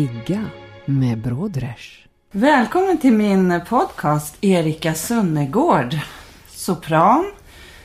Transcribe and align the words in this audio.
Ligga 0.00 0.44
med 0.84 1.18
Brodrej. 1.18 1.78
Välkommen 2.30 2.98
till 2.98 3.12
min 3.12 3.60
podcast 3.68 4.36
Erika 4.40 4.94
Sunnegård, 4.94 5.98
sopran 6.48 7.32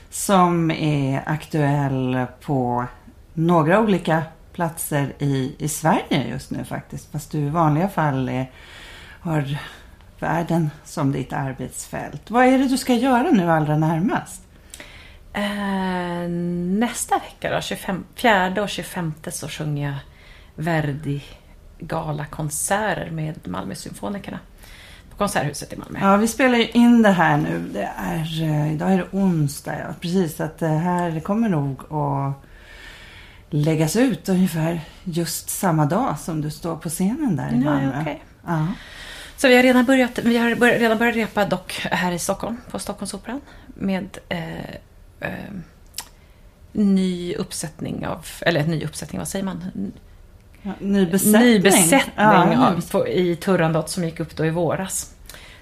som 0.09 0.71
är 0.71 1.23
aktuell 1.25 2.25
på 2.41 2.85
några 3.33 3.79
olika 3.79 4.23
platser 4.53 5.13
i, 5.20 5.55
i 5.57 5.67
Sverige 5.67 6.27
just 6.29 6.51
nu 6.51 6.63
faktiskt. 6.63 7.11
Fast 7.11 7.31
du 7.31 7.39
i 7.39 7.49
vanliga 7.49 7.89
fall 7.89 8.29
är, 8.29 8.51
har 9.20 9.57
världen 10.20 10.70
som 10.84 11.11
ditt 11.11 11.34
arbetsfält. 11.34 12.31
Vad 12.31 12.45
är 12.45 12.57
det 12.57 12.67
du 12.67 12.77
ska 12.77 12.93
göra 12.93 13.31
nu 13.31 13.51
allra 13.51 13.77
närmast? 13.77 14.41
Eh, 15.34 16.29
nästa 16.79 17.15
vecka 17.17 17.55
då, 17.55 17.62
25, 17.62 18.05
4 18.15 18.63
och 18.63 18.70
25 18.70 19.13
så 19.31 19.47
sjunger 19.47 19.87
jag 19.87 19.97
Verdi 20.55 21.21
galakonserter 21.79 23.12
med 23.12 23.48
Malmö 23.48 23.76
Symfonikerna. 23.76 24.40
På 25.09 25.18
Konserthuset 25.18 25.73
i 25.73 25.76
Malmö. 25.76 25.99
Ja, 26.01 26.18
vi 26.18 26.27
spelar 26.27 26.57
ju 26.57 26.68
in 26.70 27.01
det 27.01 27.09
här 27.09 27.37
nu. 27.37 27.70
Det 27.73 27.90
är, 27.98 28.43
eh, 28.43 28.73
idag 28.73 28.93
är 28.93 28.98
det 28.98 29.07
onsdag, 29.12 29.79
ja. 29.79 29.93
Precis. 30.01 30.41
Att 30.41 30.57
det 30.57 30.68
här 30.68 31.20
kommer 31.20 31.49
nog 31.49 31.93
att 31.93 32.43
läggas 33.49 33.96
ut 33.96 34.29
ungefär 34.29 34.81
just 35.03 35.49
samma 35.49 35.85
dag 35.85 36.20
som 36.20 36.41
du 36.41 36.51
står 36.51 36.76
på 36.76 36.90
scenen 36.90 37.35
där 37.35 37.53
i 37.53 37.57
Malmö. 37.57 38.01
okej. 38.01 38.23
Ja. 38.46 38.68
Så 39.37 39.48
vi 39.48 39.55
har 39.55 39.63
redan 39.63 39.85
börjat, 39.85 40.20
vi 40.23 40.37
har 40.37 40.55
börjat, 40.55 40.79
redan 40.79 40.98
börjat 40.98 41.15
repa 41.15 41.46
dock 41.46 41.87
här 41.91 42.12
i 42.12 42.20
Stockholm, 42.20 42.57
på 42.71 42.79
Stockholmsoperan. 42.79 43.41
Med 43.68 44.18
eh, 44.29 44.70
eh, 45.20 45.53
ny 46.71 47.35
uppsättning 47.35 48.07
av, 48.07 48.26
eller 48.41 48.63
ny 48.63 48.85
uppsättning, 48.85 49.20
vad 49.20 49.27
säger 49.27 49.46
man? 49.46 49.91
Ja, 50.66 50.71
ny 50.80 51.05
besättning. 51.05 51.41
Ny 51.41 51.60
besättning 51.60 52.13
Ja, 52.16 52.68
av, 52.68 52.91
på, 52.91 53.08
i 53.08 53.35
Turandot 53.35 53.90
som 53.90 54.04
gick 54.04 54.20
upp 54.20 54.35
då 54.35 54.46
i 54.46 54.49
våras. 54.49 55.12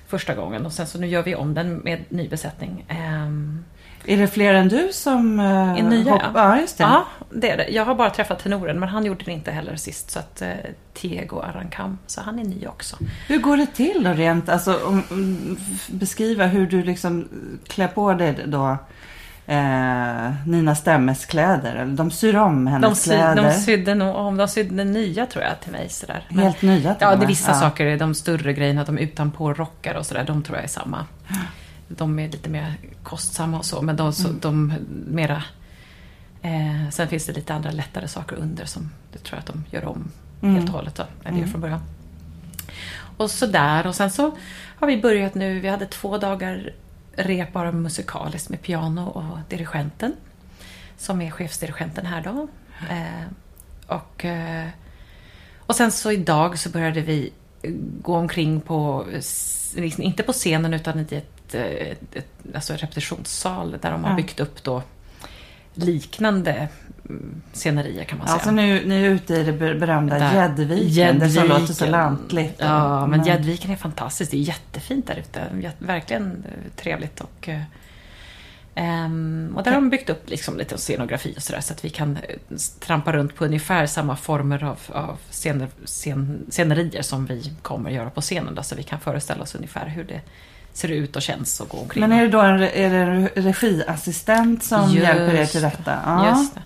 Första 0.08 0.34
gången 0.36 0.66
och 0.66 0.74
sen 0.74 0.88
så 0.88 1.00
nu 1.00 1.08
gör 1.08 1.24
vi 1.24 1.36
om 1.36 1.54
den 1.54 1.76
med 1.76 2.00
ny 2.10 2.30
besättning. 2.30 2.86
Ehm, 2.88 3.64
Är 4.06 4.18
det 4.18 4.28
fler 4.28 4.54
än 4.54 4.68
du 4.70 4.90
som 4.92 5.40
uh, 5.40 5.80
Är 5.80 5.84
nya, 5.84 6.12
hopp- 6.12 6.22
ja. 6.34 6.50
ja, 6.56 6.60
just 6.62 6.78
det. 6.78 6.84
Ja, 6.84 7.06
det 7.32 7.50
är 7.50 7.58
det. 7.58 7.68
Jag 7.70 7.86
har 7.86 7.96
bara 7.96 8.10
träffat 8.10 8.40
tenoren 8.44 8.80
men 8.80 8.90
han 8.90 9.06
gjorde 9.06 9.26
det 9.26 9.32
inte 9.32 9.52
heller 9.52 9.76
sist. 9.76 10.12
Så 10.12 10.20
att 10.20 10.42
eh, 10.42 10.50
Tego 10.94 11.40
Arankam, 11.40 11.98
så 12.08 12.22
han 12.22 12.40
är 12.40 12.44
ny 12.44 12.68
också. 12.68 12.98
Hur 13.28 13.38
går 13.40 13.58
det 13.58 13.66
till 13.66 14.04
då 14.04 14.10
rent, 14.12 14.50
alltså 14.50 14.80
om, 14.86 15.04
beskriva 15.88 16.46
hur 16.46 16.68
du 16.68 16.84
liksom 16.84 17.28
klär 17.68 17.88
på 17.88 18.14
dig 18.14 18.36
då 18.46 18.78
eh, 19.48 20.34
Nina 20.48 20.76
Stemmes 20.76 21.26
kläder. 21.26 21.76
Eller 21.76 21.96
de 21.96 22.12
syr 22.12 22.36
om 22.36 22.66
De, 22.66 22.72
hennes 22.72 23.02
sy, 23.04 23.10
kläder. 23.10 23.36
de 23.44 23.52
sydde 23.52 23.96
nog 23.96 24.16
om, 24.16 24.38
de 24.38 24.48
sydde 24.48 24.84
nya 24.84 25.26
tror 25.26 25.44
jag 25.44 25.60
till 25.62 25.72
mig 25.72 25.90
sådär. 25.90 26.26
Men- 26.30 26.40
Helt 26.44 26.62
nya 26.62 26.94
till 26.96 27.08
Ja, 27.08 27.16
det 27.16 27.26
är 27.26 27.28
vissa 27.28 27.52
Ja. 27.52 27.60
saker, 27.60 27.98
de 27.98 28.16
större 28.16 28.54
grejerna, 28.54 28.84
de 28.84 28.98
utanpå 28.98 29.54
rockar 29.54 29.96
och 29.96 30.06
sådär, 30.06 30.24
de 30.28 30.44
tror 30.44 30.58
jag 30.58 30.64
är 30.64 30.68
samma. 30.70 31.06
De 31.88 32.20
är 32.20 32.30
lite 32.30 32.50
mer 32.50 32.74
kostsamma 33.04 33.58
och 33.58 33.66
så, 33.66 33.82
men 33.82 33.96
de, 33.96 34.14
så, 34.14 34.28
de 34.42 34.74
mera... 35.08 35.44
Eh, 36.42 36.90
sen 36.90 37.08
finns 37.08 37.26
det 37.26 37.34
lite 37.34 37.54
andra 37.54 37.72
lättare 37.72 38.08
saker 38.08 38.36
under 38.36 38.66
som 38.66 38.90
det 39.14 39.20
tror 39.20 39.36
jag 39.38 39.40
att 39.40 39.46
de 39.70 39.78
gör 39.78 39.86
om 39.86 40.12
Mm. 40.42 40.56
helt 40.56 40.70
och 40.70 40.76
hållet 40.76 40.96
då, 40.96 41.04
eller 41.26 41.38
gör 41.38 41.48
från 41.48 41.62
början. 41.62 41.82
Och 43.18 43.32
sådär, 43.32 43.88
och 43.88 43.96
sen 43.96 44.12
så 44.12 44.32
har 44.80 44.88
vi 44.88 45.02
börjat 45.02 45.36
nu, 45.36 45.60
vi 45.60 45.68
hade 45.70 45.86
två 45.86 46.18
dagar 46.18 46.70
rep 47.16 47.54
bara 47.54 47.72
musikaliskt 47.72 48.50
med 48.50 48.62
piano 48.62 49.08
och 49.08 49.38
dirigenten. 49.50 50.16
Som 50.98 51.22
är 51.22 51.32
chefsdirigenten 51.32 52.06
här 52.06 52.22
då. 52.22 52.48
Eh, 52.90 53.28
och, 53.88 54.26
eh, 54.26 54.68
och 55.60 55.76
sen 55.76 55.92
så 55.92 56.12
idag 56.12 56.60
så 56.60 56.70
började 56.70 57.02
vi 57.02 57.32
gå 58.02 58.16
omkring 58.16 58.62
på, 58.62 59.06
liksom 59.76 60.04
inte 60.04 60.24
på 60.24 60.34
scenen 60.34 60.74
utan 60.74 61.00
i 61.00 61.02
ett, 61.02 61.56
eh, 61.56 61.62
ett, 61.62 62.16
ett 62.16 62.56
alltså 62.56 62.74
en 62.74 62.80
repetitionssal 62.80 63.78
där 63.82 63.92
de 63.92 64.04
har 64.04 64.16
byggt 64.16 64.40
upp 64.40 64.64
då 64.64 64.84
liknande 65.74 66.68
scenerier 67.54 68.04
kan 68.04 68.18
man 68.18 68.28
säga. 68.28 68.34
Alltså 68.34 68.52
nu, 68.52 68.86
ni 68.86 68.96
är 69.06 69.10
ute 69.10 69.34
i 69.34 69.44
det 69.44 69.52
ber- 69.54 69.80
berömda 69.80 70.20
Där. 70.20 70.34
Gäddviken. 70.36 71.20
Det 71.20 71.30
som 71.30 71.48
låter 71.48 71.74
så 71.74 71.86
lantligt. 71.86 72.56
Ja, 72.58 73.08
men 73.08 73.24
Gäddviken 73.24 73.72
är 73.72 73.76
fantastiskt. 73.76 74.32
Det 74.32 74.38
är 74.38 74.42
jättefint 74.42 75.08
där 75.08 75.16
ute. 75.16 75.72
Verkligen 75.80 76.26
eh, 76.48 76.72
trevligt. 76.82 77.22
Och, 77.22 77.50
ehm, 78.76 79.54
och 79.56 79.64
där 79.64 79.72
har 79.72 79.82
de 79.82 79.90
byggt 79.90 80.10
upp 80.10 80.30
liksom 80.30 80.58
lite 80.58 80.78
scenografi 80.78 81.34
och 81.38 81.44
sådär 81.44 81.62
så 81.62 81.74
att 81.74 81.86
vi 81.86 81.90
kan 81.90 82.18
eh, 82.30 82.58
trampa 82.80 83.14
runt 83.14 83.36
på 83.36 83.46
ungefär 83.46 83.86
samma 83.86 84.16
former 84.16 84.64
av, 84.64 84.80
av 84.88 85.18
scener, 85.32 85.68
scen, 85.86 86.46
scenerier 86.50 87.02
som 87.02 87.26
vi 87.26 87.52
kommer 87.62 87.90
göra 87.90 88.10
på 88.10 88.22
scenen. 88.22 88.56
Då, 88.56 88.64
så 88.64 88.76
vi 88.76 88.84
kan 88.84 89.00
föreställa 89.00 89.44
oss 89.44 89.56
ungefär 89.56 89.88
hur 89.88 90.04
det 90.04 90.22
ser 90.74 90.92
ut 90.92 91.16
och 91.16 91.22
känns 91.22 91.60
och 91.60 91.70
gå 91.70 91.78
omkring. 91.78 92.02
Men 92.02 92.12
är 92.12 92.22
det 92.22 92.28
då 92.30 92.42
en, 92.42 92.62
är 92.62 92.90
det 92.90 92.98
en 92.98 93.28
regiassistent 93.36 94.64
som 94.64 94.82
Just 94.92 95.04
hjälper 95.08 95.34
er 95.36 95.46
till 95.46 95.62
det. 95.62 95.68
detta? 95.78 96.00
Ja. 96.06 96.30
Just 96.30 96.56
det. 96.56 96.62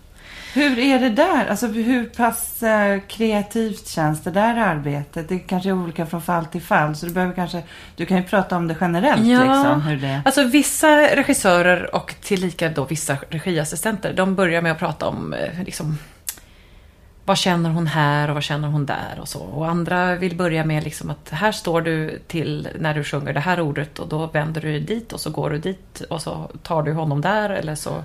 Hur 0.58 0.80
är 0.80 1.00
det 1.00 1.10
där? 1.10 1.48
Alltså 1.50 1.68
hur 1.68 2.06
pass 2.06 2.64
eh, 2.64 3.00
kreativt 3.08 3.88
känns 3.88 4.24
det 4.24 4.32
där 4.32 4.56
arbetet? 4.56 5.30
Det 5.30 5.40
kanske 5.40 5.70
är 5.70 5.74
olika 5.74 6.06
från 6.06 6.22
fall 6.22 6.46
till 6.46 6.62
fall. 6.62 6.96
Så 6.96 7.06
du 7.06 7.14
behöver 7.14 7.34
kanske, 7.34 7.64
du 7.96 8.06
kan 8.06 8.18
ju 8.18 8.24
prata 8.24 8.58
om 8.58 8.68
det 8.68 8.76
generellt 8.82 9.28
Ja. 9.28 9.40
liksom. 9.40 9.82
Hur 9.82 9.98
det... 9.98 10.22
Alltså 10.26 10.44
vissa 10.44 11.16
regissörer 11.16 11.96
och 11.96 12.16
tillika 12.22 12.70
då 12.70 12.86
vissa 12.86 13.18
regiassistenter, 13.30 14.14
de 14.14 14.36
börjar 14.36 14.62
med 14.62 14.72
att 14.72 14.80
prata 14.80 15.08
om 15.08 15.34
eh, 15.34 15.64
liksom, 15.66 15.98
vad 17.26 17.38
känner 17.38 17.70
hon 17.70 17.88
här 17.88 18.28
och 18.28 18.34
vad 18.34 18.44
känner 18.44 18.68
hon 18.68 18.86
där 18.86 19.18
och 19.20 19.28
så. 19.28 19.40
Och 19.40 19.70
andra 19.70 20.16
vill 20.16 20.36
börja 20.36 20.66
med 20.66 20.84
liksom 20.84 21.10
att 21.10 21.30
här 21.30 21.52
står 21.52 21.82
du 21.82 22.20
till 22.28 22.68
när 22.80 22.94
du 22.94 23.04
sjunger 23.04 23.34
det 23.34 23.40
här 23.40 23.60
ordet 23.60 24.00
och 24.00 24.08
då 24.08 24.26
vänder 24.26 24.62
du 24.62 24.72
dig 24.72 24.80
dit 24.80 25.14
och 25.14 25.20
så 25.20 25.30
går 25.30 25.50
du 25.50 25.58
dit 25.58 26.02
och 26.10 26.22
så 26.22 26.52
tar 26.64 26.84
du 26.84 26.94
honom 26.94 27.22
där 27.22 27.50
eller 27.50 27.76
så. 27.76 28.04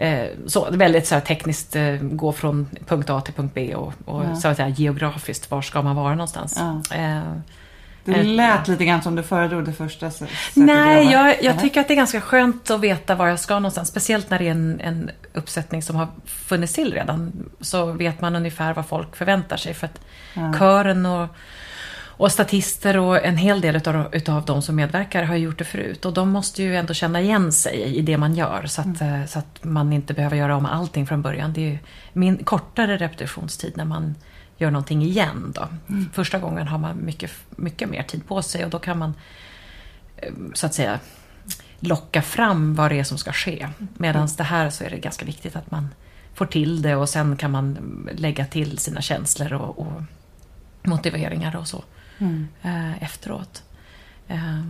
Eh, 0.00 0.26
så 0.46 0.70
väldigt 0.70 1.06
så 1.06 1.14
här 1.14 1.22
tekniskt, 1.22 1.76
eh, 1.76 1.94
gå 2.00 2.32
från 2.32 2.66
punkt 2.86 3.10
A 3.10 3.20
till 3.20 3.34
punkt 3.34 3.52
B 3.54 3.74
och, 3.74 3.92
och 4.04 4.24
Ja. 4.24 4.36
så 4.36 4.48
att 4.48 4.56
säga 4.56 4.68
geografiskt, 4.68 5.50
var 5.50 5.62
ska 5.62 5.82
man 5.82 5.96
vara 5.96 6.10
någonstans. 6.14 6.56
Ja. 6.90 6.96
Eh, 6.96 7.20
Det 8.04 8.12
Eh, 8.14 8.24
lät 8.24 8.68
lite 8.68 8.84
grann 8.84 9.02
som 9.02 9.16
du 9.16 9.22
föredrog 9.22 9.64
det 9.64 9.72
första 9.72 10.10
sättet 10.10 10.34
Nej, 10.54 11.12
jag, 11.12 11.42
jag 11.42 11.60
tycker 11.60 11.80
att 11.80 11.88
det 11.88 11.94
är 11.94 11.96
ganska 11.96 12.20
skönt 12.20 12.70
att 12.70 12.80
veta 12.80 13.14
var 13.14 13.26
jag 13.28 13.40
ska 13.40 13.54
någonstans. 13.54 13.88
Speciellt 13.88 14.30
när 14.30 14.38
det 14.38 14.46
är 14.46 14.50
en, 14.50 14.80
en 14.80 15.10
uppsättning 15.32 15.82
som 15.82 15.96
har 15.96 16.08
funnits 16.24 16.72
till 16.72 16.92
redan. 16.94 17.32
Så 17.60 17.84
vet 17.92 18.20
man 18.20 18.36
ungefär 18.36 18.74
vad 18.74 18.86
folk 18.86 19.16
förväntar 19.16 19.56
sig. 19.56 19.74
För 19.74 19.86
att 19.86 20.00
Ja. 20.34 20.52
kören 20.58 21.06
och, 21.06 21.28
och 22.20 22.32
statister 22.32 22.98
och 22.98 23.24
en 23.24 23.36
hel 23.36 23.60
del 23.60 23.76
utav, 23.76 24.08
utav 24.12 24.44
de 24.44 24.62
som 24.62 24.76
medverkar 24.76 25.22
har 25.22 25.36
gjort 25.36 25.58
det 25.58 25.64
förut. 25.64 26.04
Och 26.04 26.12
de 26.12 26.30
måste 26.30 26.62
ju 26.62 26.76
ändå 26.76 26.94
känna 26.94 27.20
igen 27.20 27.52
sig 27.52 27.96
i 27.96 28.02
det 28.02 28.18
man 28.18 28.34
gör. 28.34 28.66
Så 28.66 28.80
att, 28.80 29.00
eh, 29.00 29.24
så 29.26 29.38
att 29.38 29.64
man 29.64 29.92
inte 29.92 30.14
behöver 30.14 30.36
göra 30.36 30.56
om 30.56 30.66
allting 30.66 31.06
från 31.06 31.22
början. 31.22 31.52
Det 31.52 31.60
är 31.60 31.70
ju 31.70 31.78
min 32.12 32.44
kortare 32.44 32.96
repetitionstid 32.96 33.76
när 33.76 33.84
man 33.84 34.14
gör 34.58 34.70
någonting 34.70 35.02
igen. 35.02 35.52
Då. 35.54 35.68
Första 36.12 36.38
gången 36.38 36.68
har 36.68 36.78
man 36.78 37.04
mycket, 37.04 37.30
mycket 37.50 37.88
mer 37.88 38.02
tid 38.02 38.26
på 38.26 38.42
sig 38.42 38.64
och 38.64 38.70
då 38.70 38.78
kan 38.78 38.98
man 38.98 39.14
eh, 40.16 40.32
så 40.54 40.66
att 40.66 40.74
säga 40.74 40.98
locka 41.78 42.22
fram 42.22 42.74
vad 42.74 42.90
det 42.90 42.98
är 42.98 43.04
som 43.04 43.18
ska 43.18 43.32
ske. 43.32 43.68
Medan 43.94 44.28
det 44.36 44.44
här 44.44 44.70
så 44.70 44.84
är 44.84 44.90
det 44.90 44.96
ganska 44.96 45.24
viktigt 45.24 45.56
att 45.56 45.70
man 45.70 45.88
får 46.34 46.46
till 46.46 46.82
det 46.82 46.96
och 46.96 47.08
sen 47.08 47.36
kan 47.36 47.50
man 47.50 47.78
lägga 48.16 48.46
till 48.46 48.78
sina 48.78 49.00
känslor 49.00 49.52
och, 49.52 49.78
och 49.78 50.02
motiveringar 50.82 51.56
och 51.56 51.68
så 51.68 51.84
Mm. 52.20 52.48
eh, 52.62 53.02
efteråt. 53.02 53.62
Eh, 54.28 54.60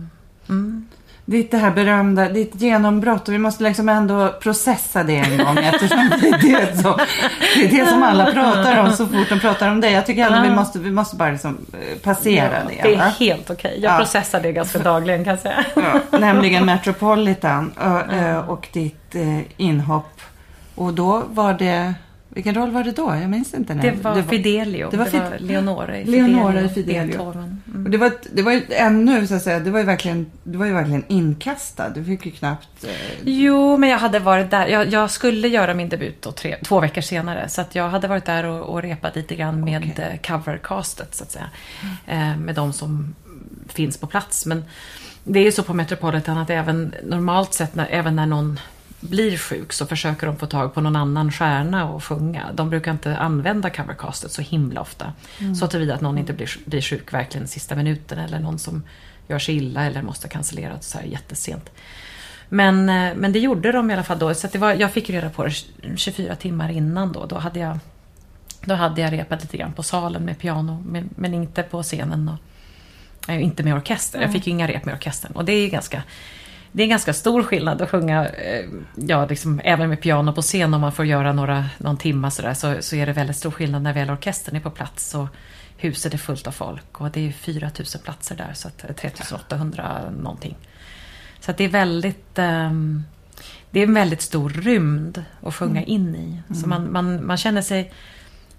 mm. 0.49 0.87
ditt 1.25 1.51
det 1.51 1.57
här 1.57 1.71
berömda, 1.71 2.29
ditt 2.29 2.61
genombrott 2.61 3.27
och 3.27 3.33
vi 3.33 3.37
måste 3.37 3.63
liksom 3.63 3.89
ändå 3.89 4.29
processa 4.41 5.03
det 5.03 5.15
en 5.15 5.37
gång 5.37 5.57
eftersom 5.63 6.11
det 6.21 6.27
är 6.27 6.41
det 6.41 6.77
som, 6.77 6.97
det, 7.55 7.65
är 7.65 7.69
det 7.69 7.85
som 7.85 8.03
alla 8.03 8.31
pratar 8.31 8.79
om 8.83 8.91
så 8.91 9.07
fort 9.07 9.29
de 9.29 9.39
pratar 9.39 9.71
om 9.71 9.81
det. 9.81 9.91
Jag 9.91 10.05
tycker 10.05 10.25
ändå 10.25 10.49
vi 10.49 10.55
måste, 10.55 10.79
vi 10.79 10.91
måste 10.91 11.15
bara 11.15 11.31
liksom 11.31 11.65
eh, 11.73 11.97
passera 11.97 12.63
det. 12.63 12.79
det 12.83 12.93
är 12.93 12.97
va? 12.97 13.13
helt 13.19 13.49
okej. 13.49 13.79
Jag 13.81 13.93
Ja. 13.93 13.97
processar 13.97 14.41
det 14.41 14.51
ganska 14.51 14.79
dagligen 14.79 15.23
kan 15.23 15.31
jag 15.31 15.39
säga. 15.39 15.65
Ja, 15.75 16.19
nämligen 16.19 16.65
Metropolitan 16.71 17.71
och, 17.71 18.49
och 18.53 18.67
ditt 18.73 19.15
eh, 19.15 19.39
inhopp. 19.57 20.21
Och 20.75 20.93
då 20.93 21.23
var 21.29 21.53
det, 21.53 21.93
vilken 22.33 22.55
roll 22.55 22.71
var 22.71 22.83
det 22.83 22.91
då? 22.91 23.15
Jag 23.21 23.29
minns 23.29 23.53
inte. 23.53 23.73
när- 23.73 23.83
Det 23.83 23.91
var 23.91 24.21
Fidelio. 24.21 24.85
det 24.85 24.97
Det 24.97 24.97
var 24.97 25.19
var, 25.19 25.29
Fid- 25.37 25.41
Leonora 25.47 25.97
i 25.99 26.05
Leonora 26.05 26.61
i 26.61 26.69
Fidelio. 26.69 27.31
Mm. 27.31 27.85
Och 27.85 27.91
det 27.91 27.97
var, 27.97 28.11
det 28.33 28.41
var 28.41 28.51
ju 28.51 28.61
ännu, 28.69 29.27
så 29.27 29.35
att 29.35 29.41
säga, 29.41 29.59
det 29.59 29.71
var 29.71 29.79
ju 29.79 29.85
verkligen, 29.85 30.31
det 30.43 30.57
var 30.57 30.65
ju 30.65 30.73
verkligen 30.73 31.03
inkastad. 31.07 31.89
Du 31.89 32.03
fick 32.03 32.25
ju 32.25 32.31
knappt... 32.31 32.83
Eh, 32.83 32.89
Jo, 33.23 33.77
men 33.77 33.89
jag 33.89 33.97
hade 33.97 34.19
varit 34.19 34.51
där. 34.51 34.67
Jag, 34.67 34.87
jag 34.93 35.11
skulle 35.11 35.47
göra 35.47 35.73
min 35.73 35.89
debut 35.89 36.21
då, 36.21 36.31
tre, 36.31 36.55
två 36.63 36.79
veckor 36.79 37.01
senare. 37.01 37.49
Så 37.49 37.61
att 37.61 37.75
jag 37.75 37.89
hade 37.89 38.07
varit 38.07 38.25
där 38.25 38.43
och, 38.43 38.69
och 38.69 38.81
repat 38.81 39.15
lite 39.15 39.35
grann 39.35 39.63
med 39.63 39.85
okay. 39.91 40.17
covercastet, 40.17 41.15
så 41.15 41.23
att 41.23 41.31
säga. 41.31 41.49
Eh, 42.07 42.37
med 42.37 42.55
de 42.55 42.73
som 42.73 43.15
finns 43.67 43.97
på 43.97 44.07
plats. 44.07 44.45
Men 44.45 44.63
det 45.23 45.39
är 45.39 45.43
ju 45.43 45.51
så 45.51 45.63
på 45.63 45.73
Metropolitan 45.73 46.37
att 46.37 46.49
även 46.49 46.93
normalt 47.03 47.53
sett, 47.53 47.75
när, 47.75 47.87
även 47.89 48.15
när 48.15 48.25
någon 48.25 48.59
blir 49.01 49.37
sjuk 49.37 49.73
så 49.73 49.85
försöker 49.85 50.27
de 50.27 50.37
få 50.37 50.45
tag 50.45 50.73
på 50.73 50.81
någon 50.81 50.95
annan 50.95 51.31
stjärna 51.31 51.89
och 51.89 52.03
sjunga. 52.03 52.51
De 52.53 52.69
brukar 52.69 52.91
inte 52.91 53.17
använda 53.17 53.69
covercastet 53.69 54.31
så 54.31 54.41
himla 54.41 54.81
ofta. 54.81 55.13
Så 55.59 55.67
tillvida 55.67 55.95
att 55.95 56.01
någon 56.01 56.17
inte 56.17 56.33
blir, 56.33 56.49
blir 56.65 56.81
sjuk 56.81 57.13
verkligen 57.13 57.47
sista 57.47 57.75
minuten 57.75 58.19
eller 58.19 58.39
någon 58.39 58.59
som 58.59 58.83
gör 59.27 59.39
sig 59.39 59.55
illa 59.55 59.85
eller 59.85 60.01
måste 60.01 60.27
cancellera 60.27 60.81
så 60.81 60.97
här 60.97 61.05
jättesent. 61.05 61.71
Men, 62.49 62.89
eh, 62.89 63.15
men 63.15 63.31
det 63.31 63.39
gjorde 63.39 63.71
de 63.71 63.91
i 63.91 63.93
alla 63.93 64.03
fall 64.03 64.19
då. 64.19 64.33
Så 64.33 64.47
det 64.47 64.57
var, 64.57 64.73
jag 64.73 64.91
fick 64.91 65.09
reda 65.09 65.29
på 65.29 65.45
det 65.45 65.53
24 65.95 66.35
timmar 66.35 66.69
innan 66.69 67.11
då. 67.11 67.25
Då 67.25 67.37
hade 67.37 67.59
jag, 67.59 67.79
då 68.65 68.75
hade 68.75 69.01
jag 69.01 69.13
repat 69.13 69.41
lite 69.41 69.57
grann 69.57 69.73
på 69.73 69.83
salen 69.83 70.23
med 70.25 70.39
piano, 70.39 70.83
men, 70.87 71.09
men 71.15 71.33
inte 71.33 71.63
på 71.63 71.83
scenen. 71.83 72.29
Och, 72.29 73.33
inte 73.33 73.63
med 73.63 73.75
orkester. 73.75 74.21
Jag 74.21 74.31
fick 74.31 74.47
ju 74.47 74.51
inga 74.51 74.67
rep 74.67 74.85
med 74.85 74.93
orkestern. 74.93 75.31
Och 75.31 75.45
det 75.45 75.51
är 75.51 75.61
ju 75.61 75.69
ganska, 75.69 76.03
det 76.71 76.83
är 76.83 76.85
en 76.85 76.89
ganska 76.89 77.13
stor 77.13 77.43
skillnad 77.43 77.81
att 77.81 77.89
sjunga, 77.89 78.27
eh, 78.27 78.65
ja, 78.95 79.25
liksom, 79.25 79.61
även 79.63 79.89
med 79.89 80.01
piano 80.01 80.33
på 80.33 80.41
scen 80.41 80.73
om 80.73 80.81
man 80.81 80.91
får 80.91 81.05
göra 81.05 81.33
några, 81.33 81.65
någon 81.77 81.97
timma 81.97 82.31
sådär, 82.31 82.53
så, 82.53 82.75
så 82.79 82.95
är 82.95 83.05
det 83.05 83.13
väldigt 83.13 83.37
stor 83.37 83.51
skillnad 83.51 83.81
när 83.81 83.93
väl 83.93 84.09
orkestern 84.09 84.55
är 84.55 84.59
på 84.59 84.69
plats 84.69 85.15
och 85.15 85.27
huset 85.77 86.13
är 86.13 86.17
fullt 86.17 86.47
av 86.47 86.51
folk. 86.51 87.01
Och 87.01 87.11
det 87.11 87.19
är 87.19 87.23
ju 87.23 87.31
4000 87.31 88.01
platser 88.01 88.35
där, 88.35 88.53
så 88.53 88.67
att, 88.67 88.83
eh, 88.83 88.95
3800 88.95 90.01
någonting. 90.17 90.57
Så 91.39 91.51
att 91.51 91.57
det 91.57 91.63
är 91.63 91.69
väldigt... 91.69 92.39
ehm, 92.39 93.03
det 93.71 93.79
är 93.79 93.83
en 93.83 93.93
väldigt 93.93 94.21
stor 94.21 94.49
rymd 94.49 95.23
att 95.41 95.55
sjunga 95.55 95.83
in 95.83 96.15
i. 96.15 96.41
Så 96.53 96.67
man, 96.67 96.91
man, 96.91 97.25
man 97.25 97.37
känner 97.37 97.61
sig 97.61 97.91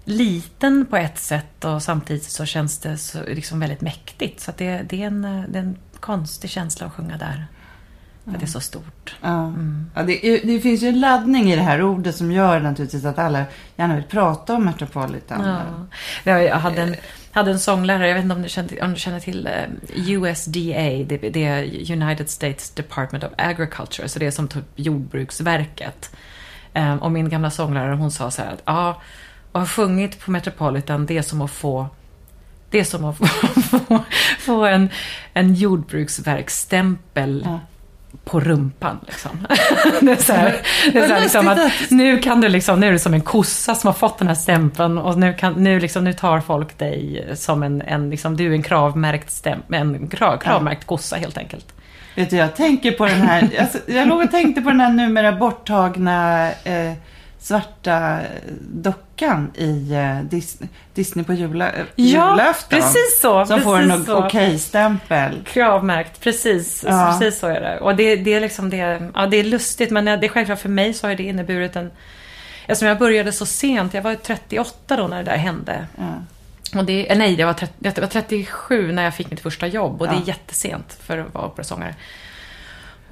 liten 0.05 0.85
på 0.85 0.97
ett 0.97 1.19
sätt 1.19 1.65
och 1.65 1.83
samtidigt 1.83 2.23
så 2.23 2.45
känns 2.45 2.77
det 2.77 2.97
så, 2.97 3.23
liksom 3.27 3.59
väldigt 3.59 3.81
mäktigt. 3.81 4.39
Så 4.39 4.51
det, 4.57 4.81
det, 4.89 5.03
är 5.03 5.07
en, 5.07 5.25
eh, 5.25 5.43
det 5.49 5.59
är 5.59 5.63
en 5.63 5.77
konstig 5.99 6.49
känsla 6.49 6.87
att 6.87 6.93
sjunga 6.93 7.17
där. 7.17 7.47
För 8.25 8.31
att 8.31 8.39
det 8.39 8.45
är 8.45 8.47
så 8.47 8.59
stort. 8.59 9.15
ja. 9.21 9.53
Ja, 9.95 10.03
det, 10.03 10.41
det 10.43 10.59
finns 10.59 10.83
ju 10.83 10.87
en 10.87 10.99
laddning 10.99 11.51
i 11.51 11.55
det 11.55 11.61
här 11.61 11.81
ordet 11.81 12.15
som 12.15 12.31
gör 12.31 12.59
naturligtvis 12.59 13.05
att 13.05 13.19
alla 13.19 13.43
gärna 13.75 13.95
vill 13.95 14.03
prata 14.03 14.55
om 14.55 14.65
Metropolitan. 14.65 15.45
Ja. 15.45 15.61
Ja, 16.23 16.41
Jag 16.41 16.55
hade 16.55 16.81
en, 16.81 16.95
hade 17.31 17.51
en 17.51 17.59
sånglärare, 17.59 18.07
jag 18.07 18.15
vet 18.15 18.23
inte 18.23 18.35
om 18.35 18.41
du 18.41 18.49
känner, 18.49 18.83
om 18.83 18.93
du 18.93 18.99
känner 18.99 19.19
till 19.19 19.47
eh, 19.47 20.09
USDA, 20.09 21.03
det, 21.07 21.17
det 21.33 21.43
är 21.45 21.91
United 21.91 22.29
States 22.29 22.69
Department 22.69 23.23
of 23.23 23.31
Agriculture, 23.37 24.07
så 24.09 24.19
det 24.19 24.25
är 24.27 24.31
som 24.31 24.47
typ 24.47 24.65
Jordbruksverket. 24.75 26.15
Eh, 26.73 26.95
Och 26.95 27.11
min 27.11 27.29
gamla 27.29 27.51
sånglärare 27.51 27.95
hon 27.95 28.11
sa 28.11 28.31
så 28.31 28.41
här 28.41 28.51
att 28.53 28.61
ja, 28.65 29.01
att 29.51 29.59
ha 29.61 29.65
sjungit 29.65 30.19
på 30.19 30.31
Metropolitan, 30.31 31.05
det 31.05 31.17
är 31.17 31.21
som 31.21 31.41
att 31.41 31.51
få 31.51 31.87
det 32.69 32.79
är 32.79 32.83
som 32.83 33.05
att 33.05 33.17
få, 33.17 33.25
få, 33.25 34.03
få 34.39 34.65
en, 34.65 34.89
en 35.33 35.53
jordbruksverksstämpel 35.55 37.41
Ja. 37.45 37.59
På 38.23 38.39
rumpan. 38.39 38.99
Liksom. 39.07 39.31
det 40.01 40.11
är 40.11 40.15
så 40.15 40.33
här, 40.33 40.55
det 40.93 40.99
är 40.99 41.07
så 41.07 41.19
liksom 41.19 41.47
att 41.47 41.59
nu 41.89 42.19
kan 42.19 42.41
du 42.41 42.49
liksom, 42.49 42.79
nu 42.79 42.87
är 42.87 42.91
du 42.91 42.99
som 42.99 43.13
en 43.13 43.21
kossa 43.21 43.75
som 43.75 43.87
har 43.87 43.93
fått 43.93 44.17
den 44.17 44.27
här 44.27 44.35
stämpeln 44.35 44.97
och 44.97 45.17
nu, 45.17 45.33
kan, 45.33 45.53
nu, 45.53 45.79
liksom, 45.79 46.03
nu 46.03 46.13
tar 46.13 46.39
folk 46.39 46.77
dig 46.77 47.27
som 47.35 47.63
en, 47.63 47.81
en 47.81 48.09
liksom, 48.09 48.37
du 48.37 48.47
är 48.47 48.51
en 48.51 48.63
kravmärkt, 48.63 49.31
stäm, 49.31 49.59
en 49.71 50.07
krav, 50.07 50.37
kravmärkt 50.37 50.85
kossa 50.85 51.15
helt 51.15 51.37
enkelt. 51.37 51.73
Vet 52.15 52.29
du, 52.29 52.35
jag 52.35 52.55
tänker 52.55 52.91
på 52.91 53.05
den 53.05 53.21
här, 53.21 53.49
alltså, 53.59 53.77
jag 53.85 54.07
låg 54.07 54.21
och 54.21 54.31
tänkte 54.31 54.61
på 54.61 54.69
den 54.69 54.79
här 54.79 54.93
numera 54.93 55.31
borttagna 55.31 56.47
eh, 56.51 56.93
svarta 57.39 58.19
dockan 58.59 59.12
i 59.55 59.93
eh, 59.93 60.19
Disney, 60.21 60.69
Disney 60.93 61.25
på 61.25 61.33
jula, 61.33 61.71
eh, 61.71 61.85
julafton. 61.95 62.79
precis 62.79 63.19
så. 63.21 63.45
Som 63.45 63.61
får 63.61 63.77
precis 63.77 63.91
en 63.93 64.05
så. 64.05 64.25
okej-stämpel. 64.25 65.41
Kravmärkt, 65.45 66.21
precis. 66.21 66.83
Ja. 66.87 67.17
Precis 67.19 67.39
så 67.39 67.47
är 67.47 67.61
det. 67.61 67.79
Och 67.79 67.95
det, 67.95 68.15
det 68.15 68.33
är 68.33 68.39
liksom 68.41 68.69
det, 68.69 69.11
ja 69.15 69.25
det 69.25 69.37
är 69.37 69.43
lustigt 69.43 69.91
men 69.91 70.05
det 70.05 70.11
är 70.11 70.27
självklart 70.27 70.59
för 70.59 70.69
mig 70.69 70.93
så 70.93 71.07
har 71.07 71.15
det 71.15 71.23
inneburit 71.23 71.75
en 71.75 71.91
Eftersom 72.67 72.87
jag 72.87 72.97
började 72.99 73.31
så 73.31 73.45
sent, 73.45 73.93
jag 73.93 74.01
var 74.01 74.15
38 74.15 74.95
då 74.97 75.07
när 75.07 75.17
det 75.17 75.31
där 75.31 75.37
hände. 75.37 75.85
Ja. 75.97 76.79
Och 76.79 76.85
det, 76.85 77.11
eh, 77.11 77.17
nej, 77.17 77.33
jag 77.39 77.47
var, 77.47 77.53
30, 77.53 77.73
jag 77.79 77.99
var 78.01 78.07
37 78.07 78.91
när 78.91 79.03
jag 79.03 79.13
fick 79.15 79.29
mitt 79.31 79.39
första 79.39 79.67
jobb 79.67 80.01
och 80.01 80.07
det 80.07 80.13
Ja. 80.13 80.21
är 80.21 80.27
jättesent 80.27 80.97
för 81.03 81.17
att 81.17 81.33
vara 81.33 81.45
operasångare. 81.45 81.95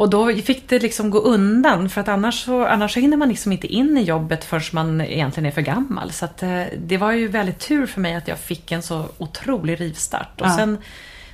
Och 0.01 0.09
då 0.09 0.35
fick 0.35 0.69
det 0.69 0.79
liksom 0.79 1.09
gå 1.09 1.19
undan 1.19 1.89
för 1.89 2.01
att 2.01 2.07
annars 2.07 2.43
så, 2.45 2.65
annars 2.65 2.93
så 2.93 2.99
hinner 2.99 3.17
man 3.17 3.29
liksom 3.29 3.51
inte 3.51 3.67
in 3.67 3.97
i 3.97 4.01
jobbet 4.01 4.43
förrän 4.43 4.63
man 4.71 5.01
egentligen 5.01 5.47
är 5.47 5.51
för 5.51 5.61
gammal. 5.61 6.11
Så 6.11 6.25
att, 6.25 6.43
eh, 6.43 6.63
det 6.77 6.97
var 6.97 7.11
ju 7.11 7.27
väldigt 7.27 7.59
tur 7.59 7.85
för 7.85 8.01
mig 8.01 8.15
att 8.15 8.27
jag 8.27 8.39
fick 8.39 8.71
en 8.71 8.81
så 8.81 9.05
otrolig 9.17 9.81
rivstart. 9.81 10.41
Och 10.41 10.47
Ja. 10.47 10.55
sen, 10.57 10.77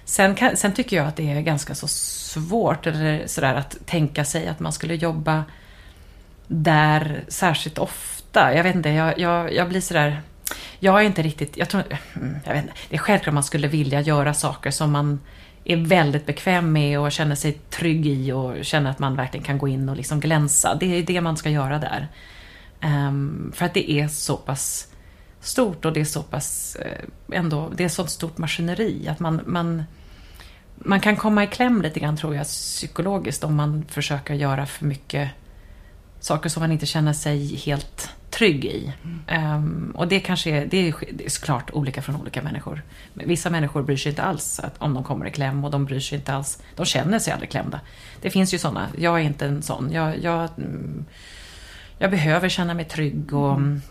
sen, 0.06 0.36
kan, 0.36 0.58
sen 0.58 0.74
tycker 0.74 0.98
jag 0.98 1.08
att 1.08 1.16
det 1.16 1.32
är 1.32 1.42
ganska 1.42 1.76
så 1.76 1.88
svårt 1.88 2.88
eller 2.88 3.28
sådär, 3.28 3.56
att 3.56 3.78
tänka 3.86 4.26
sig 4.26 4.48
att 4.48 4.60
man 4.60 4.74
skulle 4.74 4.96
jobba 4.96 5.44
där 6.48 7.24
särskilt 7.28 7.78
ofta. 7.78 8.56
Jag 8.56 8.64
vet 8.64 8.76
inte, 8.76 8.90
jag, 8.90 9.20
jag, 9.20 9.54
jag 9.54 9.70
blir 9.70 9.82
sådär... 9.82 10.22
Jag 10.80 11.02
är 11.02 11.06
inte 11.06 11.22
riktigt... 11.22 11.58
Jag 11.58 11.70
tror, 11.70 11.84
mm, 12.16 12.36
jag 12.46 12.54
vet 12.54 12.64
inte, 12.64 12.76
det 12.90 12.96
är 12.96 13.00
självklart 13.00 13.34
man 13.34 13.44
skulle 13.44 13.68
vilja 13.68 14.02
göra 14.02 14.34
saker 14.34 14.72
som 14.72 14.92
man 14.92 15.20
är 15.68 15.78
väldigt 15.78 16.26
bekväm 16.26 16.72
med 16.72 17.00
och 17.00 17.12
känner 17.12 17.36
sig 17.36 17.54
trygg 17.54 18.08
i 18.08 18.32
och 18.32 18.66
känner 18.66 18.92
att 18.92 19.00
man 19.00 19.16
verkligen 19.16 19.46
kan 19.46 19.58
gå 19.58 19.68
in 19.68 19.90
och 19.90 19.96
liksom 19.96 20.20
glänsa. 20.20 20.76
Det 20.76 20.86
är 20.86 21.04
det 21.04 21.22
man 21.22 21.38
ska 21.38 21.50
göra 21.50 21.80
där. 21.80 22.08
Um, 22.84 23.52
för 23.56 23.66
att 23.66 23.74
det 23.74 23.92
är 23.92 24.08
så 24.08 24.38
pass 24.38 24.88
stort 25.40 25.86
och 25.86 25.94
det 25.94 26.00
är 26.00 26.06
så 26.06 26.24
pass 26.24 26.76
eh, 26.76 27.38
ändå, 27.40 27.72
det 27.76 27.84
är 27.84 27.90
så 27.90 28.08
stort 28.08 28.38
maskineri 28.38 29.08
att 29.08 29.20
man, 29.20 29.42
man, 29.46 29.84
man 30.76 31.00
kan 31.00 31.16
komma 31.16 31.44
i 31.44 31.48
kläm 31.48 31.82
lite 31.82 32.00
grann 32.00 32.18
tror 32.18 32.36
jag 32.36 32.46
psykologiskt 32.46 33.44
om 33.44 33.56
man 33.56 33.86
försöker 33.90 34.34
göra 34.34 34.66
för 34.66 34.86
mycket 34.86 35.30
saker 36.20 36.50
som 36.50 36.62
man 36.62 36.72
inte 36.72 36.86
känner 36.86 37.14
sig 37.14 37.56
helt 37.56 38.10
trygg 38.30 38.66
i. 38.66 38.94
Ehm, 39.28 39.94
och 39.96 40.08
det 40.08 40.20
kanske 40.20 40.50
är, 40.50 40.66
det 40.66 40.88
är, 40.88 40.94
det 41.12 41.26
är 41.26 41.30
såklart 41.30 41.72
olika 41.74 42.02
från 42.02 42.16
olika 42.16 42.42
människor. 42.42 42.82
Men 43.14 43.28
Vissa 43.28 43.50
människor 43.50 43.84
bryr 43.84 43.98
sig 43.98 44.10
inte 44.10 44.24
alls 44.24 44.60
att, 44.60 44.76
om 44.78 44.94
de 44.94 45.04
kommer 45.04 45.28
i 45.28 45.32
kläm 45.32 45.64
och 45.64 45.72
de 45.72 45.86
bryr 45.86 46.00
sig 46.00 46.18
inte 46.18 46.34
alls, 46.34 46.64
de 46.76 46.86
känner 46.86 47.20
sig 47.20 47.34
aldrig 47.34 47.50
klämda. 47.50 47.80
Det 48.22 48.30
finns 48.30 48.54
ju 48.54 48.58
sådana, 48.58 48.88
jag 48.98 49.20
är 49.20 49.24
inte 49.24 49.46
en 49.46 49.62
sån. 49.62 49.92
Jag, 49.92 50.24
jag, 50.24 50.50
mm, 50.58 51.06
jag 51.98 52.12
behöver 52.12 52.50
känna 52.50 52.74
mig 52.74 52.86
trygg 52.86 53.34
och 53.34 53.52
mm. 53.52 53.82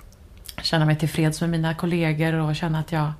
känna 0.62 0.84
mig 0.84 0.96
tillfreds 0.96 1.40
med 1.40 1.50
mina 1.50 1.74
kollegor 1.74 2.34
och 2.34 2.56
känna 2.56 2.78
att 2.78 2.92
jag, 2.92 3.12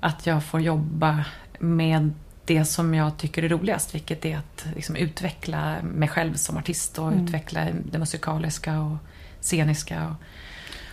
att 0.00 0.26
jag 0.26 0.44
får 0.44 0.60
jobba 0.60 1.24
med 1.58 2.10
det 2.44 2.64
som 2.64 2.94
jag 2.94 3.16
tycker 3.16 3.42
är 3.42 3.48
roligast, 3.48 3.94
vilket 3.94 4.24
är 4.24 4.36
att 4.36 4.66
liksom 4.76 4.96
utveckla 4.96 5.76
mig 5.82 6.08
själv 6.08 6.34
som 6.34 6.56
artist 6.56 6.98
och 6.98 7.12
utveckla 7.12 7.66
det 7.90 7.98
musikaliska 7.98 8.80
och 8.80 8.96
sceniska. 9.42 10.06
Och, 10.08 10.14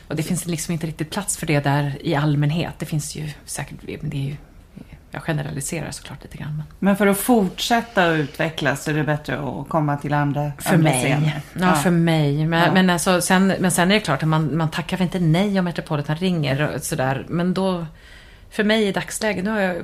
och 0.07 0.15
det 0.15 0.23
finns 0.23 0.45
liksom 0.45 0.73
inte 0.73 0.87
riktigt 0.87 1.09
plats 1.09 1.37
för 1.37 1.45
det 1.47 1.59
där 1.59 1.97
i 2.01 2.15
allmänhet. 2.15 2.73
Det 2.79 2.85
finns 2.85 3.15
ju 3.15 3.29
säkert, 3.45 3.77
men 4.01 4.09
det 4.09 4.17
är 4.17 4.27
ju, 4.29 4.35
jag 5.11 5.21
generaliserar 5.23 5.91
såklart 5.91 6.23
lite 6.23 6.37
grann. 6.37 6.55
Men 6.57 6.65
Men 6.79 6.95
för 6.97 7.07
att 7.07 7.17
fortsätta 7.17 8.07
utvecklas 8.07 8.87
är 8.87 8.93
det 8.93 9.03
bättre 9.03 9.39
att 9.39 9.69
komma 9.69 9.97
till 9.97 10.13
andra, 10.13 10.51
för 10.59 10.73
andra 10.73 10.89
mig. 10.89 11.03
scener. 11.03 11.41
Ja, 11.59 11.73
för 11.75 11.91
mig. 11.91 12.47
Men, 12.47 12.59
Ja. 12.65 12.71
men, 12.73 12.89
alltså, 12.89 13.21
sen, 13.21 13.47
men 13.59 13.71
sen 13.71 13.91
är 13.91 13.95
det 13.95 14.01
klart 14.01 14.23
att 14.23 14.29
man, 14.29 14.57
man 14.57 14.69
tackar 14.71 14.97
väl 14.97 15.05
inte 15.05 15.19
nej 15.19 15.59
om 15.59 15.65
Metropolitan 15.65 16.15
ringer 16.15 16.75
och 16.75 16.81
sådär. 16.83 17.25
Men 17.29 17.53
då, 17.53 17.85
för 18.49 18.63
mig 18.63 18.87
i 18.87 18.91
dagsläget, 18.91 19.43
nu 19.43 19.49
har 19.51 19.59
jag 19.59 19.77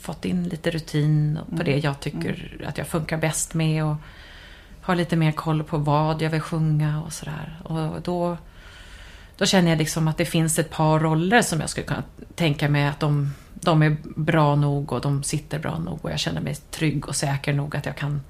fått 0.00 0.24
in 0.24 0.48
lite 0.48 0.70
rutin 0.70 1.38
på 1.56 1.62
det 1.62 1.78
jag 1.78 2.00
tycker 2.00 2.64
att 2.66 2.78
jag 2.78 2.86
funkar 2.86 3.16
bäst 3.16 3.54
med. 3.54 3.84
Och 3.84 3.96
har 4.88 4.96
lite 4.96 5.16
mer 5.16 5.32
koll 5.32 5.64
på 5.64 5.78
vad 5.78 6.22
jag 6.22 6.30
vill 6.30 6.40
sjunga 6.40 7.02
och 7.02 7.12
sådär. 7.12 7.60
Och 7.62 8.02
då, 8.02 8.36
då 9.36 9.46
känner 9.46 9.70
jag 9.70 9.78
liksom 9.78 10.08
att 10.08 10.16
det 10.16 10.24
finns 10.24 10.58
ett 10.58 10.70
par 10.70 11.00
roller 11.00 11.42
som 11.42 11.60
jag 11.60 11.70
skulle 11.70 11.86
kunna 11.86 12.02
tänka 12.34 12.68
mig 12.68 12.86
att 12.86 13.00
de, 13.00 13.34
de 13.54 13.82
är 13.82 13.96
bra 14.02 14.56
nog 14.56 14.92
och 14.92 15.00
de 15.00 15.22
sitter 15.22 15.58
bra 15.58 15.78
nog 15.78 15.98
och 16.02 16.10
jag 16.10 16.18
känner 16.18 16.40
mig 16.40 16.54
trygg 16.54 17.08
och 17.08 17.16
säker 17.16 17.52
nog 17.52 17.76
att 17.76 17.86
jag 17.86 17.96
kan 17.96 18.20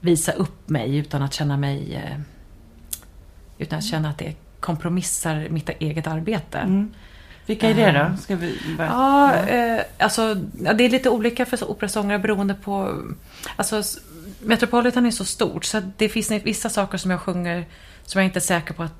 visa 0.00 0.32
upp 0.32 0.68
mig 0.68 0.96
utan 0.96 1.22
att 1.22 1.34
känna 1.34 1.56
mig... 1.56 1.94
Eh, 1.94 2.20
utan 3.58 3.78
att 3.78 3.84
känna 3.84 4.10
att 4.10 4.18
det 4.18 4.34
kompromissar 4.60 5.48
mitt 5.50 5.68
eget 5.68 6.06
arbete. 6.06 6.58
Mm. 6.58 6.94
Vilka 7.46 7.70
är 7.70 7.74
det 7.74 7.92
då? 7.92 8.16
Ska 8.22 8.36
vi 8.36 8.58
bara... 8.78 8.86
Ja, 8.86 9.34
eh, 9.34 9.82
alltså, 9.98 10.34
det 10.34 10.84
är 10.84 10.88
lite 10.88 11.10
olika 11.10 11.46
för 11.46 11.70
operasångare 11.70 12.18
beroende 12.18 12.54
på... 12.54 13.02
Alltså, 13.56 13.82
Metropolitan 14.44 15.06
är 15.06 15.10
så 15.10 15.24
stort 15.24 15.64
så 15.64 15.82
det 15.96 16.08
finns 16.08 16.30
vissa 16.30 16.68
saker 16.68 16.98
som 16.98 17.10
jag 17.10 17.20
sjunger 17.20 17.66
som 18.04 18.20
jag 18.20 18.28
inte 18.28 18.38
är 18.38 18.40
säker 18.40 18.74
på 18.74 18.82
att 18.82 18.92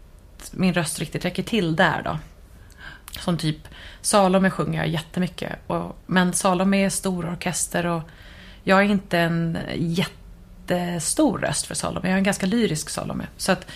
min 0.50 0.74
röst 0.74 0.98
riktigt 0.98 1.24
räcker 1.24 1.42
till 1.42 1.76
där 1.76 2.02
då. 2.02 2.18
Som 3.20 3.38
typ 3.38 3.68
Salome 4.00 4.50
sjunger 4.50 4.78
jag 4.78 4.88
jättemycket. 4.88 5.52
Och, 5.66 5.96
men 6.06 6.32
Salome 6.32 6.84
är 6.84 6.90
stor 6.90 7.30
orkester 7.32 7.86
och 7.86 8.02
jag 8.64 8.78
är 8.78 8.84
inte 8.84 9.18
en 9.18 9.58
jättestor 9.74 11.38
röst 11.38 11.66
för 11.66 11.74
Salome. 11.74 12.08
Jag 12.08 12.14
är 12.14 12.18
en 12.18 12.24
ganska 12.24 12.46
lyrisk 12.46 12.90
Salome. 12.90 13.26
Så 13.36 13.52
att 13.52 13.66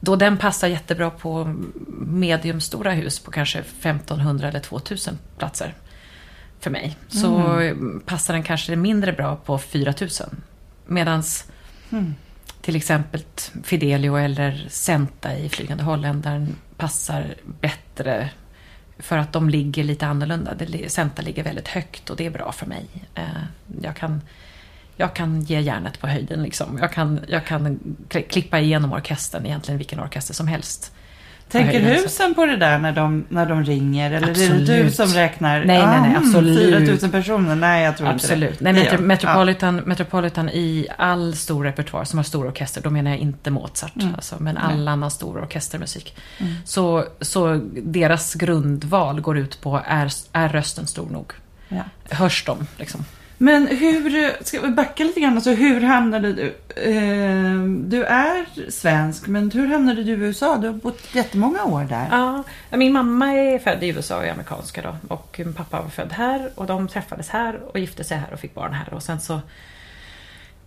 då 0.00 0.16
den 0.16 0.36
passar 0.36 0.68
jättebra 0.68 1.10
på 1.10 1.54
mediumstora 1.98 2.92
hus 2.92 3.20
på 3.20 3.30
kanske 3.30 3.58
1500 3.58 4.48
eller 4.48 4.60
2000 4.60 5.18
platser 5.38 5.74
för 6.60 6.70
mig. 6.70 6.96
Så 7.08 7.60
passar 8.06 8.34
den 8.34 8.42
kanske 8.42 8.76
mindre 8.76 9.12
bra 9.12 9.36
på 9.36 9.58
4000. 9.58 10.42
Medans 10.90 11.44
till 12.60 12.76
exempel 12.76 13.22
Fidelio 13.64 14.16
eller 14.16 14.66
Senta 14.70 15.36
i 15.36 15.48
Flygande 15.48 15.84
holländaren 15.84 16.56
passar 16.76 17.34
bättre 17.60 18.30
för 18.98 19.18
att 19.18 19.32
de 19.32 19.50
ligger 19.50 19.84
lite 19.84 20.06
annorlunda. 20.06 20.54
Senta 20.88 21.22
ligger 21.22 21.42
väldigt 21.44 21.68
högt 21.68 22.10
och 22.10 22.16
det 22.16 22.26
är 22.26 22.30
bra 22.30 22.52
för 22.52 22.66
mig. 22.66 22.86
Eh, 23.14 23.24
Jag 23.82 23.96
kan, 23.96 24.20
jag 24.96 25.14
kan 25.14 25.42
ge 25.42 25.60
järnet 25.60 26.00
på 26.00 26.06
höjden 26.06 26.42
liksom. 26.42 26.78
Jag 26.80 26.92
kan, 26.92 27.20
jag 27.28 27.46
kan 27.46 27.78
kli- 28.08 28.28
klippa 28.28 28.60
igenom 28.60 28.92
orkestern, 28.92 29.46
egentligen 29.46 29.78
vilken 29.78 30.00
orkester 30.00 30.34
som 30.34 30.48
helst. 30.48 30.92
Tänker 31.50 31.80
husen 31.80 32.34
på 32.34 32.46
det 32.46 32.56
där 32.56 32.78
när 32.78 32.92
de, 32.92 33.24
när 33.28 33.46
de 33.46 33.64
ringer? 33.64 34.10
Eller 34.10 34.28
är 34.28 34.34
det 34.34 34.40
Absolut. 34.42 34.66
du 34.66 34.90
som 34.90 35.06
räknar? 35.06 35.64
Nej, 35.64 35.86
nej, 35.86 36.00
nej, 36.00 36.12
Ah, 36.14 36.18
absolut. 36.18 36.58
4000 36.74 37.10
personer? 37.10 37.54
Nej, 37.54 37.84
jag 37.84 37.96
tror 37.96 38.08
Absolut. 38.08 38.50
inte 38.50 38.64
Nej, 38.64 38.72
det. 38.72 38.80
Metro- 38.80 38.90
Det 38.90 38.96
gör- 38.96 39.06
Metropolitan, 39.06 39.76
Metropolitan 39.76 40.48
i 40.48 40.86
all 40.98 41.34
stor 41.36 41.64
repertoar 41.64 42.04
som 42.04 42.18
har 42.18 42.24
stor 42.24 42.46
orkester, 42.48 42.80
då 42.82 42.90
menar 42.90 43.10
jag 43.10 43.20
inte 43.20 43.50
Mozart, 43.50 43.96
Mm. 43.96 44.14
alltså, 44.14 44.36
men 44.40 44.56
all 44.56 44.88
annan 44.88 45.10
stor 45.10 45.38
orkestermusik. 45.42 46.16
Så, 46.64 47.04
så 47.20 47.60
deras 47.82 48.34
grundval 48.34 49.20
går 49.20 49.38
ut 49.38 49.60
på, 49.60 49.80
är, 49.86 50.10
är 50.32 50.48
rösten 50.48 50.86
stor 50.86 51.08
nog? 51.10 51.32
Ja. 51.68 51.82
Hörs 52.10 52.44
de? 52.44 52.66
Liksom? 52.76 53.04
Men 53.42 53.66
hur, 53.66 54.44
ska 54.44 54.60
vi 54.60 54.68
backa 54.68 55.04
lite 55.04 55.20
grann? 55.20 55.34
Alltså, 55.34 55.50
hur 55.50 55.80
hamnade 55.80 56.32
du? 56.32 56.46
Eh, 56.76 57.62
du 57.64 58.04
är 58.04 58.70
svensk, 58.70 59.26
men 59.26 59.50
hur 59.50 59.66
hamnade 59.66 60.02
du 60.02 60.12
i 60.12 60.14
USA? 60.14 60.56
Du 60.56 60.66
har 60.66 60.74
bott 60.74 61.14
jättemånga 61.14 61.64
år 61.64 61.84
där. 61.84 62.08
Ja, 62.10 62.44
min 62.70 62.92
mamma 62.92 63.32
är 63.32 63.58
född 63.58 63.82
i 63.82 63.88
USA 63.88 64.16
och 64.16 64.24
är 64.24 64.32
amerikanska 64.32 64.82
då. 64.82 65.14
Och 65.14 65.40
min 65.44 65.54
pappa 65.54 65.82
var 65.82 65.88
född 65.88 66.12
här 66.12 66.50
och 66.54 66.66
de 66.66 66.88
träffades 66.88 67.28
här 67.28 67.60
och 67.72 67.78
gifte 67.78 68.04
sig 68.04 68.18
här 68.18 68.32
och 68.32 68.40
fick 68.40 68.54
barn 68.54 68.72
här. 68.72 68.94
Och 68.94 69.02
sen 69.02 69.20
så 69.20 69.40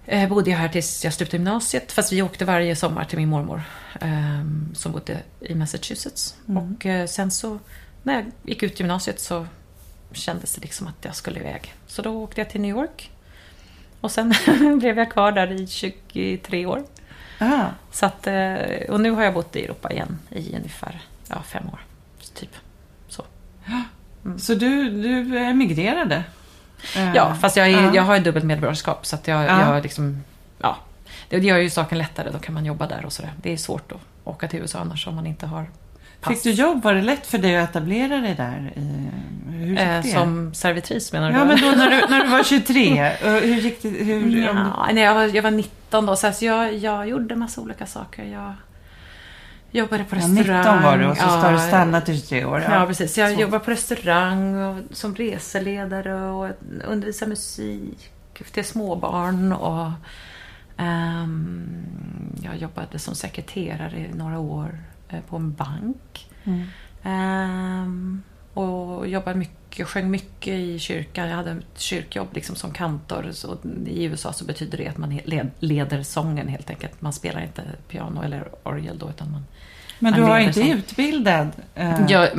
eh, 0.06 0.30
bodde 0.30 0.51
jag 0.51 0.58
här 0.58 0.70
tills 0.70 1.03
jag 1.03 1.13
slutade 1.13 1.38
gymnasiet. 1.38 1.92
Fast 1.92 2.12
vi 2.12 2.22
åkte 2.22 2.46
varje 2.46 2.75
sommar 2.75 3.06
till 3.06 3.18
min 3.18 3.30
mormor 3.30 3.62
ehm, 4.01 4.70
som 4.75 4.92
bodde 4.92 5.18
i 5.39 5.56
Massachusetts. 5.56 6.36
Och 6.46 6.86
eh, 6.86 7.06
sen 7.06 7.32
så 7.32 7.60
när 8.03 8.13
jag 8.13 8.25
gick 8.44 8.63
ut 8.63 8.80
gymnasiet 8.80 9.20
så 9.20 9.48
kändes 10.13 10.55
det 10.55 10.62
liksom 10.62 10.88
att 10.88 11.05
jag 11.05 11.15
skulle 11.15 11.39
iväg. 11.39 11.74
Så 11.88 12.01
då 12.01 12.24
åkte 12.24 12.41
jag 12.41 12.50
till 12.50 12.62
New 12.62 12.72
York. 12.75 13.12
Och 14.01 14.12
sen 14.12 14.34
blev 14.79 14.98
jag 14.98 15.12
kvar 15.12 15.32
där 15.32 15.51
i 15.51 15.67
23 15.67 16.65
år. 16.65 16.84
Så 17.91 18.05
att, 18.05 18.27
eh, 18.27 18.55
och 18.89 19.01
nu 19.01 19.12
har 19.12 19.24
jag 19.24 19.34
bott 19.34 19.55
i 19.55 19.65
Europa 19.65 19.91
igen 19.91 20.20
i 20.29 20.55
ungefär 20.55 21.01
ja, 21.27 21.41
fem 21.43 21.70
år. 21.70 21.79
Typ. 22.34 22.50
Så. 23.08 23.25
Så 24.38 24.53
du, 24.55 24.89
du 24.89 25.38
emigrerade? 25.39 26.24
Eh, 26.96 27.13
Ja, 27.15 27.36
fast 27.41 27.58
jag, 27.58 27.67
är, 27.67 27.82
ja. 27.84 27.96
jag 27.96 28.03
har 28.03 28.15
ju 28.15 28.24
dubbelt 28.24 28.46
medborgarskap 28.46 29.05
så 29.05 29.15
att 29.15 29.27
jag, 29.27 29.46
Ja. 29.46 29.74
jag 29.75 29.84
liksom... 29.84 30.24
Ja, 30.60 30.77
det 31.29 31.38
gör 31.39 31.58
ju 31.58 31.70
saken 31.70 31.98
lättare. 31.98 32.29
Då 32.32 32.39
kan 32.39 32.53
man 32.53 32.65
jobba 32.65 32.88
där 32.88 33.05
och 33.05 33.13
sådär. 33.13 33.32
Det 33.41 33.53
är 33.53 33.58
svårt 33.58 33.91
att 33.91 34.01
åka 34.24 34.48
till 34.48 34.60
USA 34.60 34.79
annars 34.79 35.08
om 35.08 35.15
man 35.15 35.25
inte 35.27 35.46
har 35.46 35.70
pass. 36.24 36.34
Fick 36.34 36.44
du 36.44 36.51
jobb? 36.51 36.84
Var 36.84 36.94
det 36.94 37.01
lätt 37.01 37.27
för 37.27 37.38
dig 37.38 37.58
att 37.58 37.70
etablera 37.70 38.18
dig 38.18 38.36
där? 38.36 38.74
I, 38.75 39.10
hur 39.51 39.65
gick 39.70 39.80
Eh, 39.80 40.01
det? 40.01 40.08
som 40.10 40.53
servitris 40.53 41.13
menar 41.13 41.32
du? 41.32 41.38
Ja, 41.38 41.46
men 41.46 41.62
då 41.62 41.68
när 41.68 41.89
du, 41.89 42.06
när 42.10 42.24
du 42.24 42.30
var 42.30 42.44
23, 42.44 43.00
eh, 43.00 43.32
hur 43.32 43.56
gick 43.56 43.82
det? 43.82 43.89
Hur, 43.89 44.24
om 44.24 44.30
du- 44.32 44.42
Ja, 44.42 44.88
nej, 44.94 45.03
jag, 45.03 45.13
var, 45.13 45.24
jag 45.36 45.44
var 45.44 45.51
19 45.51 46.06
då, 46.06 46.15
så 46.15 46.27
alltså 46.27 46.46
jag, 46.46 46.74
jag 46.74 47.10
gjorde 47.10 47.36
massa 47.36 47.62
olika 47.62 47.86
saker. 47.86 48.24
Jag 48.24 48.53
jobbade 49.72 50.03
på 50.03 50.15
ja, 50.15 50.20
restaurang. 50.20 50.58
19 50.63 50.84
var 50.84 50.98
du 50.98 51.06
och 51.06 51.18
så 51.18 51.24
ska 51.27 51.48
du 51.50 51.56
Ja, 51.56 51.68
stanna 51.68 52.01
till 52.01 52.20
23 52.22 52.46
år. 52.46 52.63
Ja, 52.70 52.86
precis. 52.88 53.18
Jag 53.18 53.34
Så. 53.34 53.42
jobbar 53.42 53.60
på 53.60 53.72
restaurang 53.72 54.56
och 54.63 54.77
som 54.92 55.15
reseledare 55.15 56.15
och 56.32 56.50
undervisar 56.88 57.27
musik 57.27 58.10
till 58.53 58.65
småbarn. 58.65 59.53
Och, 59.53 59.92
ehm, 60.77 61.86
jag 62.44 62.58
jobbade 62.58 63.00
som 63.00 63.15
sekreterare 63.15 63.98
i 63.98 64.13
några 64.18 64.39
år 64.39 64.80
på 65.22 65.36
en 65.36 65.53
bank. 65.53 66.27
Mm. 66.43 66.63
Ehm, 67.03 68.24
och 68.53 69.08
jobbade 69.08 69.39
mycket, 69.39 69.88
sjöng 69.88 70.12
mycket 70.12 70.53
i 70.53 70.79
kyrkan. 70.79 71.29
Jag 71.29 71.36
hade 71.36 71.51
ett 71.51 71.79
kyrkjobb 71.79 72.27
liksom 72.34 72.55
som 72.55 72.72
kantor. 72.72 73.29
Så 73.32 73.58
I 73.88 74.03
USA 74.03 74.34
så 74.34 74.46
betyder 74.46 74.77
det 74.77 74.88
att 74.88 74.98
man 74.98 75.15
led, 75.25 75.51
leder 75.60 76.03
sången 76.03 76.48
helt 76.48 76.70
enkelt. 76.70 77.01
Man 77.01 77.13
spelar 77.13 77.41
inte 77.41 77.62
piano 77.89 78.22
eller 78.24 78.48
orgel 78.63 78.98
då 78.98 79.10
utan 79.10 79.32
man 79.32 79.46
Men 80.00 80.13
du 80.13 80.22
var 80.22 80.39
inte 80.39 80.53
som- 80.53 80.72
utbildad? 80.72 81.48
eh, 81.75 82.01
jag, 82.10 82.29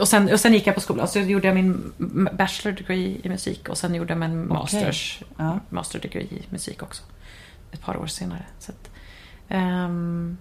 och, 0.00 0.08
sen, 0.08 0.32
och 0.32 0.40
sen 0.40 0.52
gick 0.52 0.66
jag 0.66 0.74
på 0.74 0.80
skolan. 0.80 1.08
Så 1.08 1.18
gjorde 1.18 1.46
jag 1.46 1.54
min 1.54 1.92
bachelor 2.32 2.76
degree 2.76 3.20
i 3.22 3.28
musik 3.28 3.68
och 3.68 3.78
sen 3.78 3.94
gjorde 3.94 4.12
jag 4.12 4.18
min 4.20 4.48
masters, 4.48 5.22
Ja. 5.36 5.60
master 5.70 5.98
degree 6.00 6.22
i 6.24 6.42
musik 6.50 6.82
också. 6.82 7.02
Ett 7.72 7.80
par 7.80 7.96
år 7.96 8.06
senare. 8.06 8.42
Så 8.58 8.72
att, 8.72 8.90
ehm, 9.48 10.36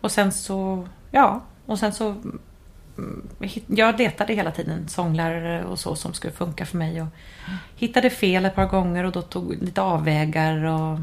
och 0.00 0.12
sen 0.12 0.32
så, 0.32 0.88
ja, 1.10 1.42
och 1.66 1.78
sen 1.78 1.92
så 1.92 2.14
mm, 2.98 3.28
jag 3.66 3.98
letade 3.98 4.34
hela 4.34 4.50
tiden 4.50 4.88
sånglärare 4.88 5.64
och 5.64 5.78
så 5.78 5.94
som 5.94 6.14
skulle 6.14 6.32
funka 6.32 6.66
för 6.66 6.76
mig. 6.76 7.02
Och 7.02 7.08
hittade 7.76 8.10
fel 8.10 8.44
ett 8.44 8.54
par 8.54 8.66
gånger 8.66 9.04
och 9.04 9.12
då 9.12 9.22
tog 9.22 9.62
lite 9.62 9.82
avvägar 9.82 10.64
och 10.64 10.98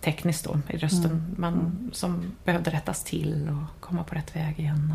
tekniskt 0.00 0.44
då 0.44 0.58
i 0.68 0.76
rösten. 0.76 1.34
Man, 1.36 1.90
Som 1.92 2.32
behövde 2.44 2.70
rättas 2.70 3.04
till 3.04 3.48
och 3.48 3.80
komma 3.80 4.04
på 4.04 4.14
rätt 4.14 4.36
väg 4.36 4.58
igen. 4.58 4.94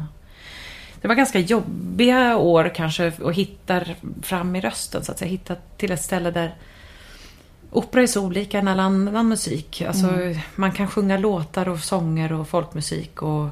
Det 1.01 1.07
var 1.07 1.15
ganska 1.15 1.39
jobbiga 1.39 2.37
år 2.37 2.71
kanske 2.75 3.07
att 3.07 3.35
hitta 3.35 3.81
fram 4.21 4.55
i 4.55 4.61
rösten. 4.61 5.03
Så 5.03 5.11
att 5.11 5.19
säga. 5.19 5.31
Hitta 5.31 5.55
till 5.77 5.91
ett 5.91 6.01
ställe 6.01 6.31
där 6.31 6.55
opera 7.71 8.01
är 8.01 8.07
så 8.07 8.25
olika 8.25 8.59
än 8.59 8.67
all 8.67 8.79
annan 8.79 9.27
musik. 9.27 9.81
Alltså, 9.87 10.07
Man 10.55 10.71
kan 10.71 10.87
sjunga 10.87 11.17
låtar 11.17 11.69
och 11.69 11.79
sånger 11.79 12.33
och 12.33 12.47
folkmusik 12.47 13.21
och 13.21 13.49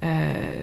eh, 0.00 0.62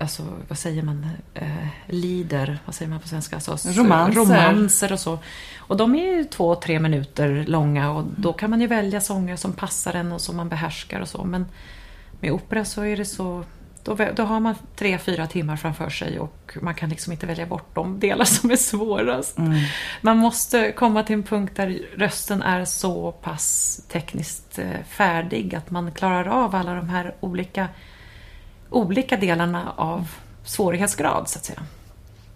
alltså, 0.00 0.22
vad 0.48 0.58
säger 0.58 0.82
man? 0.82 1.06
Eh, 1.34 1.66
lieder, 1.86 2.58
vad 2.64 2.74
säger 2.74 2.90
man 2.90 3.00
på 3.00 3.08
svenska? 3.08 3.36
Alltså, 3.36 3.68
Romanser. 3.70 4.20
romanser 4.20 4.92
och 4.92 5.00
så. 5.00 5.18
Och 5.58 5.76
de 5.76 5.94
är 5.94 6.16
ju 6.16 6.24
två, 6.24 6.54
tre 6.54 6.78
minuter 6.80 7.44
långa 7.48 7.90
och 7.92 8.04
då 8.16 8.32
kan 8.32 8.50
man 8.50 8.60
ju 8.60 8.66
välja 8.66 9.00
sånger 9.00 9.36
som 9.36 9.52
passar 9.52 9.94
en 9.94 10.12
och 10.12 10.20
som 10.20 10.36
man 10.36 10.48
behärskar 10.48 11.00
och 11.00 11.08
så. 11.08 11.24
Men 11.24 11.46
med 12.20 12.32
opera 12.32 12.64
så 12.64 12.82
är 12.82 12.96
det 12.96 13.04
så 13.04 13.44
då, 13.86 13.96
då 14.16 14.22
har 14.22 14.40
man 14.40 14.54
tre, 14.76 14.98
fyra 14.98 15.26
timmar 15.26 15.56
framför 15.56 15.90
sig 15.90 16.18
och 16.18 16.56
man 16.62 16.74
kan 16.74 16.88
liksom 16.88 17.12
inte 17.12 17.26
välja 17.26 17.46
bort 17.46 17.74
de 17.74 18.00
delar 18.00 18.24
som 18.24 18.50
är 18.50 18.56
svårast. 18.56 19.38
Mm. 19.38 19.54
Man 20.00 20.16
måste 20.16 20.72
komma 20.72 21.02
till 21.02 21.14
en 21.14 21.22
punkt 21.22 21.52
där 21.56 21.78
rösten 21.96 22.42
är 22.42 22.64
så 22.64 23.12
pass 23.12 23.80
tekniskt 23.88 24.58
eh, 24.58 24.66
färdig 24.88 25.54
att 25.54 25.70
man 25.70 25.92
klarar 25.92 26.26
av 26.26 26.54
alla 26.54 26.74
de 26.74 26.88
här 26.88 27.14
olika, 27.20 27.68
olika 28.70 29.16
delarna 29.16 29.72
av 29.76 30.08
svårighetsgrad 30.44 31.28
så 31.28 31.38
att 31.38 31.44
säga. 31.44 31.62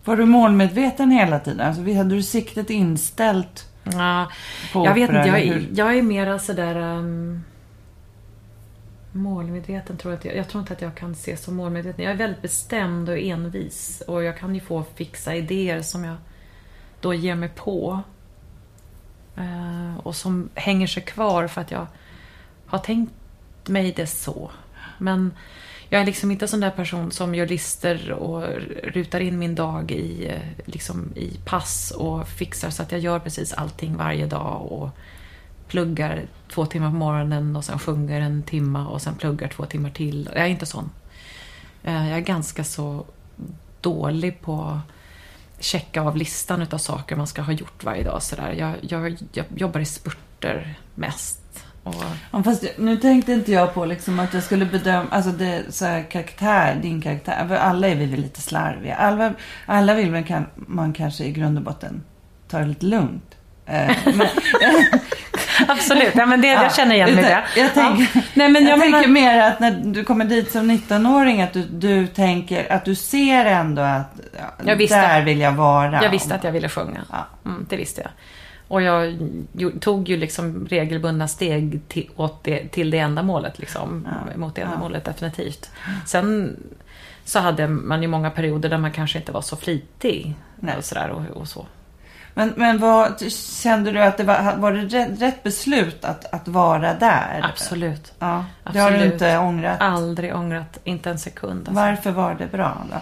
Var 0.04 0.16
du 0.16 0.25
målmedveten 0.25 1.11
hela 1.11 1.40
tiden? 1.40 1.66
Alltså, 1.66 1.83
hade 1.95 2.14
du 2.14 2.23
siktet 2.23 2.71
inställt 2.71 3.66
Ja, 3.85 4.30
jag 4.75 4.95
vet 4.95 5.11
inte, 5.11 5.28
jag, 5.28 5.40
är- 5.40 5.66
jag 5.75 5.99
är 5.99 6.02
mera 6.02 6.38
sådär 6.38 6.76
um, 6.76 7.45
målmedveten. 9.12 9.97
Tror 9.97 10.12
jag, 10.12 10.19
inte, 10.19 10.37
jag 10.37 10.49
tror 10.49 10.61
inte 10.61 10.73
att 10.73 10.83
jag 10.83 10.95
kan 10.95 11.14
se 11.14 11.37
som 11.37 11.57
målmedveten. 11.57 12.05
Jag 12.05 12.12
är 12.12 12.19
väldigt 12.19 12.43
bestämd 12.43 13.09
och 13.09 13.19
envis 13.19 14.02
och 14.07 14.23
jag 14.23 14.38
kan 14.38 14.55
ju 14.55 14.61
få 14.61 14.85
fixa 14.95 15.35
idéer 15.35 15.83
som 15.83 16.05
jag 16.05 16.17
då 17.00 17.14
ger 17.14 17.35
mig 17.35 17.49
på. 17.49 18.02
Eh, 19.37 19.99
och 19.99 20.17
som 20.17 20.49
hänger 20.55 20.87
sig 20.87 21.02
kvar 21.02 21.47
för 21.47 21.61
att 21.61 21.71
jag 21.71 21.87
har 22.67 22.79
tänkt 22.79 23.12
mig 23.67 23.93
det 23.97 24.07
så. 24.07 24.50
Men 24.99 25.33
jag 25.88 26.00
är 26.00 26.07
liksom 26.07 26.31
inte 26.31 26.45
en 26.45 26.49
sån 26.49 26.61
där 26.61 26.71
person 26.71 27.11
som 27.11 27.35
gör 27.35 27.47
listor 27.47 28.12
och 28.12 28.45
rutar 28.83 29.21
in 29.21 29.38
min 29.38 29.55
dag 29.55 29.90
i, 29.90 30.29
eh, 30.29 30.64
liksom, 30.64 31.12
i 31.17 31.37
pass 31.45 31.90
och 31.90 32.29
fixar 32.29 32.71
så 32.71 32.83
att 32.83 32.93
jag 32.93 33.00
gör 33.00 33.19
precis 33.19 33.52
allting 33.52 33.97
varje 33.97 34.26
dag 34.26 34.73
och 34.73 34.88
pluggar 35.71 36.23
två 36.53 36.67
timmar 36.67 36.91
på 36.91 36.97
morgonen 36.97 37.57
och 37.57 37.65
sen 37.65 37.79
sjunger 37.79 38.21
en 38.21 38.43
timma 38.43 38.87
och 38.89 39.03
sen 39.03 39.15
pluggar 39.15 39.49
två 39.49 39.67
timmar 39.67 39.91
till. 39.91 40.29
Jag 40.35 40.45
är 40.45 40.49
inte 40.49 40.67
sån. 40.67 40.91
Eh, 41.85 42.09
Jag 42.09 42.17
är 42.19 42.23
ganska 42.23 42.65
så 42.65 43.05
dålig 43.81 44.41
på 44.41 44.62
att 44.62 44.95
checka 45.65 46.03
av 46.03 46.17
listan 46.17 46.62
utav 46.62 46.79
saker 46.79 47.17
man 47.17 47.27
ska 47.27 47.43
ha 47.43 47.53
gjort 47.53 47.85
varje 47.85 48.05
dag. 48.05 48.23
Sådär. 48.23 48.53
Jag, 48.59 48.75
jag, 48.81 49.17
jag 49.33 49.47
jobbar 49.57 49.81
i 49.81 49.85
spurter 49.85 50.75
mest. 50.95 51.37
Och, 51.85 51.95
Ja, 52.31 52.43
fast 52.43 52.65
nu 52.79 52.97
tänkte 52.97 53.33
inte 53.33 53.53
jag 53.53 53.75
på 53.75 53.85
liksom 53.85 54.21
att 54.21 54.35
jag 54.35 54.43
skulle 54.43 54.67
bedöma, 54.67 55.07
alltså 55.11 55.31
det 55.31 55.62
så 55.75 55.85
här, 55.85 56.03
karaktär, 56.11 56.79
din 56.83 57.03
karaktär. 57.03 57.49
För 57.49 57.57
alla 57.57 57.89
är 57.89 57.95
vi 57.97 58.07
väl 58.07 58.21
lite 58.21 58.41
slarviga. 58.41 58.95
Alla, 58.95 59.35
alla 59.67 59.95
vill 59.95 60.11
väl 60.11 60.25
kan, 60.25 60.47
man 60.55 60.93
kanske 60.93 61.25
i 61.25 61.33
grund 61.33 61.59
och 61.59 61.65
botten 61.65 62.03
ta 62.49 62.59
det 62.59 62.67
lite 62.67 62.87
lugnt. 62.87 63.35
Eh, 63.67 63.97
men, 64.05 64.27
absolut, 65.69 66.14
ja, 66.14 66.26
men 66.26 66.40
det, 66.40 66.49
jag 66.49 66.75
känner 66.75 66.95
igen 66.95 67.14
mig 67.14 67.25
i 67.25 67.26
det. 67.26 67.43
Jag, 67.57 67.75
tänker, 67.75 68.11
Ja. 68.14 68.21
Nej, 68.35 68.49
men 68.49 68.64
jag, 68.64 68.79
jag, 68.79 68.81
tänker 68.81 69.09
mer 69.09 69.43
att 69.43 69.61
när 69.61 69.71
du 69.71 70.05
kommer 70.05 70.25
dit 70.25 70.50
som 70.52 70.71
19-åring 70.71 71.43
att 71.43 71.52
du, 71.52 71.62
du 71.62 72.07
tänker 72.07 72.73
att 72.73 72.85
du 72.85 72.95
ser 72.95 73.45
ändå 73.45 73.83
att 73.83 74.21
ja, 74.38 74.64
Jag 74.64 74.76
visste. 74.76 74.97
där 74.97 75.23
vill 75.23 75.40
jag 75.40 75.52
vara. 75.52 76.02
jag 76.02 76.11
visste 76.11 76.35
att 76.35 76.45
jag 76.45 76.52
ville 76.52 76.69
sjunga. 76.69 77.00
Ja. 77.11 77.26
Mm, 77.45 77.67
det 77.71 77.76
visste 77.76 78.00
jag. 78.00 78.11
Och 78.69 78.83
jag 78.83 79.19
tog 79.81 80.09
ju 80.09 80.17
liksom 80.17 80.67
regelbundna 80.71 81.29
steg 81.29 81.81
till, 81.88 82.11
åt 82.17 82.45
det, 82.45 82.69
till 82.69 82.90
det 82.90 82.99
ändamålet. 82.99 83.59
Liksom, 83.59 84.09
Ja. 84.31 84.37
Mot 84.38 84.55
det 84.55 84.61
Ja. 84.61 84.67
ändamålet, 84.67 85.05
definitivt. 85.05 85.71
Sen 86.07 86.57
så 87.25 87.38
hade 87.40 87.69
man 87.69 88.02
ju 88.02 88.09
många 88.09 88.31
perioder 88.31 88.69
där 88.69 88.79
man 88.79 88.93
kanske 88.93 89.19
inte 89.19 89.33
var 89.33 89.40
så 89.43 89.57
flitig. 89.57 90.35
Nej. 90.57 90.75
Och, 90.79 90.85
sådär, 90.85 91.11
och, 91.11 91.37
och 91.37 91.49
så. 91.49 91.67
Men, 92.35 92.55
men 92.57 92.79
vad, 92.79 93.33
kände 93.33 93.93
du 93.93 94.01
att 94.01 94.17
det 94.17 94.25
var, 94.25 94.57
var 94.57 94.73
det 94.73 94.81
rätt, 94.81 95.23
rätt 95.23 95.43
beslut 95.43 96.05
att, 96.05 96.35
att 96.35 96.49
vara 96.49 96.95
där? 96.95 97.41
Absolut. 97.53 98.13
Ja, 98.19 98.45
det 98.73 98.79
har 98.79 98.91
du 98.91 98.97
Absolut. 98.97 99.13
inte 99.13 99.39
ångrat. 99.39 99.81
Aldrig 99.81 100.35
ångrat, 100.35 100.79
inte 100.85 101.11
en 101.11 101.19
sekund. 101.19 101.69
Alltså. 101.69 101.75
Varför 101.75 102.11
var 102.11 102.35
det 102.35 102.47
bra 102.47 102.87
då? 102.91 102.97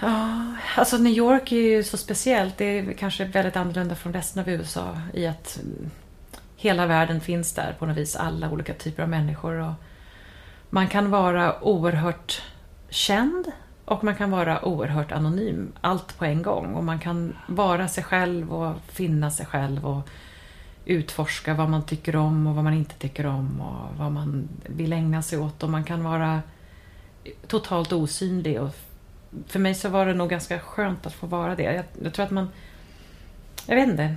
Ja, 0.00 0.42
alltså 0.76 0.98
New 0.98 1.12
York 1.12 1.52
är 1.52 1.56
ju 1.56 1.84
så 1.84 1.96
speciellt. 1.96 2.58
Det 2.58 2.64
är 2.64 2.92
kanske 2.92 3.24
väldigt 3.24 3.56
annorlunda 3.56 3.94
från 3.94 4.12
resten 4.12 4.42
av 4.42 4.48
USA 4.48 5.00
i 5.14 5.26
att 5.26 5.60
hela 6.56 6.86
världen 6.86 7.20
finns 7.20 7.52
där 7.52 7.76
på 7.78 7.86
något 7.86 7.96
vis. 7.96 8.16
Alla 8.16 8.50
olika 8.50 8.74
typer 8.74 9.02
av 9.02 9.08
människor. 9.08 9.54
Och 9.54 9.72
man 10.70 10.88
kan 10.88 11.10
vara 11.10 11.62
oerhört 11.62 12.42
känd 12.88 13.52
och 13.90 14.04
man 14.04 14.14
kan 14.14 14.30
vara 14.30 14.64
oerhört 14.64 15.12
anonym. 15.12 15.72
Allt 15.80 16.18
på 16.18 16.24
en 16.24 16.42
gång. 16.42 16.74
Och 16.74 16.84
man 16.84 16.98
kan 16.98 17.36
vara 17.46 17.88
sig 17.88 18.04
själv 18.04 18.52
och 18.52 18.76
finna 18.86 19.30
sig 19.30 19.46
själv 19.46 19.86
och 19.86 20.08
utforska 20.84 21.54
vad 21.54 21.68
man 21.68 21.86
tycker 21.86 22.16
om 22.16 22.46
och 22.46 22.54
vad 22.54 22.64
man 22.64 22.74
inte 22.74 22.94
tycker 22.94 23.26
om 23.26 23.60
och 23.60 23.98
vad 23.98 24.12
man 24.12 24.48
vill 24.66 24.92
ägna 24.92 25.22
sig 25.22 25.38
åt. 25.38 25.62
Och 25.62 25.70
man 25.70 25.84
kan 25.84 26.04
vara 26.04 26.42
totalt 27.46 27.92
osynlig 27.92 28.60
och 28.60 28.76
för 29.46 29.58
mig 29.58 29.74
så 29.74 29.88
var 29.88 30.06
det 30.06 30.14
nog 30.14 30.30
ganska 30.30 30.58
skönt 30.58 31.06
att 31.06 31.12
få 31.12 31.26
vara 31.26 31.56
det. 31.56 31.62
Jag, 31.62 31.84
jag 32.02 32.14
tror 32.14 32.24
att 32.24 32.30
man... 32.30 32.48
Jag 33.66 33.76
vet 33.76 33.88
inte. 33.88 34.16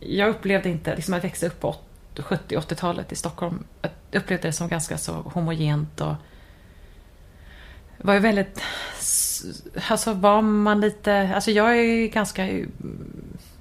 Jag 0.00 0.28
upplevde 0.28 0.68
inte, 0.68 0.96
liksom 0.96 1.14
att 1.14 1.24
växa 1.24 1.46
upp 1.46 1.60
på 1.60 1.76
70-80-talet 2.14 3.12
i 3.12 3.16
Stockholm. 3.16 3.64
Jag 4.10 4.22
upplevde 4.22 4.48
det 4.48 4.52
som 4.52 4.68
ganska 4.68 4.98
så 4.98 5.12
homogent 5.12 6.00
och 6.00 6.14
var 7.98 8.14
ju 8.14 8.20
väldigt... 8.20 8.62
Alltså 9.88 10.12
var 10.12 10.42
man 10.42 10.80
lite... 10.80 11.30
Alltså 11.34 11.50
jag 11.50 11.78
är 11.78 12.06
ganska... 12.06 12.46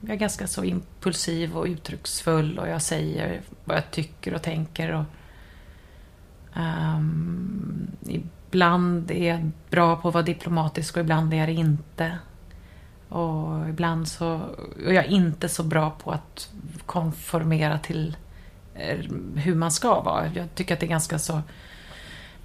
Jag 0.02 0.10
är 0.10 0.16
ganska 0.16 0.48
så 0.48 0.64
impulsiv 0.64 1.58
och 1.58 1.66
uttrycksfull 1.66 2.60
och 2.60 2.68
jag 2.68 2.82
säger 2.82 3.42
vad 3.66 3.78
jag 3.78 3.92
tycker 3.92 4.34
och 4.34 4.42
tänker. 4.42 4.92
Och, 4.94 5.04
um, 6.56 7.88
ibland 8.08 9.12
är 9.12 9.30
jag 9.30 9.52
bra 9.70 9.96
på 9.96 10.08
att 10.08 10.14
vara 10.14 10.24
diplomatisk 10.24 10.98
och 10.98 11.02
ibland 11.02 11.34
är 11.34 11.38
jag 11.38 11.48
det 11.48 11.54
inte. 11.54 12.18
Och 13.10 13.70
ibland 13.70 14.08
så 14.08 14.34
Och 14.86 14.94
jag 14.94 15.06
är 15.06 15.10
inte 15.10 15.50
så 15.50 15.64
bra 15.64 15.90
på 15.90 16.12
att 16.12 16.50
konformera 16.86 17.80
till 17.80 18.18
eh, 18.76 18.98
hur 19.36 19.56
man 19.56 19.72
ska 19.72 20.02
vara. 20.02 20.28
Jag 20.34 20.56
tycker 20.56 20.74
att 20.74 20.80
det 20.80 20.86
är 20.86 20.90
ganska 20.90 21.20
så 21.20 21.42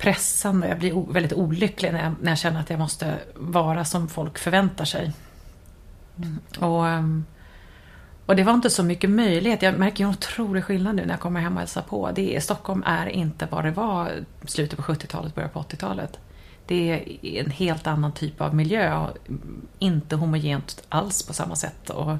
pressande. 0.02 0.68
Jag 0.68 0.78
blir 0.78 1.12
väldigt 1.12 1.32
olycklig 1.32 1.92
när 1.92 2.02
jag, 2.02 2.14
när 2.20 2.30
jag 2.30 2.38
känner 2.38 2.60
att 2.60 2.70
jag 2.70 2.78
måste 2.78 3.18
vara 3.34 3.84
som 3.84 4.08
folk 4.08 4.38
förväntar 4.38 4.84
sig. 4.84 5.12
Och, 6.58 6.88
ehm, 6.88 7.24
och 8.26 8.36
det 8.36 8.42
var 8.42 8.54
inte 8.54 8.70
så 8.70 8.82
mycket 8.82 9.10
möjlighet. 9.10 9.62
Jag 9.62 9.78
märker 9.78 10.04
ju 10.04 10.08
en 10.08 10.14
otrolig 10.14 10.64
skillnad 10.64 10.94
nu 10.94 11.02
när 11.02 11.10
jag 11.12 11.20
kommer 11.20 11.40
hem 11.40 11.52
och 11.52 11.58
hälsar 11.58 11.82
på. 11.82 12.10
Det 12.14 12.36
är, 12.36 12.40
Stockholm 12.40 12.82
är 12.86 13.06
inte 13.06 13.48
vad 13.50 13.64
det 13.64 13.70
var 13.70 14.10
slutet 14.46 14.78
på 14.78 14.82
70-talet, 14.82 15.34
början 15.34 15.50
på 15.50 15.60
80-talet. 15.60 16.18
Det 16.66 16.90
är 17.22 17.44
en 17.44 17.50
helt 17.50 17.86
annan 17.86 18.12
typ 18.12 18.40
av 18.40 18.54
miljö. 18.54 19.06
Inte 19.78 20.16
homogent 20.16 20.82
alls 20.88 21.26
på 21.26 21.32
samma 21.32 21.56
sätt. 21.56 21.90
Och 21.90 22.16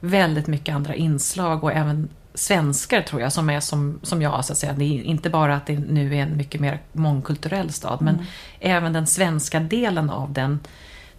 väldigt 0.00 0.46
mycket 0.46 0.74
andra 0.74 0.94
inslag 0.94 1.64
och 1.64 1.72
även 1.72 2.08
svenskar 2.38 3.02
tror 3.02 3.20
jag 3.20 3.32
som 3.32 3.50
är 3.50 3.60
som, 3.60 4.00
som 4.02 4.22
jag. 4.22 4.44
Så 4.44 4.52
att 4.52 4.58
säga. 4.58 4.72
Det 4.72 4.84
är 4.84 5.02
inte 5.02 5.30
bara 5.30 5.56
att 5.56 5.66
det 5.66 5.78
nu 5.78 6.16
är 6.16 6.22
en 6.22 6.36
mycket 6.36 6.60
mer 6.60 6.82
mångkulturell 6.92 7.72
stad 7.72 8.02
men 8.02 8.26
även 8.60 8.92
den 8.92 9.06
svenska 9.06 9.60
delen 9.60 10.10
av 10.10 10.32
den 10.32 10.60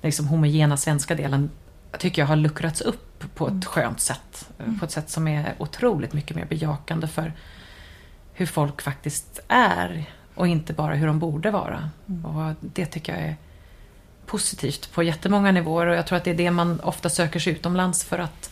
liksom 0.01 0.27
homogena 0.27 0.77
svenska 0.77 1.15
delen 1.15 1.49
tycker 1.97 2.21
jag 2.21 2.27
har 2.27 2.35
luckrats 2.35 2.81
upp 2.81 3.35
på 3.35 3.47
ett 3.47 3.65
skönt 3.65 3.99
sätt. 3.99 4.49
På 4.79 4.85
ett 4.85 4.91
sätt 4.91 5.09
som 5.09 5.27
är 5.27 5.53
otroligt 5.57 6.13
mycket 6.13 6.35
mer 6.35 6.45
bejakande 6.45 7.07
för 7.07 7.33
hur 8.33 8.45
folk 8.45 8.81
faktiskt 8.81 9.39
är 9.47 10.05
och 10.35 10.47
inte 10.47 10.73
bara 10.73 10.95
hur 10.95 11.07
de 11.07 11.19
borde 11.19 11.51
vara. 11.51 11.89
Och 12.05 12.55
det 12.61 12.85
tycker 12.85 13.13
jag 13.13 13.21
är 13.21 13.35
positivt 14.25 14.91
på 14.93 15.03
jättemånga 15.03 15.51
nivåer 15.51 15.87
och 15.87 15.95
jag 15.95 16.07
tror 16.07 16.17
att 16.17 16.23
det 16.23 16.31
är 16.31 16.35
det 16.35 16.51
man 16.51 16.79
ofta 16.79 17.09
söker 17.09 17.39
sig 17.39 17.53
utomlands 17.53 18.03
för 18.03 18.19
att 18.19 18.51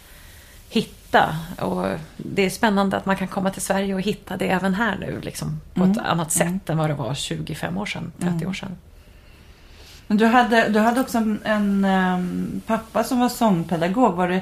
hitta. 0.69 1.35
Och 1.59 1.85
det 2.17 2.45
är 2.45 2.49
spännande 2.49 2.97
att 2.97 3.05
man 3.05 3.15
kan 3.15 3.27
komma 3.27 3.49
till 3.49 3.61
Sverige 3.61 3.93
och 3.93 4.01
hitta 4.01 4.37
det 4.37 4.49
även 4.49 4.73
här 4.73 4.97
nu 4.99 5.19
liksom, 5.21 5.61
på 5.73 5.83
ett 5.83 5.97
annat 5.97 6.31
sätt 6.31 6.69
än 6.69 6.77
vad 6.77 6.89
det 6.89 6.93
var 6.93 7.13
25 7.13 7.77
år 7.77 7.85
sedan, 7.85 8.11
30 8.19 8.45
år 8.45 8.53
sedan. 8.53 8.77
Men 10.07 10.17
du 10.17 10.25
hade, 10.25 10.69
du 10.69 10.79
hade 10.79 11.01
också 11.01 11.17
en, 11.17 11.39
en 11.43 11.85
ehm, 11.85 12.61
pappa 12.67 13.03
som 13.03 13.19
var 13.19 13.29
sångpedagog. 13.29 14.15
Var 14.15 14.27
det, 14.27 14.41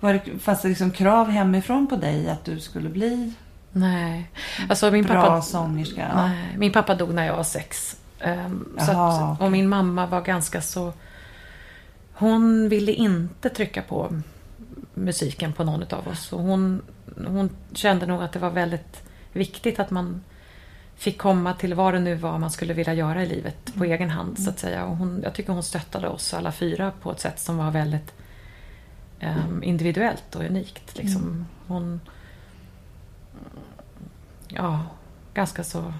var 0.00 0.12
det, 0.12 0.38
fanns 0.38 0.62
det 0.62 0.68
liksom 0.68 0.90
krav 0.90 1.30
hemifrån 1.30 1.86
på 1.86 1.96
dig 1.96 2.30
att 2.30 2.44
du 2.44 2.60
skulle 2.60 2.88
bli 2.88 3.32
Nej. 3.76 4.30
Alltså 4.68 4.90
min 4.90 5.04
bra 5.04 5.22
pappa, 5.22 5.42
sångerska? 5.42 6.10
Nej, 6.14 6.56
min 6.58 6.72
pappa 6.72 6.94
dog 6.94 7.14
när 7.14 7.26
jag 7.26 7.36
var 7.36 7.44
sex. 7.44 7.96
Så 8.18 8.26
Jaha, 8.76 9.32
att, 9.32 9.40
och 9.40 9.52
min 9.52 9.68
mamma 9.68 10.06
var 10.06 10.20
ganska 10.20 10.62
så... 10.62 10.92
Hon 12.12 12.68
ville 12.68 12.92
inte 12.92 13.48
trycka 13.48 13.82
på 13.82 14.20
musiken 14.94 15.52
på 15.52 15.64
någon 15.64 15.82
av 15.82 16.08
oss. 16.08 16.32
Och 16.32 16.42
hon, 16.42 16.82
hon 17.26 17.50
kände 17.72 18.06
nog 18.06 18.22
att 18.22 18.32
det 18.32 18.38
var 18.38 18.50
väldigt 18.50 19.02
viktigt 19.32 19.78
att 19.78 19.90
man 19.90 20.20
fick 20.96 21.18
komma 21.18 21.54
till 21.54 21.74
vad 21.74 21.94
det 21.94 22.00
nu 22.00 22.14
var 22.14 22.38
man 22.38 22.50
skulle 22.50 22.74
vilja 22.74 22.94
göra 22.94 23.22
i 23.22 23.26
livet 23.26 23.74
på 23.74 23.84
egen 23.84 24.10
hand 24.10 24.38
så 24.38 24.50
att 24.50 24.58
säga. 24.58 24.84
Och 24.84 24.96
hon, 24.96 25.20
jag 25.22 25.34
tycker 25.34 25.52
hon 25.52 25.62
stöttade 25.62 26.08
oss 26.08 26.34
alla 26.34 26.52
fyra 26.52 26.92
på 27.02 27.12
ett 27.12 27.20
sätt 27.20 27.40
som 27.40 27.56
var 27.56 27.70
väldigt 27.70 28.12
ehm, 29.20 29.62
individuellt 29.62 30.36
och 30.36 30.44
unikt. 30.44 30.98
Liksom. 30.98 31.46
Hon, 31.66 32.00
ja, 34.48 34.80
ganska 35.34 35.64
så... 35.64 35.92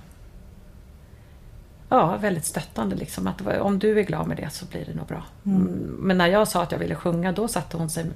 Ja, 1.89 2.17
väldigt 2.17 2.45
stöttande 2.45 2.97
liksom. 2.97 3.27
Att 3.27 3.47
om 3.61 3.79
du 3.79 3.99
är 3.99 4.03
glad 4.03 4.27
med 4.27 4.37
det 4.37 4.51
så 4.51 4.67
blir 4.67 4.85
det 4.85 4.95
nog 4.95 5.07
bra. 5.07 5.25
Mm. 5.47 5.63
Men 5.99 6.19
när 6.19 6.27
jag 6.27 6.49
sa 6.49 6.63
att 6.63 6.73
jag 6.73 6.79
ville 6.79 6.95
sjunga 6.95 7.33
då 7.33 7.49
satte 7.49 7.77
hon 7.77 7.91
sig 7.91 8.07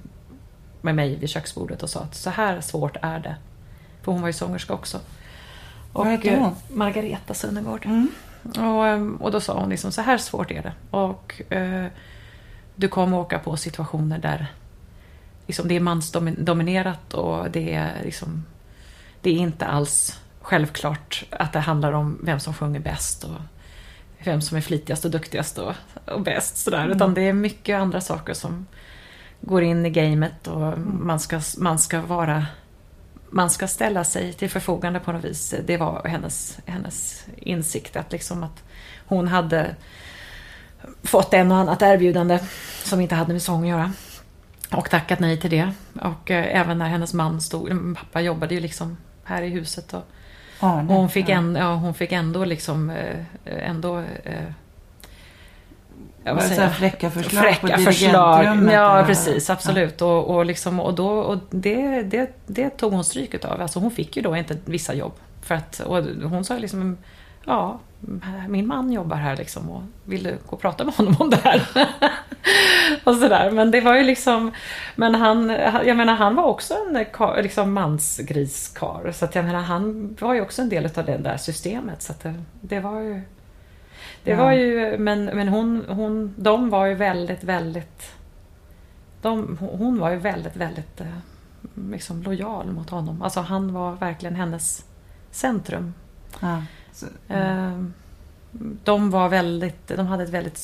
med 0.80 0.94
mig 0.94 1.16
vid 1.16 1.28
köksbordet 1.28 1.82
och 1.82 1.90
sa 1.90 2.00
att 2.00 2.14
så 2.14 2.30
här 2.30 2.60
svårt 2.60 2.96
är 3.02 3.20
det. 3.20 3.36
För 4.02 4.12
hon 4.12 4.20
var 4.20 4.28
ju 4.28 4.32
sångerska 4.32 4.74
också. 4.74 5.00
Vad 5.92 6.06
heter 6.06 6.36
hon? 6.36 6.46
eh, 6.46 6.76
Margareta 6.76 7.34
Sunnegård. 7.34 7.86
Mm. 7.86 8.10
Och, 8.42 8.86
ehm, 8.86 9.16
och 9.16 9.30
då 9.30 9.40
sa 9.40 9.60
hon 9.60 9.68
liksom 9.68 9.92
så 9.92 10.02
här 10.02 10.18
svårt 10.18 10.50
är 10.50 10.62
det. 10.62 10.72
Och 10.90 11.52
eh, 11.52 11.86
du 12.74 12.88
kommer 12.88 13.18
åka 13.18 13.38
på 13.38 13.56
situationer 13.56 14.18
där 14.18 14.46
liksom, 15.46 15.68
det 15.68 15.76
är 15.76 15.80
mansdominerat 15.80 17.14
och 17.14 17.50
det 17.50 17.74
är 17.74 18.02
liksom 18.04 18.44
det 19.20 19.30
är 19.30 19.34
inte 19.34 19.66
alls 19.66 20.20
självklart 20.40 21.24
att 21.30 21.52
det 21.52 21.60
handlar 21.60 21.92
om 21.92 22.18
vem 22.22 22.40
som 22.40 22.54
sjunger 22.54 22.80
bäst 22.80 23.24
och 23.24 23.40
vem 24.24 24.40
som 24.40 24.56
är 24.56 24.60
flitigast 24.60 25.04
och 25.04 25.10
duktigast 25.10 25.58
och, 25.58 25.74
och 26.04 26.20
bäst. 26.20 26.56
Sådär. 26.56 26.88
Utan 26.88 27.14
det 27.14 27.22
är 27.22 27.32
mycket 27.32 27.80
andra 27.80 28.00
saker 28.00 28.34
som 28.34 28.66
går 29.40 29.62
in 29.62 29.86
i 29.86 29.90
gamet 29.90 30.46
och 30.46 30.78
man 30.78 31.20
ska, 31.20 31.40
man 31.58 31.78
ska 31.78 32.00
vara 32.00 32.46
man 33.30 33.50
ska 33.50 33.68
ställa 33.68 34.04
sig 34.04 34.32
till 34.32 34.50
förfogande 34.50 35.00
på 35.00 35.12
något 35.12 35.24
vis. 35.24 35.54
Det 35.66 35.76
var 35.76 36.04
hennes, 36.04 36.58
hennes 36.66 37.26
insikt 37.36 37.96
att, 37.96 38.12
liksom 38.12 38.42
att 38.42 38.62
hon 39.06 39.28
hade 39.28 39.76
fått 41.02 41.34
en 41.34 41.52
och 41.52 41.58
annat 41.58 41.82
erbjudande 41.82 42.38
som 42.84 43.00
inte 43.00 43.14
hade 43.14 43.32
med 43.32 43.42
sång 43.42 43.62
att 43.62 43.68
göra. 43.68 43.92
Och 44.70 44.90
tackat 44.90 45.20
nej 45.20 45.40
till 45.40 45.50
det. 45.50 45.72
Och 46.02 46.30
eh, 46.30 46.60
även 46.60 46.78
när 46.78 46.88
hennes 46.88 47.14
man 47.14 47.40
stod, 47.40 47.96
pappa 47.96 48.20
jobbade 48.20 48.54
ju 48.54 48.60
liksom 48.60 48.96
här 49.24 49.42
i 49.42 49.48
huset. 49.48 49.94
Och, 49.94 50.04
Arne. 50.60 50.92
och 50.92 51.00
hon, 51.00 51.08
fick 51.08 51.28
ja. 51.28 51.34
en, 51.34 51.54
ja, 51.54 51.74
hon 51.74 51.94
fick 51.94 52.12
ändå 52.12 52.44
liksom, 52.44 52.90
eh, 52.90 53.24
ändå... 53.44 53.98
Eh, 54.24 54.52
Vad 56.34 56.42
säger 56.42 56.56
säga, 56.56 56.70
fräcka 56.70 57.10
förslag 57.10 57.42
fräcka 57.42 57.76
på 57.76 57.82
förslag. 57.82 58.68
Ja, 58.72 59.04
precis. 59.06 59.50
Absolut. 59.50 60.02
Och, 60.02 60.34
och, 60.36 60.46
liksom, 60.46 60.80
och, 60.80 60.94
då, 60.94 61.08
och 61.08 61.38
det, 61.50 62.02
det, 62.02 62.30
det 62.46 62.70
tog 62.70 62.92
hon 62.92 63.04
stryk 63.04 63.34
utav. 63.34 63.62
Alltså 63.62 63.78
hon 63.78 63.90
fick 63.90 64.16
ju 64.16 64.22
då 64.22 64.36
inte 64.36 64.56
vissa 64.64 64.94
jobb. 64.94 65.12
För 65.42 65.54
att, 65.54 65.80
och 65.80 66.04
hon 66.30 66.44
sa 66.44 66.58
liksom, 66.58 66.96
ja, 67.44 67.78
min 68.48 68.66
man 68.66 68.92
jobbar 68.92 69.16
här 69.16 69.36
liksom 69.36 69.70
och 69.70 69.82
vill 70.04 70.22
du 70.22 70.30
gå 70.30 70.56
och 70.56 70.60
prata 70.60 70.84
med 70.84 70.94
honom 70.94 71.16
om 71.18 71.30
det 71.30 71.40
här? 71.44 71.62
och 73.04 73.14
sådär. 73.14 73.50
Men 73.50 73.70
det 73.70 73.80
var 73.80 73.96
ju 73.96 74.02
liksom, 74.02 74.52
men 74.96 75.14
han, 75.14 75.48
jag 75.84 75.96
menar 75.96 76.14
han 76.14 76.34
var 76.34 76.44
också 76.44 76.74
en 76.74 76.96
ka- 76.96 77.42
liksom 77.42 77.72
mansgriskar. 77.72 79.12
Så 79.12 79.24
att 79.24 79.34
jag 79.34 79.44
menar 79.44 79.60
han 79.60 80.16
var 80.20 80.34
ju 80.34 80.40
också 80.40 80.62
en 80.62 80.68
del 80.68 80.84
av 80.96 81.04
det 81.04 81.18
där 81.18 81.36
systemet. 81.36 82.02
Så 82.02 82.12
att 82.12 82.22
det, 82.22 82.34
det 82.60 82.80
var 82.80 83.00
ju 83.00 83.22
det 84.24 84.30
Ja. 84.30 84.36
var 84.36 84.52
ju, 84.52 84.98
men, 84.98 85.24
men 85.24 85.48
hon, 85.48 85.84
hon, 85.88 86.34
de 86.36 86.70
var 86.70 86.86
ju 86.86 86.94
väldigt, 86.94 87.44
väldigt... 87.44 88.12
De, 89.22 89.58
hon 89.60 89.98
var 89.98 90.10
ju 90.10 90.16
väldigt, 90.16 90.56
väldigt 90.56 91.00
eh, 91.00 91.06
liksom 91.90 92.22
lojal 92.22 92.72
mot 92.72 92.90
honom. 92.90 93.22
Alltså 93.22 93.40
han 93.40 93.72
var 93.72 93.92
verkligen 93.92 94.34
hennes 94.36 94.84
centrum. 95.30 95.94
Ja. 96.40 96.62
Så, 96.92 97.06
Eh, 97.28 97.82
De 98.84 99.10
var 99.10 99.28
väldigt, 99.28 99.88
de 99.88 100.06
hade 100.06 100.24
ett 100.24 100.30
väldigt 100.30 100.58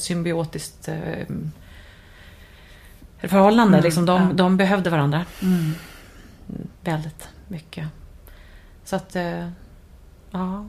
symbiotiskt 0.00 0.88
eh, 0.88 1.26
förhållande. 3.18 3.76
Mm, 3.76 3.84
liksom 3.84 4.06
de, 4.06 4.22
ja. 4.22 4.32
de 4.32 4.56
behövde 4.56 4.90
varandra 4.90 5.24
mm. 5.42 5.72
väldigt 6.84 7.28
mycket. 7.48 7.88
Så 8.84 8.96
att, 8.96 9.16
eh, 9.16 9.48
ja, 10.30 10.66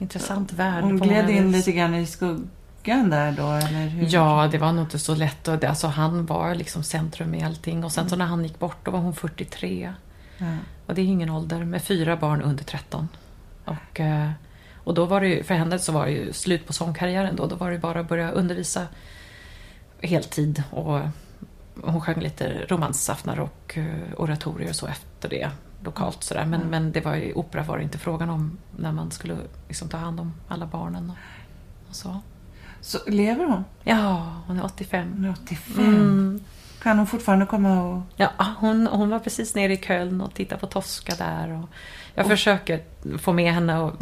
intressant 0.00 0.52
värld. 0.52 0.84
Hon 0.84 0.96
gled 0.96 1.30
in 1.30 1.52
lite 1.52 1.72
grann 1.72 1.94
i 1.94 2.06
skuggan 2.06 3.10
där 3.10 3.32
då, 3.32 3.50
eller 3.50 3.86
hur? 3.86 4.06
Ja, 4.10 4.48
det 4.52 4.58
var 4.58 4.72
nog 4.72 4.84
inte 4.84 4.98
så 4.98 5.14
lätt. 5.14 5.48
Och 5.48 5.58
det, 5.58 5.68
alltså, 5.68 5.86
han 5.86 6.26
var 6.26 6.54
liksom 6.54 6.82
centrum 6.82 7.34
i 7.34 7.44
allting. 7.44 7.84
Och 7.84 7.92
sen 7.92 8.08
så 8.08 8.16
när 8.16 8.26
han 8.26 8.42
gick 8.42 8.58
bort, 8.58 8.84
då 8.84 8.90
var 8.90 8.98
hon 8.98 9.14
43. 9.14 9.92
Ja. 10.38 10.46
Och 10.86 10.94
det 10.94 11.00
är 11.00 11.04
ingen 11.04 11.30
ålder, 11.30 11.64
med 11.64 11.82
fyra 11.82 12.16
barn 12.16 12.42
under 12.42 12.64
13. 12.64 13.08
Och, 13.64 14.00
eh, 14.00 14.30
och 14.74 14.94
då 14.94 15.04
var 15.04 15.20
det 15.20 15.28
ju, 15.28 15.42
för 15.44 15.54
henne 15.54 15.78
så 15.78 15.92
var 15.92 16.06
det 16.06 16.12
ju 16.12 16.32
slut 16.32 16.66
på 16.66 16.72
sångkarriären 16.72 17.36
då. 17.36 17.46
Då 17.46 17.56
var 17.56 17.70
det 17.70 17.78
bara 17.78 18.00
att 18.00 18.08
börja 18.08 18.30
undervisa 18.30 18.86
heltid. 20.00 20.62
Och 20.70 21.00
hon 21.84 22.00
sjöng 22.00 22.20
lite 22.20 22.66
romansaftnar 22.68 23.40
och 23.40 23.78
eh, 23.78 23.86
oratorier 24.16 24.68
och 24.68 24.76
så 24.76 24.86
efter 24.86 25.28
det 25.28 25.50
lokalt 25.84 26.22
sådär. 26.22 26.44
Men, 26.46 26.60
Mm. 26.60 26.70
men 26.70 26.92
det 26.92 27.00
var 27.00 27.14
ju, 27.14 27.32
opera 27.32 27.62
var 27.62 27.76
det 27.78 27.82
inte 27.82 27.98
frågan 27.98 28.30
om 28.30 28.58
när 28.76 28.92
man 28.92 29.10
skulle 29.10 29.36
liksom 29.68 29.88
ta 29.88 29.96
hand 29.96 30.20
om 30.20 30.32
alla 30.48 30.66
barnen 30.66 31.10
och, 31.10 31.16
och 31.88 31.96
så. 31.96 32.20
Så 32.80 32.98
lever 33.06 33.44
hon? 33.44 33.64
Ja, 33.84 34.32
hon 34.46 34.58
är 34.58 34.64
85. 34.64 35.12
Hon 35.12 35.24
är 35.24 35.30
85. 35.42 35.84
Mm. 35.86 36.40
Kan 36.82 36.98
hon 36.98 37.06
fortfarande 37.06 37.46
komma 37.46 37.82
och... 37.84 38.02
Ja, 38.16 38.30
hon, 38.58 38.86
hon 38.86 39.10
var 39.10 39.18
precis 39.18 39.54
nere 39.54 39.72
i 39.72 39.76
Köln 39.76 40.20
och 40.20 40.34
tittade 40.34 40.60
på 40.60 40.66
Tosca 40.66 41.14
där. 41.18 41.52
Och 41.62 41.68
jag 42.14 42.26
försöker 42.26 42.82
få 43.18 43.32
med 43.32 43.52
henne 43.54 43.78
och 43.80 43.92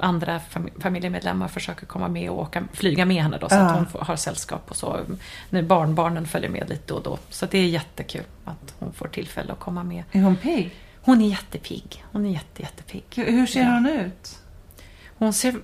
andra 0.00 0.38
fam- 0.38 0.80
familjemedlemmar 0.82 1.48
försöker 1.48 1.86
komma 1.86 2.08
med 2.08 2.30
och 2.30 2.38
åka, 2.38 2.62
flyga 2.72 3.04
med 3.04 3.22
henne 3.22 3.38
då 3.38 3.48
så 3.48 3.54
Ja. 3.54 3.60
att 3.60 3.76
hon 3.76 3.86
får, 3.86 3.98
har 3.98 4.16
sällskap 4.16 4.70
och 4.70 4.76
så. 4.76 5.00
Nu 5.50 5.62
barnbarnen 5.62 6.26
följer 6.26 6.50
med 6.50 6.68
lite 6.68 6.82
då 6.86 6.94
och 6.94 7.02
då. 7.02 7.18
Så 7.30 7.46
det 7.46 7.58
är 7.58 7.66
jättekul 7.68 8.24
att 8.44 8.74
hon 8.78 8.92
får 8.92 9.08
tillfälle 9.08 9.52
att 9.52 9.60
komma 9.60 9.84
med. 9.84 10.04
Är 10.12 10.22
hon 10.22 10.36
pigg? 10.36 10.74
Hon 11.02 11.20
är 11.20 11.28
jättepigg. 11.28 12.04
Hon 12.12 12.26
är 12.26 12.30
jätte, 12.30 12.62
jättepigg. 12.62 13.04
Hur, 13.16 13.24
hur 13.32 13.46
ser 13.46 13.60
Ja. 13.60 13.66
hon 13.70 13.86
ut? 13.86 14.38
Hon 15.18 15.32
ser 15.32 15.54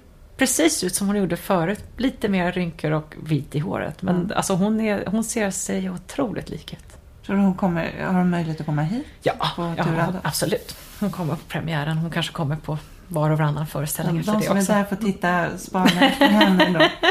precis 0.41 0.85
ut 0.85 0.95
som 0.95 1.07
hon 1.07 1.17
gjorde 1.17 1.37
förut. 1.37 1.85
Lite 1.97 2.29
mer 2.29 2.53
rynkor 2.53 2.91
och 2.91 3.15
vit 3.23 3.55
i 3.55 3.59
håret. 3.59 4.03
Men 4.03 4.15
Mm. 4.17 4.33
alltså 4.37 4.55
hon, 4.55 4.81
är, 4.81 5.07
hon 5.07 5.25
ser 5.25 5.51
sig 5.51 5.91
otroligt 5.91 6.51
lik 6.51 6.73
ut. 6.73 6.97
Tror 7.27 7.37
du 7.37 7.43
hon 7.43 7.55
kommer, 7.55 7.93
har 8.07 8.13
hon 8.13 8.31
möjlighet 8.31 8.61
att 8.61 8.67
komma 8.67 8.83
hit? 8.83 9.07
Ja, 9.23 9.35
ja 9.77 10.13
absolut. 10.23 10.77
Hon 11.01 11.11
kommer 11.11 11.35
på 11.35 11.41
premiären. 11.49 11.99
Hon 11.99 12.11
kanske 12.11 12.33
kommer 12.33 12.57
på 12.57 12.79
var 13.11 13.31
och 13.31 13.39
varannan 13.39 13.67
föreställning 13.67 14.15
De 14.15 14.21
efter 14.21 14.33
det 14.33 14.45
som 14.45 14.57
är 14.57 14.61
också. 14.61 14.73
där 14.73 14.85
får 14.85 14.97
titta, 14.97 15.59
spana 15.59 15.91
efter 16.01 16.27
henne 16.29 16.79
då. 16.79 16.79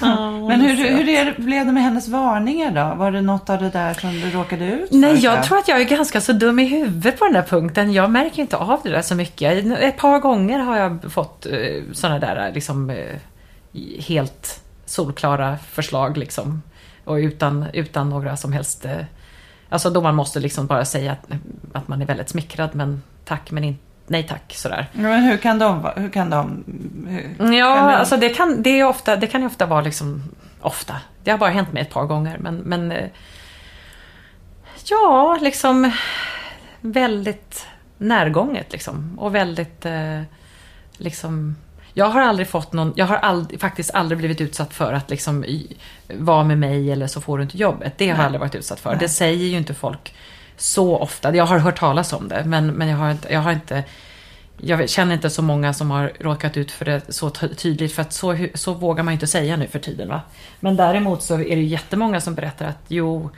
Ja, 0.00 0.30
hon 0.30 0.48
Men 0.48 0.60
hur, 0.60 0.76
hur 0.76 1.08
är, 1.08 1.34
blev 1.38 1.66
det 1.66 1.72
med 1.72 1.82
hennes 1.82 2.08
varningar 2.08 2.70
då? 2.70 2.98
Var 2.98 3.10
det 3.10 3.20
något 3.20 3.50
av 3.50 3.58
det 3.62 3.70
där 3.70 3.94
som 3.94 4.10
du 4.10 4.30
råkade 4.30 4.66
ut 4.66 4.88
för? 4.88 4.96
Nej, 4.96 5.18
jag 5.18 5.44
tror 5.44 5.58
att 5.58 5.68
jag 5.68 5.80
är 5.80 5.84
ganska 5.84 6.20
så 6.20 6.32
dum 6.32 6.58
i 6.58 6.64
huvudet 6.64 7.18
på 7.18 7.24
den 7.24 7.34
där 7.34 7.42
punkten. 7.42 7.92
Jag 7.92 8.10
märker 8.10 8.42
inte 8.42 8.56
av 8.56 8.80
det 8.82 8.90
där 8.90 9.02
så 9.02 9.14
mycket. 9.14 9.66
Ett 9.66 9.96
par 9.96 10.18
gånger 10.18 10.58
har 10.58 10.76
jag 10.76 11.12
fått 11.12 11.46
eh, 11.46 11.82
sådana 11.92 12.18
där 12.18 12.52
liksom 12.54 12.90
eh, 12.90 13.16
helt 13.98 14.62
solklara 14.86 15.58
förslag 15.58 16.16
liksom. 16.16 16.62
Och 17.04 17.14
utan, 17.14 17.66
utan 17.72 18.10
några 18.10 18.36
som 18.36 18.52
helst... 18.52 18.84
Eh, 18.84 19.04
alltså 19.68 19.90
då 19.90 20.00
man 20.00 20.14
måste 20.14 20.40
liksom 20.40 20.66
bara 20.66 20.84
säga 20.84 21.12
att, 21.12 21.26
att 21.72 21.88
man 21.88 22.02
är 22.02 22.06
väldigt 22.06 22.28
smickrad 22.28 22.70
men 22.74 23.02
tack 23.24 23.50
men 23.50 23.64
inte 23.64 23.93
nej 24.06 24.22
tack 24.22 24.54
sådär. 24.56 24.86
Men 24.92 25.22
hur 25.22 25.36
kan 25.36 25.58
de? 25.58 25.88
Hur 25.96 26.10
kan 26.10 26.30
de... 26.30 26.64
Hur, 27.08 27.52
Ja, 27.52 27.74
kan 27.76 27.86
de- 27.88 27.94
alltså 27.94 28.16
det 28.16 28.28
kan, 28.28 28.62
det, 28.62 28.80
är 28.80 28.84
ofta, 28.84 29.16
det 29.16 29.26
kan 29.26 29.40
ju 29.40 29.46
ofta 29.46 29.66
vara 29.66 29.80
liksom... 29.80 30.22
Ofta. 30.60 30.94
Det 31.24 31.30
har 31.30 31.38
bara 31.38 31.50
hänt 31.50 31.72
mig 31.72 31.82
ett 31.82 31.90
par 31.90 32.04
gånger. 32.04 32.38
Men, 32.38 32.56
men 32.56 32.92
eh, 32.92 33.08
ja, 34.90 35.38
liksom 35.40 35.90
väldigt 36.80 37.66
närgånget 37.98 38.72
liksom. 38.72 39.18
Och 39.18 39.34
väldigt 39.34 39.86
eh, 39.86 40.20
liksom... 40.96 41.56
Jag 41.96 42.06
har 42.06 42.20
aldrig 42.20 42.48
fått 42.48 42.72
någon, 42.72 42.92
jag 42.96 43.06
har 43.06 43.16
aldrig, 43.16 43.60
faktiskt 43.60 43.94
aldrig 43.94 44.18
blivit 44.18 44.40
utsatt 44.40 44.74
för 44.74 44.92
att 44.92 45.10
liksom 45.10 45.44
vara 46.08 46.44
med 46.44 46.58
mig 46.58 46.92
eller 46.92 47.06
så 47.06 47.20
får 47.20 47.38
du 47.38 47.44
inte 47.44 47.58
jobbet. 47.58 47.98
Det 47.98 48.04
har 48.08 48.12
Nej. 48.12 48.18
jag 48.20 48.26
aldrig 48.26 48.40
varit 48.40 48.54
utsatt 48.54 48.80
för. 48.80 48.90
Nej. 48.90 48.98
Det 48.98 49.08
säger 49.08 49.46
ju 49.46 49.56
inte 49.56 49.74
folk 49.74 50.14
så 50.56 50.98
ofta. 50.98 51.36
Jag 51.36 51.46
har 51.46 51.58
hört 51.58 51.78
talas 51.78 52.12
om 52.12 52.28
det 52.28 52.44
men, 52.44 52.66
men 52.66 52.88
jag, 52.88 52.96
har 52.96 53.10
inte, 53.10 53.32
jag 53.32 53.40
har 53.40 53.52
inte 53.52 53.84
jag 54.56 54.88
känner 54.88 55.14
inte 55.14 55.30
så 55.30 55.42
många 55.42 55.72
som 55.72 55.90
har 55.90 56.12
råkat 56.20 56.56
ut 56.56 56.70
för 56.70 56.84
det 56.84 57.02
så 57.08 57.30
tydligt 57.30 57.92
för 57.92 58.02
att 58.02 58.12
så, 58.12 58.46
så 58.54 58.74
vågar 58.74 59.04
man 59.04 59.12
ju 59.12 59.16
inte 59.16 59.26
säga 59.26 59.56
nu 59.56 59.66
för 59.66 59.78
tiden. 59.78 60.08
Va? 60.08 60.20
Men 60.60 60.76
däremot 60.76 61.22
så 61.22 61.34
är 61.34 61.56
det 61.56 61.62
jättemånga 61.62 62.20
som 62.20 62.34
berättar 62.34 62.66
att 62.66 62.84
jo, 62.88 63.30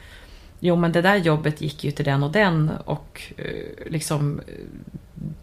jo 0.61 0.77
men 0.77 0.93
det 0.93 1.03
där 1.03 1.17
jobbet 1.17 1.61
gick 1.61 1.85
ju 1.85 1.91
till 1.91 2.05
den 2.05 2.23
och 2.23 2.33
den 2.33 2.71
och 2.85 3.23
eh, 3.37 3.91
liksom 3.91 4.41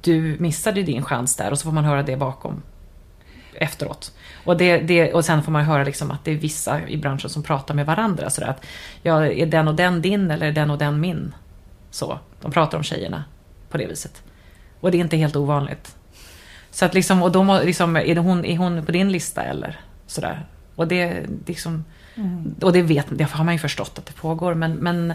du 0.01 0.35
missade 0.39 0.79
ju 0.79 0.85
din 0.85 1.03
chans 1.03 1.35
där 1.35 1.51
och 1.51 1.59
så 1.59 1.63
får 1.63 1.71
man 1.71 1.85
höra 1.85 2.03
det 2.03 2.17
bakom 2.17 2.61
efteråt. 3.53 4.11
Och, 4.43 4.57
det, 4.57 4.77
det, 4.77 5.13
och 5.13 5.25
sen 5.25 5.43
får 5.43 5.51
man 5.51 5.63
höra 5.63 5.83
liksom 5.83 6.11
att 6.11 6.25
det 6.25 6.31
är 6.31 6.35
vissa 6.35 6.87
i 6.87 6.97
branschen 6.97 7.29
som 7.29 7.43
pratar 7.43 7.73
med 7.73 7.85
varandra. 7.85 8.29
sådär 8.29 8.47
att, 8.47 8.65
ja, 9.01 9.25
är 9.27 9.45
den 9.45 9.67
och 9.67 9.75
den 9.75 10.01
din 10.01 10.31
eller 10.31 10.47
är 10.47 10.51
den 10.51 10.69
och 10.69 10.77
den 10.77 10.99
min? 10.99 11.33
Så, 11.93 12.19
de 12.41 12.51
pratar 12.51 12.77
om 12.77 12.83
tjejerna 12.83 13.23
på 13.69 13.77
det 13.77 13.85
viset. 13.85 14.23
Och 14.79 14.91
det 14.91 14.97
är 14.97 14.99
inte 14.99 15.17
helt 15.17 15.35
ovanligt. 15.35 15.95
Så 16.71 16.85
att 16.85 16.93
liksom, 16.93 17.23
och 17.23 17.31
då 17.31 17.43
må, 17.43 17.59
liksom, 17.63 17.95
är, 17.95 18.15
det 18.15 18.21
hon, 18.21 18.45
är 18.45 18.57
hon 18.57 18.85
på 18.85 18.91
din 18.91 19.11
lista 19.11 19.43
eller 19.43 19.79
sådär? 20.07 20.45
Och 20.75 20.87
det, 20.87 21.23
liksom, 21.45 21.85
Mm. 22.15 22.55
och 22.61 22.73
det, 22.73 22.81
vet, 22.81 23.05
det 23.09 23.23
har 23.23 23.43
man 23.43 23.53
ju 23.53 23.59
förstått 23.59 23.99
att 23.99 24.05
det 24.05 24.13
pågår, 24.13 24.53
men, 24.53 24.71
men 24.73 25.13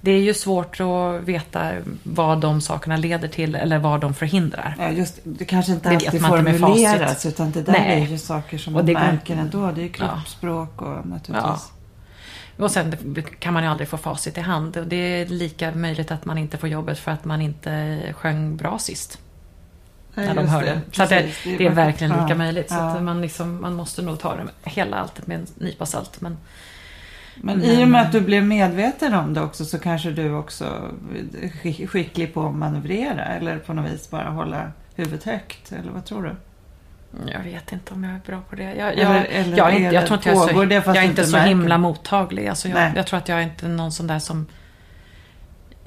det 0.00 0.10
är 0.10 0.20
ju 0.20 0.34
svårt 0.34 0.80
att 0.80 1.22
veta 1.22 1.72
vad 2.02 2.40
de 2.40 2.60
sakerna 2.60 2.96
leder 2.96 3.28
till 3.28 3.54
eller 3.54 3.78
vad 3.78 4.00
de 4.00 4.14
förhindrar. 4.14 4.74
Ja, 4.78 4.90
just 4.90 5.20
det 5.24 5.44
kanske 5.44 5.72
inte 5.72 5.88
Det 5.88 5.94
alltid 5.94 6.14
inte 6.14 6.28
med 6.42 6.56
formuleras 6.60 7.12
facit. 7.12 7.32
utan 7.32 7.50
det 7.50 7.62
där 7.62 7.72
Nej. 7.72 8.02
är 8.02 8.06
ju 8.06 8.18
saker 8.18 8.58
som 8.58 8.72
man 8.72 8.86
det 8.86 8.92
går 8.92 9.00
märker 9.00 9.16
inte- 9.16 9.56
ändå. 9.56 9.70
Det 9.70 9.80
är 9.80 9.84
ju 9.84 9.88
Ja. 9.98 10.08
kroppsspråk 10.08 10.82
och 10.82 11.06
naturligtvis. 11.06 11.72
Och 12.60 12.70
sen 12.70 13.16
kan 13.38 13.54
man 13.54 13.62
ju 13.62 13.68
aldrig 13.68 13.88
få 13.88 13.96
facit 13.96 14.38
i 14.38 14.40
hand. 14.40 14.76
Och 14.76 14.86
det 14.86 14.96
är 14.96 15.26
lika 15.26 15.74
möjligt 15.74 16.10
att 16.10 16.24
man 16.24 16.38
inte 16.38 16.58
får 16.58 16.68
jobbet 16.68 16.98
för 16.98 17.10
att 17.10 17.24
man 17.24 17.40
inte 17.40 18.00
sjöng 18.16 18.56
bra 18.56 18.78
sist. 18.78 19.18
Ja, 20.14 20.22
när 20.22 20.34
de 20.34 20.40
just 20.40 20.52
hör 20.52 20.62
det. 20.62 20.80
Så 20.92 21.02
att 21.02 21.08
det, 21.08 21.22
Precis, 21.22 21.58
det 21.58 21.66
är 21.66 21.70
verkligen 21.70 22.12
lika 22.12 22.26
ja, 22.28 22.34
möjligt. 22.34 22.68
Så 22.68 22.74
ja. 22.74 22.80
att 22.80 23.02
man, 23.02 23.20
liksom, 23.20 23.60
man 23.60 23.74
måste 23.74 24.02
nog 24.02 24.18
ta 24.18 24.36
det 24.36 24.70
hela 24.70 24.96
alltet 24.96 25.26
med 25.26 25.38
en 25.38 25.46
nypa 25.54 25.86
salt. 25.86 26.20
Men 26.20 26.36
Men 27.36 27.62
i 27.64 27.84
och 27.84 27.88
med 27.88 28.02
att 28.02 28.12
du 28.12 28.20
blev 28.20 28.44
medveten 28.44 29.14
om 29.14 29.34
det 29.34 29.40
också 29.40 29.64
så 29.64 29.78
kanske 29.78 30.10
du 30.10 30.32
också 30.34 30.64
är 31.42 31.48
skick- 31.48 31.86
skicklig 31.88 32.34
på 32.34 32.46
att 32.46 32.54
manövrera 32.54 33.24
eller 33.24 33.58
på 33.58 33.72
något 33.72 33.90
vis 33.90 34.10
bara 34.10 34.30
hålla 34.30 34.72
huvudet 34.94 35.24
högt. 35.24 35.72
Eller 35.72 35.92
vad 35.92 36.04
tror 36.04 36.22
du? 36.22 36.36
Jag 37.32 37.40
vet 37.40 37.72
inte 37.72 37.94
om 37.94 38.04
jag 38.04 38.12
är 38.14 38.20
bra 38.26 38.40
på 38.50 38.56
det. 38.56 38.62
Jag, 38.62 38.92
Eller- 38.92 39.02
jag, 39.02 39.26
eller 39.30 39.56
jag, 39.58 39.68
är 39.68 39.72
är 39.72 39.76
inte, 39.76 39.88
det- 39.88 39.94
jag 39.94 40.06
tror 40.06 40.16
inte 40.18 40.28
jag 40.28 40.50
är 40.50 40.54
så, 40.54 40.64
det 40.64 40.74
jag 40.74 40.96
är 40.96 41.02
inte 41.02 41.24
så 41.24 41.36
märker 41.36 41.48
himla 41.48 41.74
det? 41.74 41.78
mottaglig. 41.80 42.48
Alltså 42.48 42.68
jag, 42.68 42.96
jag 42.96 43.06
tror 43.06 43.18
att 43.18 43.28
jag 43.28 43.38
är 43.38 43.42
inte 43.42 43.68
någon 43.68 43.92
sån 43.92 44.06
där 44.06 44.18
som... 44.18 44.46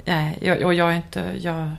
Nej, 0.05 0.39
jag, 0.41 0.61
och 0.61 0.73
jag 0.73 0.91
är 0.91 0.95
inte... 0.95 1.39
Jag, 1.41 1.71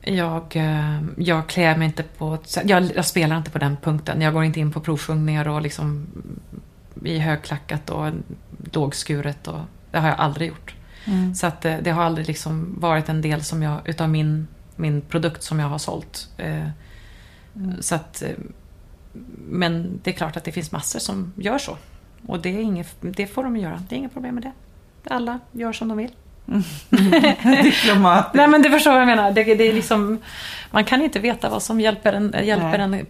jag, 0.00 0.56
eh, 0.56 1.00
jag 1.16 1.46
klär 1.46 1.76
mig 1.76 1.86
inte 1.86 2.02
på... 2.02 2.38
Jag, 2.64 2.90
jag 2.94 3.04
spelar 3.04 3.36
inte 3.36 3.50
på 3.50 3.58
den 3.58 3.76
punkten. 3.76 4.20
Jag 4.20 4.32
går 4.32 4.44
inte 4.44 4.60
in 4.60 4.72
på 4.72 4.80
provsjungningar 4.80 5.48
och 5.48 5.62
liksom 5.62 6.06
i 7.04 7.18
högklackat 7.18 7.90
och 7.90 8.10
lågskuret. 8.72 9.48
Och, 9.48 9.60
det 9.90 9.98
har 9.98 10.08
jag 10.08 10.18
aldrig 10.18 10.48
gjort. 10.48 10.74
Mm. 11.04 11.34
Så 11.34 11.46
att 11.46 11.64
eh, 11.64 11.76
det 11.82 11.90
har 11.90 12.02
aldrig 12.02 12.26
liksom 12.26 12.74
varit 12.80 13.08
en 13.08 13.20
del 13.22 13.42
som 13.44 13.62
jag, 13.62 13.80
utav 13.84 14.08
min, 14.08 14.46
min 14.76 15.00
produkt 15.00 15.42
som 15.42 15.60
jag 15.60 15.68
har 15.68 15.78
sålt. 15.78 16.28
Eh, 16.36 16.68
Så 17.80 17.94
att, 17.94 18.22
eh, 18.22 18.30
men 19.48 20.00
det 20.02 20.10
är 20.10 20.14
klart 20.14 20.36
att 20.36 20.44
det 20.44 20.52
finns 20.52 20.72
massor 20.72 20.98
som 20.98 21.32
gör 21.36 21.58
så. 21.58 21.76
Och 22.26 22.40
det, 22.40 22.48
är 22.48 22.60
inget, 22.60 22.96
det 23.00 23.26
får 23.26 23.44
de 23.44 23.56
göra. 23.56 23.82
Det 23.88 23.94
är 23.94 23.98
inga 23.98 24.08
problem 24.08 24.34
med 24.34 24.42
det. 24.42 24.52
Alla 25.14 25.38
gör 25.52 25.72
som 25.72 25.88
de 25.88 25.98
vill. 25.98 26.10
Diplomat. 27.62 28.34
Nej 28.34 28.48
men 28.48 28.62
du 28.62 28.70
förstår 28.70 28.90
vad 28.90 29.00
jag 29.00 29.06
menar. 29.06 29.32
Det, 29.32 29.44
det 29.44 29.68
är 29.68 29.72
liksom, 29.72 30.18
man 30.70 30.84
kan 30.84 31.02
inte 31.02 31.18
veta 31.20 31.50
vad 31.50 31.62
som 31.62 31.80
hjälper 31.80 32.12
en, 32.12 32.34
hjälper 32.42 32.78
en 32.78 33.06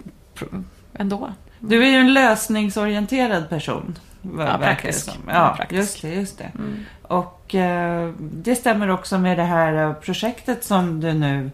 ändå. 0.94 1.32
Du 1.58 1.84
är 1.84 1.88
ju 1.88 1.96
en 1.96 2.12
lösningsorienterad 2.12 3.48
person. 3.48 3.98
Ja, 4.38 4.58
praktisk. 4.58 5.10
Ja, 5.28 5.54
praktisk. 5.56 5.80
just 5.80 6.02
det. 6.02 6.14
Just 6.14 6.38
det. 6.38 6.50
Mm. 6.54 6.84
Och 7.02 7.54
eh, 7.54 8.12
det 8.18 8.54
stämmer 8.54 8.90
också 8.90 9.18
med 9.18 9.38
det 9.38 9.44
här 9.44 9.88
eh, 9.88 9.92
projektet 9.92 10.64
som 10.64 11.00
du 11.00 11.12
nu 11.12 11.50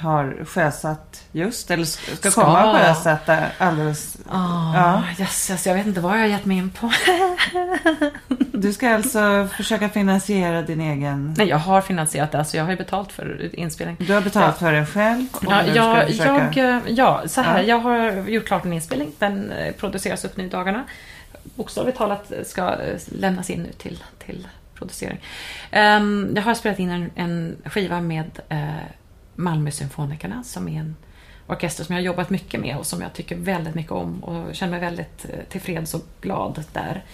har 0.00 0.44
sjösatt 0.44 1.24
just, 1.32 1.70
eller 1.70 1.84
ska, 1.84 2.16
ska 2.16 2.30
komma 2.30 2.58
att 2.58 2.76
sjösätta 2.82 3.38
alldeles. 3.58 4.16
Ah, 4.30 4.74
Ja. 4.74 5.02
yes, 5.18 5.50
yes, 5.50 5.66
jag 5.66 5.74
vet 5.74 5.86
inte 5.86 6.00
vad 6.00 6.12
jag 6.12 6.20
har 6.20 6.26
gett 6.26 6.44
mig 6.44 6.56
in 6.56 6.70
på. 6.70 6.90
Du 8.52 8.72
ska 8.72 8.94
alltså 8.94 9.48
försöka 9.56 9.88
finansiera 9.88 10.62
din 10.62 10.80
egen... 10.80 11.34
Nej, 11.38 11.48
jag 11.48 11.56
har 11.58 11.80
finansierat 11.80 12.32
det. 12.32 12.38
Alltså, 12.38 12.56
jag 12.56 12.64
har 12.64 12.70
ju 12.70 12.76
betalt 12.76 13.12
för 13.12 13.50
inspelning. 13.58 13.96
Du 14.00 14.12
har 14.14 14.20
betalt 14.20 14.56
Ja. 14.60 14.66
för 14.66 14.72
den 14.72 14.86
själv 14.86 15.26
Ja, 15.42 15.62
jag, 15.74 16.06
försöka... 16.06 16.60
jag, 16.60 16.82
ja, 16.86 17.22
så 17.26 17.40
här. 17.40 17.58
Ja. 17.58 17.64
Jag 17.64 17.78
har 17.78 18.28
gjort 18.28 18.46
klart 18.46 18.64
en 18.64 18.72
inspelning. 18.72 19.12
Den 19.18 19.52
eh, 19.52 19.72
produceras 19.74 20.24
upp 20.24 20.36
nu 20.36 20.44
i 20.44 20.48
dagarna. 20.48 20.84
Bokstavligt 21.54 21.98
talat 21.98 22.32
ska 22.44 22.62
eh, 22.68 22.98
lämnas 23.08 23.50
in 23.50 23.62
nu 23.62 23.72
till, 23.72 24.04
till 24.26 24.48
producering. 24.74 25.20
Ehm, 25.70 26.32
jag 26.36 26.42
har 26.42 26.54
spelat 26.54 26.78
in 26.78 26.90
en, 26.90 27.10
en 27.14 27.56
skiva 27.64 28.00
med 28.00 28.30
uh, 28.52 28.58
Malmösymfonikerna 29.40 30.42
som 30.44 30.68
är 30.68 30.80
en 30.80 30.96
orkester 31.46 31.84
som 31.84 31.94
jag 31.94 32.02
har 32.02 32.06
jobbat 32.06 32.30
mycket 32.30 32.60
med 32.60 32.76
och 32.76 32.86
som 32.86 33.00
jag 33.00 33.12
tycker 33.12 33.36
väldigt 33.36 33.74
mycket 33.74 33.92
om 33.92 34.24
och 34.24 34.54
känner 34.54 34.70
mig 34.70 34.80
väldigt 34.80 35.24
eh, 35.24 35.44
tillfreds 35.48 35.94
och 35.94 36.04
glad 36.20 36.64
där. 36.72 37.04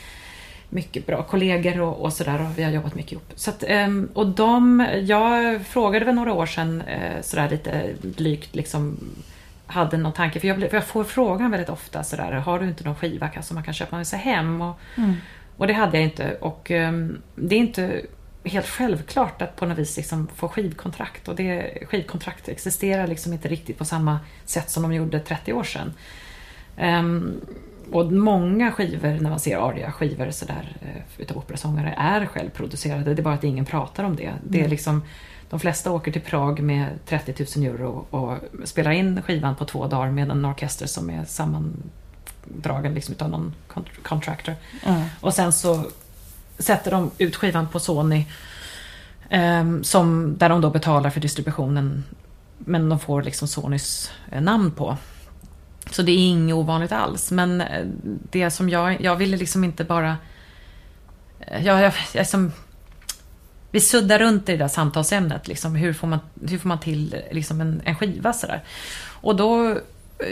Mycket 0.68 1.06
bra 1.06 1.22
kollegor 1.22 1.80
och, 1.80 2.02
och 2.02 2.12
sådär 2.12 2.40
och 2.40 2.58
vi 2.58 2.62
har 2.62 2.70
jobbat 2.70 2.94
mycket 2.94 3.12
ihop. 3.12 3.32
Så 3.34 3.50
att, 3.50 3.64
ehm, 3.66 4.08
och 4.14 4.26
de, 4.26 4.86
jag 5.02 5.60
frågade 5.66 6.04
väl 6.04 6.14
några 6.14 6.32
år 6.32 6.46
sedan 6.46 6.80
eh, 6.80 7.22
sådär 7.22 7.50
lite 7.50 7.94
blygt 8.02 8.54
liksom 8.54 8.98
hade 9.66 9.96
någon 9.96 10.12
tanke, 10.12 10.40
för 10.40 10.48
jag, 10.48 10.58
för 10.60 10.74
jag 10.76 10.84
får 10.86 11.04
frågan 11.04 11.50
väldigt 11.50 11.68
ofta 11.68 12.04
sådär, 12.04 12.32
har 12.32 12.60
du 12.60 12.68
inte 12.68 12.84
någon 12.84 12.94
skiva 12.96 13.30
som 13.42 13.54
man 13.54 13.64
kan 13.64 13.74
köpa 13.74 13.96
med 13.96 14.06
sig 14.06 14.18
hem? 14.18 14.60
Och, 14.60 14.78
Mm. 14.96 15.14
och 15.56 15.66
det 15.66 15.72
hade 15.72 15.96
jag 15.96 16.04
inte 16.04 16.36
och 16.40 16.70
ehm, 16.70 17.22
det 17.34 17.54
är 17.54 17.58
inte 17.58 18.00
helt 18.46 18.66
självklart 18.66 19.42
att 19.42 19.56
på 19.56 19.66
något 19.66 19.78
vis 19.78 19.96
liksom 19.96 20.28
få 20.34 20.48
skivkontrakt 20.48 21.28
och 21.28 21.36
det, 21.36 21.78
skivkontrakt 21.86 22.48
existerar 22.48 23.06
liksom 23.06 23.32
inte 23.32 23.48
riktigt 23.48 23.78
på 23.78 23.84
samma 23.84 24.20
sätt 24.44 24.70
som 24.70 24.82
de 24.82 24.92
gjorde 24.92 25.20
30 25.20 25.52
år 25.52 25.64
sedan. 25.64 25.94
Ehm, 26.76 27.40
och 27.92 28.12
många 28.12 28.72
skivor, 28.72 29.18
när 29.20 29.30
man 29.30 29.40
ser 29.40 29.68
aria-skivor 29.68 30.30
sådär, 30.30 30.76
eh, 30.82 31.02
utav 31.18 31.36
operasångare, 31.36 31.94
är 31.98 32.26
självproducerade. 32.26 33.14
Det 33.14 33.22
är 33.22 33.24
bara 33.24 33.34
att 33.34 33.44
ingen 33.44 33.64
pratar 33.64 34.04
om 34.04 34.16
det. 34.16 34.32
det 34.42 34.60
är 34.60 34.68
liksom, 34.68 35.02
de 35.50 35.60
flesta 35.60 35.92
åker 35.92 36.12
till 36.12 36.22
Prag 36.22 36.60
med 36.60 36.88
30 37.06 37.46
000 37.56 37.66
euro 37.66 38.06
och 38.10 38.38
spelar 38.68 38.90
in 38.90 39.22
skivan 39.22 39.56
på 39.56 39.64
två 39.64 39.86
dagar 39.86 40.10
med 40.10 40.30
en 40.30 40.44
orkester 40.44 40.86
som 40.86 41.10
är 41.10 41.24
sammandragen 41.24 42.94
liksom 42.94 43.14
utav 43.14 43.30
någon 43.30 43.54
contractor. 44.02 44.54
Ja. 44.84 45.02
Och 45.20 45.34
sen 45.34 45.52
så 45.52 45.84
sätter 46.58 46.90
de 46.90 47.10
ut 47.18 47.36
skivan 47.36 47.68
på 47.68 47.80
Sony. 47.80 48.26
Eh, 49.30 49.80
som, 49.82 50.38
där 50.38 50.48
de 50.48 50.60
då 50.60 50.70
betalar 50.70 51.10
för 51.10 51.20
distributionen. 51.20 52.04
Men 52.58 52.88
de 52.88 52.98
får 52.98 53.22
liksom 53.22 53.48
Sonys 53.48 54.10
eh, 54.32 54.42
namn 54.42 54.70
på. 54.70 54.96
Så 55.90 56.02
det 56.02 56.12
är 56.12 56.18
inget 56.18 56.54
ovanligt 56.54 56.92
alls. 56.92 57.30
Men 57.30 57.60
eh, 57.60 57.86
det 58.30 58.50
som 58.50 58.68
jag, 58.68 59.00
jag 59.00 59.16
ville 59.16 59.36
liksom 59.36 59.64
inte 59.64 59.84
bara... 59.84 60.16
Eh, 61.40 61.66
jag, 61.66 61.80
jag, 61.80 61.92
jag 62.14 62.28
som, 62.28 62.52
vi 63.70 63.80
suddar 63.80 64.18
runt 64.18 64.48
i 64.48 64.52
det 64.52 64.58
där 64.58 64.68
samtalsämnet. 64.68 65.48
Liksom, 65.48 65.74
hur, 65.74 65.92
får 65.92 66.06
man, 66.06 66.18
hur 66.48 66.58
får 66.58 66.68
man 66.68 66.80
till 66.80 67.16
liksom 67.30 67.60
en, 67.60 67.82
en 67.84 67.96
skiva 67.96 68.32
sådär? 68.32 68.64
Och 69.20 69.36
då 69.36 69.78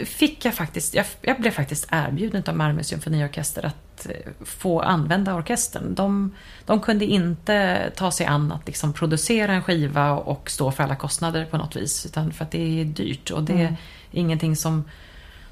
fick 0.05 0.45
jag 0.45 0.53
faktiskt, 0.53 0.93
jag, 0.93 1.05
jag 1.21 1.41
blev 1.41 1.51
faktiskt 1.51 1.87
erbjuden 1.91 2.43
av 2.47 2.55
Malmö 2.55 2.83
symfoniorkester 2.83 3.65
att 3.65 4.05
eh, 4.09 4.31
få 4.45 4.81
använda 4.81 5.35
orkestern. 5.35 5.95
De, 5.95 6.35
de 6.65 6.79
kunde 6.79 7.05
inte 7.05 7.91
ta 7.95 8.11
sig 8.11 8.25
an 8.25 8.51
att 8.51 8.67
liksom 8.67 8.93
producera 8.93 9.53
en 9.53 9.63
skiva 9.63 10.11
och 10.11 10.49
stå 10.49 10.71
för 10.71 10.83
alla 10.83 10.95
kostnader 10.95 11.45
på 11.45 11.57
något 11.57 11.75
vis. 11.75 12.05
Utan 12.05 12.33
för 12.33 12.45
att 12.45 12.51
det 12.51 12.81
är 12.81 12.85
dyrt 12.85 13.31
och 13.31 13.43
det 13.43 13.61
är 13.61 13.75
ingenting 14.11 14.55
som, 14.55 14.83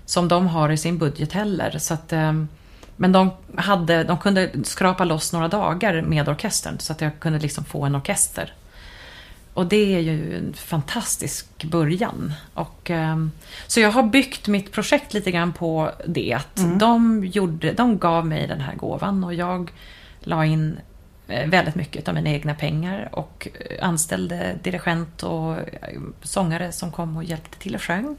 som 0.05 0.27
de 0.27 0.47
har 0.47 0.69
i 0.69 0.77
sin 0.77 0.97
budget 0.97 1.33
heller. 1.33 1.77
Så 1.79 1.93
att, 1.93 2.13
ehm, 2.13 2.47
men 2.95 3.11
de, 3.11 3.31
hade, 3.55 4.03
de 4.03 4.17
kunde 4.17 4.51
skrapa 4.63 5.03
loss 5.03 5.33
några 5.33 5.47
dagar 5.47 6.01
med 6.01 6.29
orkestern 6.29 6.79
så 6.79 6.93
att 6.93 7.01
jag 7.01 7.19
kunde 7.19 7.39
liksom 7.39 7.65
få 7.65 7.83
en 7.83 7.95
orkester. 7.95 8.53
Och 9.53 9.65
det 9.65 9.95
är 9.95 9.99
ju 9.99 10.37
en 10.37 10.53
fantastisk 10.53 11.63
början. 11.63 12.33
Och, 12.53 12.89
ehm, 12.89 13.31
så 13.67 13.79
jag 13.79 13.91
har 13.91 14.03
byggt 14.03 14.47
mitt 14.47 14.71
projekt 14.71 15.13
lite 15.13 15.31
grann 15.31 15.53
på 15.53 15.91
det. 16.07 16.33
Att 16.33 16.79
de, 16.79 17.25
gjorde, 17.25 17.73
de 17.73 17.97
gav 17.97 18.27
mig 18.27 18.47
den 18.47 18.61
här 18.61 18.75
gåvan 18.75 19.23
och 19.23 19.33
jag 19.33 19.71
la 20.19 20.45
in 20.45 20.79
eh, 21.27 21.49
väldigt 21.49 21.75
mycket 21.75 22.07
av 22.07 22.15
mina 22.15 22.29
egna 22.29 22.55
pengar 22.55 23.09
och 23.11 23.47
eh, 23.69 23.87
anställde 23.87 24.55
dirigent 24.63 25.23
och 25.23 25.57
eh, 25.57 25.99
sångare 26.21 26.71
som 26.71 26.91
kom 26.91 27.17
och 27.17 27.23
hjälpte 27.23 27.57
till 27.57 27.75
och 27.75 27.81
sjöng. 27.81 28.17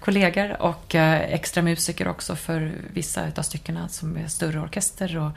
Kollegor 0.00 0.62
och 0.62 0.94
extra 0.94 1.62
musiker 1.62 2.08
också 2.08 2.36
för 2.36 2.72
vissa 2.92 3.26
av 3.36 3.42
styckena 3.42 3.88
som 3.88 4.16
är 4.16 4.26
större 4.26 4.60
orkester. 4.60 5.18
Och, 5.18 5.30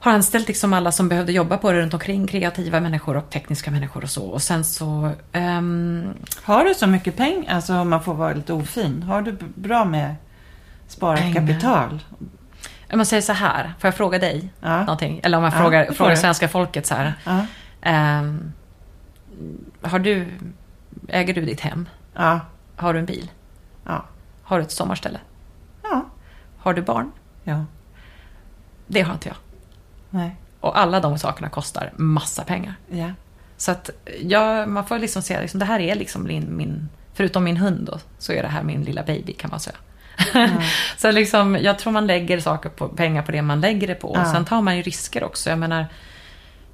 har 0.00 0.12
anställt 0.12 0.48
liksom 0.48 0.72
alla 0.72 0.92
som 0.92 1.08
behövde 1.08 1.32
jobba 1.32 1.56
på 1.58 1.72
det 1.72 1.80
runt 1.80 1.94
omkring, 1.94 2.26
kreativa 2.26 2.80
människor 2.80 3.16
och 3.16 3.30
tekniska 3.30 3.70
människor 3.70 4.02
och 4.02 4.10
så. 4.10 4.24
Och 4.26 4.42
sen 4.42 4.64
så... 4.64 5.10
ehm, 5.32 6.14
Har 6.42 6.64
du 6.64 6.74
så 6.74 6.86
mycket 6.86 7.16
pengar, 7.16 7.54
alltså 7.54 7.74
om 7.74 7.88
man 7.90 8.02
får 8.02 8.14
vara 8.14 8.32
lite 8.34 8.52
ofin, 8.52 9.02
har 9.02 9.22
du 9.22 9.36
bra 9.54 9.84
med 9.84 10.14
sparat 10.88 11.20
Pengar. 11.20 11.34
kapital? 11.46 12.02
om 12.92 12.96
man 12.98 13.06
säger 13.06 13.22
så 13.22 13.32
här, 13.32 13.74
får 13.78 13.88
jag 13.88 13.94
fråga 13.94 14.18
dig 14.18 14.50
Ja. 14.60 14.78
någonting? 14.80 15.20
Eller 15.22 15.38
om 15.38 15.44
jag 15.44 15.52
Ja, 15.52 15.56
frågar, 15.58 15.92
frågar 15.92 16.14
svenska 16.16 16.48
folket 16.48 16.86
så 16.86 16.94
här. 16.94 17.14
Ja. 17.24 17.46
ehm, 17.82 18.52
har 19.82 19.98
du... 19.98 20.26
Äger 21.08 21.34
du 21.34 21.40
ditt 21.44 21.60
hem? 21.60 21.88
Ja. 22.14 22.40
Har 22.76 22.92
du 22.92 22.98
en 22.98 23.06
bil? 23.06 23.30
Ja. 23.86 24.04
Har 24.42 24.58
du 24.58 24.62
ett 24.64 24.70
sommarställe? 24.72 25.18
Ja. 25.82 26.04
Har 26.58 26.74
du 26.74 26.82
barn? 26.82 27.12
Ja. 27.44 27.64
Det 28.86 29.00
har 29.02 29.12
inte 29.14 29.28
jag. 29.28 29.36
Nej. 30.10 30.36
Och 30.60 30.78
alla 30.78 31.00
de 31.00 31.18
sakerna 31.18 31.48
kostar 31.48 31.92
massa 31.96 32.44
pengar. 32.44 32.74
Ja. 32.90 33.10
Så 33.56 33.70
att 33.70 33.90
ja, 34.20 34.66
man 34.66 34.86
får 34.86 34.98
liksom 34.98 35.22
se, 35.22 35.40
liksom, 35.40 35.60
det 35.60 35.66
här 35.66 35.80
är 35.80 35.94
liksom 35.94 36.24
min, 36.24 36.56
min, 36.56 36.88
förutom 37.14 37.44
min 37.44 37.56
hund 37.56 37.86
då, 37.92 37.98
så 38.18 38.32
är 38.32 38.42
det 38.42 38.48
här 38.48 38.62
min 38.62 38.82
lilla 38.82 39.02
baby 39.02 39.32
kan 39.32 39.50
man 39.50 39.60
säga. 39.60 39.76
så 40.96 41.10
liksom, 41.10 41.58
jag 41.60 41.78
tror 41.78 41.92
man 41.92 42.06
lägger 42.06 42.40
saker 42.40 42.68
på, 42.68 42.88
pengar 42.88 43.22
på 43.22 43.32
det 43.32 43.42
man 43.42 43.60
lägger 43.60 43.86
det 43.86 43.94
på. 43.94 44.12
Ja. 44.14 44.32
Sen 44.32 44.44
tar 44.44 44.62
man 44.62 44.76
ju 44.76 44.82
risker 44.82 45.24
också. 45.24 45.50
Jag 45.50 45.58
menar, 45.58 45.86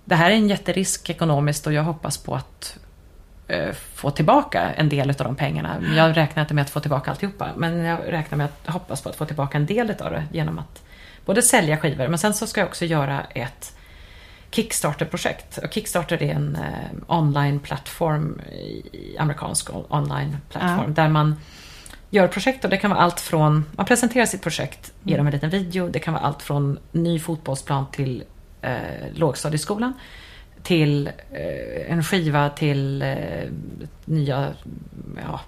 det 0.04 0.14
här 0.14 0.30
är 0.30 0.34
en 0.34 0.48
jätterisk 0.48 1.10
ekonomiskt 1.10 1.66
och 1.66 1.72
jag 1.72 1.82
hoppas 1.82 2.18
på 2.18 2.34
att 2.34 2.78
eh, 3.48 3.72
få 3.94 4.10
tillbaka 4.10 4.72
en 4.72 4.88
del 4.88 5.10
av 5.10 5.16
de 5.16 5.36
pengarna. 5.36 5.76
Jag 5.96 6.16
räknar 6.16 6.42
inte 6.42 6.54
med 6.54 6.62
att 6.62 6.70
få 6.70 6.80
tillbaka 6.80 7.10
alltihopa, 7.10 7.48
men 7.56 7.78
jag 7.78 7.98
räknar 8.06 8.38
med 8.38 8.44
att 8.44 8.72
hoppas 8.72 9.02
på 9.02 9.08
att 9.08 9.16
få 9.16 9.24
tillbaka 9.24 9.58
en 9.58 9.66
del 9.66 9.90
av 9.90 10.10
det 10.10 10.24
genom 10.32 10.58
att 10.58 10.83
både 11.24 11.42
sälja 11.42 11.76
skivor, 11.76 12.08
men 12.08 12.18
sen 12.18 12.34
så 12.34 12.46
ska 12.46 12.60
jag 12.60 12.68
också 12.68 12.84
göra 12.84 13.24
ett 13.34 13.76
Kickstarter-projekt. 14.50 15.58
Och 15.58 15.72
Kickstarter 15.72 16.22
är 16.22 16.34
en 16.34 16.56
eh, 16.56 16.90
online-plattform, 17.06 18.40
amerikansk 19.18 19.70
online-plattform, 19.88 20.84
Ja. 20.86 21.02
där 21.02 21.08
man 21.08 21.36
gör 22.10 22.28
projekt 22.28 22.64
och 22.64 22.70
det 22.70 22.76
kan 22.76 22.90
vara 22.90 23.00
allt 23.00 23.20
från, 23.20 23.64
man 23.76 23.86
presenterar 23.86 24.26
sitt 24.26 24.42
projekt, 24.42 24.92
ger 25.02 25.16
dem 25.18 25.26
en 25.26 25.32
liten 25.32 25.50
video, 25.50 25.88
det 25.88 25.98
kan 25.98 26.14
vara 26.14 26.24
allt 26.24 26.42
från 26.42 26.78
ny 26.92 27.18
fotbollsplan 27.20 27.86
till 27.92 28.24
eh, 28.62 28.72
lågstadieskolan, 29.14 29.92
till 30.62 31.06
eh, 31.30 31.92
en 31.92 32.02
skiva 32.04 32.50
till 32.50 33.02
eh, 33.02 33.16
nya, 34.04 34.48
ja, 35.28 35.40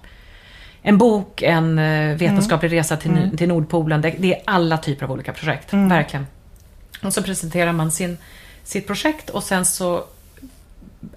en 0.87 0.97
bok, 0.97 1.41
en 1.41 1.79
eh, 1.79 2.15
vetenskaplig 2.17 2.71
resa 2.71 2.97
till, 2.97 3.11
ny- 3.11 3.37
till 3.37 3.47
Nordpolen. 3.47 4.01
Det, 4.01 4.15
det 4.19 4.33
är 4.35 4.41
alla 4.45 4.77
typer 4.77 5.05
av 5.05 5.11
olika 5.11 5.33
projekt, 5.33 5.73
verkligen. 5.89 6.27
Och 7.03 7.13
så 7.13 7.23
presenterar 7.23 7.71
man 7.73 7.91
sin, 7.91 8.17
sitt 8.63 8.87
projekt 8.87 9.29
och 9.29 9.43
sen 9.43 9.65
så 9.65 10.03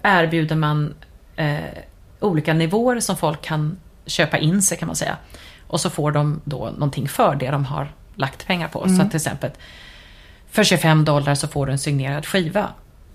erbjuder 0.01 0.55
man 0.55 0.93
eh, 1.35 1.57
olika 2.19 2.53
nivåer 2.53 2.99
som 2.99 3.17
folk 3.17 3.41
kan 3.41 3.77
köpa 4.05 4.37
in 4.37 4.61
sig 4.61 4.77
kan 4.77 4.87
man 4.87 4.95
säga. 4.95 5.17
Och 5.67 5.81
så 5.81 5.89
får 5.89 6.11
de 6.11 6.41
då 6.43 6.69
någonting 6.69 7.07
för 7.09 7.35
det 7.35 7.51
de 7.51 7.65
har 7.65 7.91
lagt 8.15 8.47
pengar 8.47 8.67
på. 8.67 8.87
Så 8.89 9.01
att 9.01 9.09
till 9.09 9.17
exempel 9.17 9.51
för 10.51 10.63
25 10.63 11.05
dollar 11.05 11.35
så 11.35 11.47
får 11.47 11.65
du 11.65 11.71
en 11.71 11.79
signerad 11.79 12.25
skiva. 12.25 12.69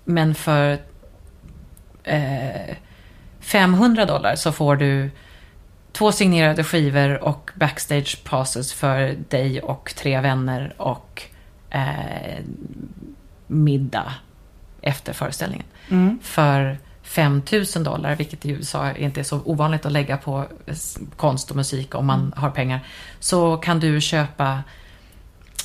Men 0.04 0.34
för 0.34 0.78
eh, 2.04 2.74
500 3.40 4.04
dollar 4.04 4.36
så 4.36 4.52
får 4.52 4.76
du 4.76 5.10
två 5.96 6.12
signerade 6.12 6.64
skivor 6.64 7.24
och 7.24 7.50
backstage 7.54 8.24
passes 8.24 8.72
för 8.72 9.16
dig 9.28 9.60
och 9.60 9.92
tre 9.96 10.20
vänner 10.20 10.74
och 10.76 11.22
eh, 11.70 12.44
middag 13.46 14.14
efter 14.82 15.12
föreställningen. 15.12 15.66
Mm. 15.88 16.18
För 16.22 16.78
5000 17.02 17.84
dollar, 17.84 18.16
vilket 18.16 18.46
i 18.46 18.50
USA 18.50 18.92
inte 18.92 19.20
är 19.20 19.24
så 19.24 19.40
ovanligt 19.44 19.86
att 19.86 19.92
lägga 19.92 20.16
på 20.16 20.46
konst 21.16 21.50
och 21.50 21.56
musik 21.56 21.94
om 21.94 22.06
man 22.06 22.32
har 22.36 22.50
pengar, 22.50 22.80
så 23.20 23.56
kan 23.56 23.80
du 23.80 24.00
köpa 24.00 24.62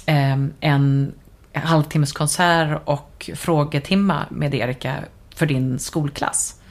ehm, 0.05 0.53
en 0.59 1.13
halvtimmes 1.53 2.11
konsert 2.11 2.81
och 2.85 3.29
frågetimma 3.35 4.25
med 4.29 4.53
Erika 4.53 4.95
för 5.35 5.45
din 5.45 5.79
skolklass. 5.79 6.61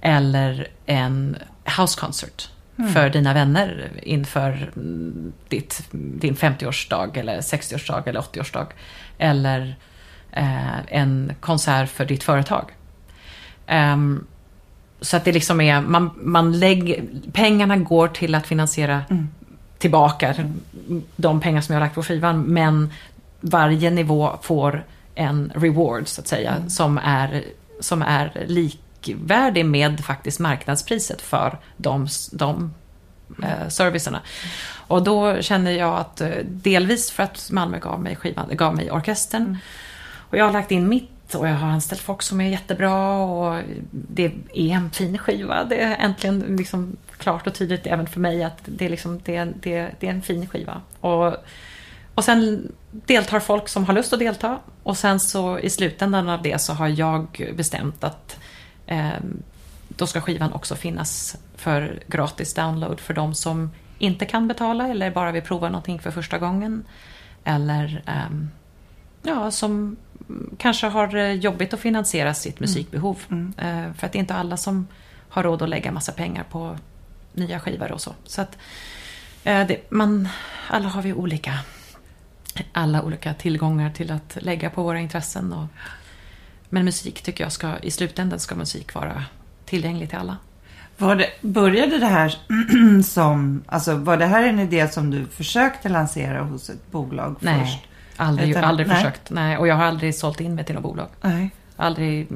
Eller 0.00 0.68
en 0.86 1.36
house 1.78 2.00
concert 2.00 2.50
för 2.86 3.10
dina 3.10 3.34
vänner 3.34 3.90
inför 4.02 4.70
mm, 4.76 5.32
ditt, 5.48 5.82
din 5.90 6.36
50-årsdag 6.36 7.18
eller 7.18 7.40
60-årsdag 7.40 8.08
eller 8.08 8.20
80-årsdag. 8.20 8.66
Eller 9.18 9.76
eh, 10.32 10.94
en 10.94 11.32
konsert 11.40 11.88
för 11.88 12.04
ditt 12.04 12.22
företag. 12.22 12.64
Ehm, 13.66 14.26
så 15.00 15.16
att 15.16 15.24
det 15.24 15.32
liksom 15.32 15.60
är, 15.60 15.80
man, 15.80 16.10
man 16.16 16.58
lägger, 16.58 17.04
pengarna 17.32 17.76
går 17.76 18.08
till 18.08 18.34
att 18.34 18.46
finansiera 18.46 19.02
tillbaka 19.78 20.34
de 21.16 21.40
pengar 21.40 21.60
som 21.60 21.72
jag 21.72 21.80
har 21.80 21.86
lagt 21.86 21.94
på 21.94 22.02
skivan. 22.02 22.42
Men 22.42 22.92
varje 23.40 23.90
nivå 23.90 24.38
får 24.42 24.84
en 25.14 25.52
reward 25.54 26.08
så 26.08 26.20
att 26.20 26.28
säga 26.28 26.56
som, 26.68 26.98
är, 26.98 27.42
som 27.80 28.02
är 28.02 28.44
likvärdig 29.08 29.66
med 29.66 30.00
faktiskt 30.04 30.40
marknadspriset 30.40 31.22
för 31.22 31.58
de, 31.76 32.06
de 32.32 32.74
eh, 33.42 33.68
servicerna. 33.68 34.20
Och 34.88 35.02
då 35.02 35.42
känner 35.42 35.70
jag 35.70 35.98
att 35.98 36.20
eh, 36.20 36.28
delvis 36.44 37.10
för 37.10 37.22
att 37.22 37.48
Malmö 37.52 37.78
gav 37.78 38.00
mig 38.02 38.16
skivan, 38.16 38.48
gav 38.56 38.76
mig 38.76 38.90
orkestern. 38.90 39.58
Och 40.30 40.38
jag 40.38 40.44
har 40.44 40.52
lagt 40.52 40.70
in 40.70 40.88
mitt 40.88 41.34
och 41.34 41.48
jag 41.48 41.54
har 41.54 41.68
anställt 41.68 42.00
folk 42.00 42.22
som 42.22 42.40
är 42.40 42.48
jättebra 42.50 43.16
och 43.18 43.62
det 43.90 44.24
är 44.54 44.70
en 44.72 44.90
fin 44.90 45.18
skiva. 45.18 45.64
Det 45.64 45.82
är 45.82 45.96
äntligen 45.96 46.40
liksom 46.40 46.96
klart 47.18 47.46
och 47.46 47.54
tydligt 47.54 47.86
även 47.86 48.06
för 48.06 48.20
mig 48.20 48.44
att 48.44 48.58
det 48.64 48.84
är, 48.86 48.90
liksom, 48.90 49.20
det, 49.24 49.36
är- 49.36 49.52
det, 49.62 49.74
är- 49.74 49.94
det 50.00 50.06
är 50.06 50.10
en 50.10 50.22
fin 50.22 50.46
skiva. 50.48 50.80
Och, 51.00 51.34
och 52.14 52.24
sen 52.24 52.72
deltar 52.90 53.40
folk 53.40 53.68
som 53.68 53.84
har 53.84 53.94
lust 53.94 54.12
att 54.12 54.18
delta 54.18 54.58
och 54.82 54.96
sen 54.98 55.20
så 55.20 55.58
i 55.58 55.70
slutändan 55.70 56.28
av 56.28 56.42
det 56.42 56.60
så 56.60 56.72
har 56.72 56.88
jag 56.88 57.52
bestämt 57.56 58.04
att 58.04 58.38
då 59.88 60.06
ska 60.06 60.20
skivan 60.20 60.52
också 60.52 60.76
finnas 60.76 61.36
för 61.56 62.02
gratis 62.06 62.54
download 62.54 63.00
för 63.00 63.14
de 63.14 63.34
som 63.34 63.70
inte 63.98 64.26
kan 64.26 64.48
betala 64.48 64.88
eller 64.88 65.10
bara 65.10 65.32
vill 65.32 65.42
prova 65.42 65.68
någonting 65.68 65.98
för 65.98 66.10
första 66.10 66.38
gången. 66.38 66.84
Eller 67.44 68.02
ehm, 68.06 68.50
ja, 69.22 69.50
som 69.50 69.96
mm, 70.28 70.56
kanske 70.58 70.86
har 70.86 71.16
eh, 71.16 71.32
jobbigt 71.32 71.74
att 71.74 71.80
finansiera 71.80 72.34
sitt 72.34 72.60
musikbehov. 72.60 73.18
Eh, 73.56 73.92
För 73.92 74.06
att 74.06 74.12
det 74.12 74.18
är 74.18 74.20
inte 74.20 74.34
alla 74.34 74.56
som 74.56 74.86
har 75.28 75.42
råd 75.42 75.62
att 75.62 75.68
lägga 75.68 75.92
massa 75.92 76.12
pengar 76.12 76.44
på 76.50 76.76
nya 77.32 77.60
skivor 77.60 77.92
och 77.92 78.00
så. 78.00 78.14
Så 78.24 78.42
att 78.42 78.58
eh, 79.44 79.66
det, 79.66 79.90
man, 79.90 80.28
alla 80.68 80.88
har 80.88 81.02
vi 81.02 81.12
olika, 81.12 81.58
alla 82.72 83.02
olika 83.02 83.34
tillgångar 83.34 83.90
till 83.90 84.10
att 84.10 84.38
lägga 84.40 84.70
på 84.70 84.82
våra 84.82 85.00
intressen. 85.00 85.52
Och, 85.52 85.66
men 86.68 86.84
musik 86.84 87.22
tycker 87.22 87.44
jag 87.44 87.52
ska, 87.52 87.78
i 87.78 87.90
slutändan 87.90 88.38
ska 88.38 88.54
musik 88.54 88.94
vara 88.94 89.24
tillgänglig 89.64 90.08
till 90.08 90.18
alla. 90.18 90.36
Var 90.98 91.16
det, 91.16 91.26
började 91.40 91.98
det 91.98 92.06
här 92.06 92.36
som, 93.02 93.62
alltså 93.66 93.94
var 93.94 94.16
det 94.16 94.26
här 94.26 94.42
en 94.48 94.58
idé 94.58 94.88
som 94.88 95.10
du 95.10 95.26
försökte 95.26 95.88
lansera 95.88 96.42
hos 96.42 96.70
ett 96.70 96.90
bolag 96.90 97.36
Nej, 97.40 97.60
först? 97.60 97.78
aldrig, 98.16 98.50
Utan- 98.50 98.64
aldrig 98.64 98.88
nej. 98.88 98.96
försökt. 98.96 99.30
Nej, 99.30 99.58
och 99.58 99.68
jag 99.68 99.74
har 99.74 99.84
aldrig 99.84 100.14
sålt 100.14 100.40
in 100.40 100.54
mig 100.54 100.64
till 100.64 100.74
något 100.74 100.84
bolag. 100.84 101.08
Nej. 101.20 101.50
Aldrig 101.80 102.28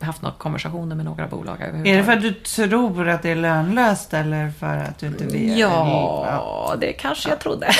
haft 0.00 0.22
några 0.22 0.34
konversationer 0.38 0.96
med 0.96 1.04
några 1.04 1.26
bolag 1.26 1.60
Är 1.84 1.96
det 1.96 2.04
för 2.04 2.12
att 2.12 2.22
du 2.22 2.32
tror 2.32 3.08
att 3.08 3.22
det 3.22 3.30
är 3.30 3.36
lönlöst 3.36 4.14
eller 4.14 4.50
för 4.60 4.76
att 4.76 4.98
du 4.98 5.06
inte 5.06 5.24
vet? 5.24 5.58
Ja, 5.58 6.74
det 6.80 6.92
kanske 6.92 7.28
jag 7.28 7.38
trodde. 7.38 7.66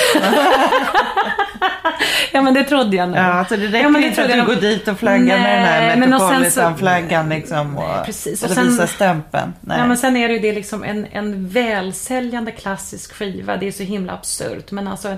ja, 2.31 2.41
men 2.41 2.53
det 2.53 2.63
trodde 2.63 2.95
jag 2.95 3.09
nog. 3.09 3.17
Ja, 3.17 3.21
alltså 3.23 3.57
det 3.57 3.67
räcker 3.67 3.79
Ja, 3.79 3.89
men 3.89 4.01
det 4.01 4.07
inte 4.07 4.23
att 4.23 4.31
du 4.31 4.45
går 4.45 4.61
dit 4.61 4.87
och 4.87 4.99
flaggar 4.99 5.39
med 5.39 5.57
den 5.57 5.65
här 5.65 5.97
Nej, 5.97 6.09
Metropolitan-flaggan 6.09 7.29
liksom 7.29 7.77
och, 7.77 7.83
Nej, 7.95 8.05
precis. 8.05 8.43
och, 8.43 8.49
Och 8.49 8.55
sen- 8.55 8.67
visar 8.67 8.87
stämpeln. 8.87 9.53
Nej. 9.61 9.79
Ja, 9.79 9.87
men 9.87 9.97
sen 9.97 10.17
är 10.17 10.27
det 10.27 10.33
ju 10.33 10.39
det 10.39 10.53
liksom 10.53 10.83
en, 10.83 11.05
en 11.11 11.49
välsäljande 11.49 12.51
klassisk 12.51 13.13
skiva. 13.13 13.57
Det 13.57 13.67
är 13.67 13.71
så 13.71 13.83
himla 13.83 14.13
absurt. 14.13 14.71
Men 14.71 14.87
alltså, 14.87 15.17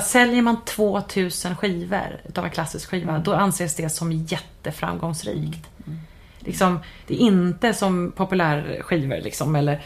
säljer 0.00 0.42
man 0.42 0.64
2000 0.64 1.56
skivor 1.56 2.20
utav 2.28 2.44
en 2.44 2.50
klassisk 2.50 2.90
skiva, 2.90 3.18
då 3.18 3.34
anses 3.34 3.74
det 3.74 3.90
som 3.90 4.12
jätteframgångsrikt. 4.12 5.68
Liksom, 6.38 6.80
det 7.06 7.14
är 7.14 7.18
inte 7.18 7.74
som 7.74 8.12
populärskivor 8.16 9.20
liksom, 9.20 9.56
eller 9.56 9.82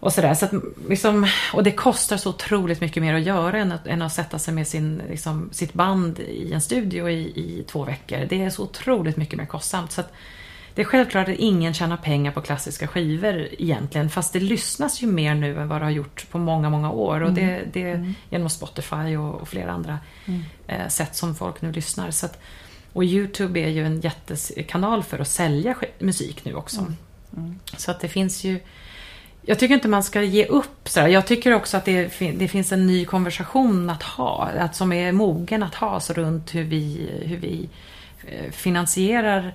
och 0.00 0.12
sådär. 0.12 0.34
Så 0.34 0.44
att, 0.44 0.52
liksom, 0.88 1.26
och 1.52 1.62
det 1.62 1.70
kostar 1.70 2.16
så 2.16 2.30
otroligt 2.30 2.80
mycket 2.80 3.02
mer 3.02 3.14
att 3.14 3.22
göra 3.22 3.58
än 3.58 3.72
att, 3.72 3.86
än 3.86 4.02
att 4.02 4.12
sätta 4.12 4.38
sig 4.38 4.54
med 4.54 4.68
sin, 4.68 5.02
liksom, 5.10 5.48
sitt 5.52 5.72
band 5.72 6.20
i 6.20 6.52
en 6.52 6.60
studio 6.60 7.10
i, 7.10 7.20
i 7.20 7.64
två 7.66 7.84
veckor. 7.84 8.26
Det 8.28 8.42
är 8.42 8.50
så 8.50 8.62
otroligt 8.62 9.16
mycket 9.16 9.38
mer 9.38 9.46
kostsamt. 9.46 9.92
Så 9.92 10.00
att, 10.00 10.12
det 10.78 10.82
är 10.82 10.86
självklart 10.86 11.28
att 11.28 11.34
ingen 11.34 11.74
tjänar 11.74 11.96
pengar 11.96 12.32
på 12.32 12.40
klassiska 12.40 12.86
skivor 12.86 13.48
egentligen. 13.58 14.10
Fast 14.10 14.32
det 14.32 14.40
lyssnas 14.40 15.02
ju 15.02 15.06
mer 15.06 15.34
nu 15.34 15.60
än 15.60 15.68
vad 15.68 15.80
det 15.80 15.84
har 15.84 15.90
gjort 15.90 16.26
på 16.30 16.38
många, 16.38 16.70
många 16.70 16.90
år. 16.90 17.20
Och 17.20 17.32
det, 17.32 17.62
det 17.72 17.82
är 17.82 18.14
genom 18.30 18.50
Spotify 18.50 19.16
och, 19.16 19.34
och 19.34 19.48
flera 19.48 19.72
andra 19.72 19.98
eh, 20.66 20.88
sätt 20.88 21.16
som 21.16 21.34
folk 21.34 21.62
nu 21.62 21.72
lyssnar. 21.72 22.10
Så 22.10 22.26
att, 22.26 22.40
och 22.92 23.04
Youtube 23.04 23.60
är 23.60 23.68
ju 23.68 23.86
en 23.86 24.00
jättekanal 24.00 25.02
för 25.02 25.18
att 25.18 25.28
sälja 25.28 25.74
musik 25.98 26.44
nu 26.44 26.54
också. 26.54 26.80
Så 27.76 27.90
att 27.90 28.00
det 28.00 28.08
finns 28.08 28.44
ju... 28.44 28.60
Jag 29.42 29.58
tycker 29.58 29.74
inte 29.74 29.88
man 29.88 30.04
ska 30.04 30.22
ge 30.22 30.46
upp. 30.46 30.88
Så 30.88 31.00
Jag 31.00 31.26
tycker 31.26 31.54
också 31.54 31.76
att 31.76 31.84
det, 31.84 32.18
det 32.18 32.48
finns 32.48 32.72
en 32.72 32.86
ny 32.86 33.04
konversation 33.04 33.90
att 33.90 34.02
ha. 34.02 34.48
Att 34.58 34.76
som 34.76 34.92
är 34.92 35.12
mogen 35.12 35.62
att 35.62 35.74
ha 35.74 36.00
så 36.00 36.12
runt 36.12 36.54
hur 36.54 36.64
vi, 36.64 37.10
hur 37.22 37.36
vi 37.36 37.68
eh, 38.28 38.50
finansierar 38.50 39.54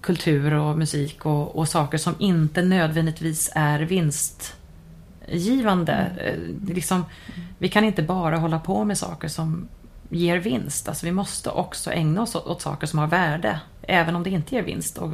kultur 0.00 0.52
och 0.52 0.78
musik 0.78 1.26
och, 1.26 1.56
och 1.56 1.68
saker 1.68 1.98
som 1.98 2.14
inte 2.18 2.62
nödvändigtvis 2.62 3.50
är 3.54 3.80
vinstgivande. 3.80 6.10
Eh, 6.20 6.32
är 6.32 6.54
Liksom, 6.74 7.04
vi 7.58 7.68
kan 7.68 7.84
inte 7.84 8.02
bara 8.02 8.36
hålla 8.36 8.58
på 8.58 8.84
med 8.84 8.98
saker 8.98 9.28
som 9.28 9.68
ger 10.10 10.38
vinst. 10.38 10.88
Alltså 10.88 11.06
vi 11.06 11.12
måste 11.12 11.50
också 11.50 11.92
ägna 11.92 12.22
oss 12.22 12.34
åt, 12.34 12.46
åt 12.46 12.62
saker 12.62 12.86
som 12.86 12.98
har 12.98 13.06
värde, 13.06 13.60
även 13.82 14.16
om 14.16 14.22
det 14.22 14.30
inte 14.30 14.54
ger 14.54 14.62
vinst. 14.62 14.98
Och 14.98 15.10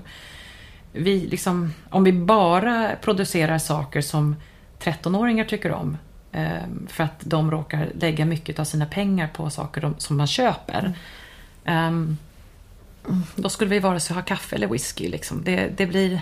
vi 0.92 1.26
liksom, 1.26 1.72
om 1.90 2.04
vi 2.04 2.12
bara 2.12 2.96
producerar 3.02 3.58
saker 3.58 4.00
som 4.00 4.36
13-åringar 4.78 5.44
tycker 5.44 5.72
om, 5.72 5.96
eh, 6.32 6.62
för 6.88 7.04
att 7.04 7.20
de 7.20 7.50
råkar 7.50 7.90
lägga 8.00 8.24
mycket 8.24 8.58
av 8.58 8.64
sina 8.64 8.86
pengar 8.86 9.28
på 9.28 9.50
saker 9.50 9.94
som 9.98 10.16
man 10.16 10.26
köper. 10.26 10.94
Då 13.36 13.48
skulle 13.48 13.70
vi 13.70 13.78
vare 13.78 14.00
sig 14.00 14.16
ha 14.16 14.22
kaffe 14.22 14.56
eller 14.56 14.66
whisky. 14.66 15.08
Liksom. 15.08 15.44
Det, 15.44 15.70
det 15.76 15.86
blir... 15.86 16.20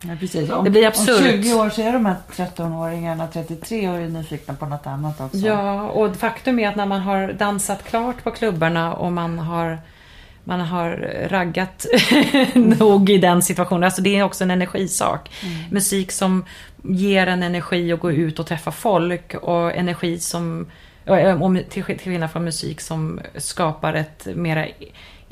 Ja, 0.00 0.16
precis. 0.20 0.50
Om, 0.50 0.64
Det 0.64 0.70
blir 0.70 0.82
Om 0.82 0.88
absurt. 0.88 1.22
20 1.22 1.54
år 1.54 1.70
så 1.70 1.82
är 1.82 1.92
de 1.92 2.06
här 2.06 2.16
13-åringarna 2.36 3.28
33 3.32 3.88
år 3.88 3.94
är 3.98 4.08
nyfikna 4.08 4.54
på 4.54 4.66
något 4.66 4.86
annat 4.86 5.20
också. 5.20 5.36
Ja, 5.38 5.82
och 5.88 6.16
faktum 6.16 6.58
är 6.58 6.68
att 6.68 6.76
när 6.76 6.86
man 6.86 7.00
har 7.00 7.32
dansat 7.32 7.84
klart 7.84 8.24
på 8.24 8.30
klubbarna 8.30 8.94
och 8.94 9.12
man 9.12 9.38
har 9.38 9.78
man 10.44 10.60
har 10.60 10.90
raggat 11.28 11.86
nog 12.54 13.10
i 13.10 13.18
den 13.18 13.42
situationen. 13.42 13.84
Alltså 13.84 14.02
det 14.02 14.16
är 14.18 14.22
också 14.22 14.44
en 14.44 14.50
energisak. 14.50 15.30
Musik 15.70 16.12
som 16.12 16.44
ger 16.84 17.26
en 17.26 17.42
energi 17.42 17.92
att 17.92 18.00
gå 18.00 18.12
ut 18.12 18.38
och 18.38 18.46
träffa 18.46 18.70
folk 18.72 19.34
och 19.34 19.72
energi 19.76 20.18
som 20.18 20.66
och- 21.06 21.70
till 21.70 21.82
skillnad 21.84 22.30
från 22.30 22.44
musik 22.44 22.80
som 22.80 23.20
skapar 23.36 23.94
ett 23.94 24.26
mera 24.34 24.66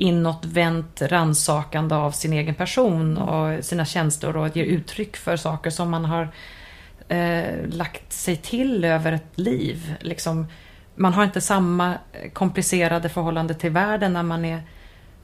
inåtvänt 0.01 1.03
rannsakande 1.03 1.95
av 1.95 2.11
sin 2.11 2.33
egen 2.33 2.55
person 2.55 3.19
och 3.19 3.65
sina 3.65 3.85
känslor 3.85 4.37
och 4.37 4.57
ger 4.57 4.65
uttryck 4.65 5.17
för 5.17 5.37
saker 5.37 5.71
som 5.71 5.91
man 5.91 6.05
har 6.05 6.29
eh, 7.09 7.67
lagt 7.67 8.13
sig 8.13 8.37
till 8.37 8.85
över 8.85 9.13
ett 9.13 9.39
liv. 9.39 9.95
Liksom, 10.01 10.47
man 10.95 11.15
har 11.15 11.25
inte 11.25 11.41
samma 11.41 11.95
komplicerade 12.33 13.09
förhållande 13.09 13.55
till 13.55 13.71
världen 13.71 14.13
när 14.13 14.23
man 14.23 14.45
är 14.45 14.63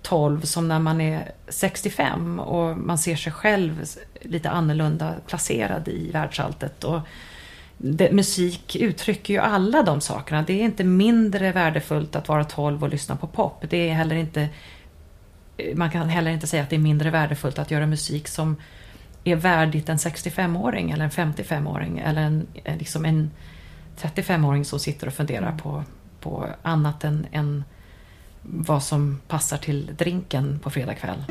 12 0.02 0.40
som 0.40 0.68
när 0.68 0.78
man 0.78 1.00
är 1.00 1.32
65 1.48 2.40
och 2.40 2.78
man 2.78 2.98
ser 2.98 3.16
sig 3.16 3.32
själv 3.32 3.84
lite 4.20 4.50
annorlunda 4.50 5.14
placerad 5.26 5.88
i 5.88 6.10
världsalltet. 6.10 6.84
Och 6.84 7.00
det, 7.78 8.12
musik 8.12 8.76
uttrycker 8.76 9.34
ju 9.34 9.40
alla 9.40 9.82
de 9.82 10.00
sakerna. 10.00 10.42
Det 10.42 10.52
är 10.52 10.64
inte 10.64 10.84
mindre 10.84 11.52
värdefullt 11.52 12.16
att 12.16 12.28
vara 12.28 12.44
12 12.44 12.82
och 12.82 12.88
lyssna 12.88 13.16
på 13.16 13.26
pop. 13.26 13.64
Det 13.68 13.88
är 13.88 13.94
heller 13.94 14.16
inte 14.16 14.48
man 15.74 15.90
kan 15.90 16.08
heller 16.08 16.30
inte 16.30 16.46
säga 16.46 16.62
att 16.62 16.70
det 16.70 16.76
är 16.76 16.80
mindre 16.80 17.10
värdefullt 17.10 17.58
att 17.58 17.70
göra 17.70 17.86
musik 17.86 18.28
som 18.28 18.56
är 19.24 19.36
värdigt 19.36 19.88
en 19.88 19.96
65-åring 19.96 20.90
eller 20.90 21.04
en 21.04 21.10
55-åring 21.10 21.98
eller 21.98 22.22
en, 22.22 22.46
eh, 22.64 22.78
liksom 22.78 23.04
en 23.04 23.30
35-åring 23.98 24.64
som 24.64 24.78
sitter 24.78 25.06
och 25.06 25.12
funderar 25.12 25.58
på, 25.58 25.84
på 26.20 26.46
annat 26.62 27.04
än, 27.04 27.26
än 27.32 27.64
vad 28.42 28.82
som 28.82 29.20
passar 29.28 29.56
till 29.58 29.96
drinken 29.96 30.58
på 30.58 30.70
fredag 30.70 30.94
kväll. 30.94 31.24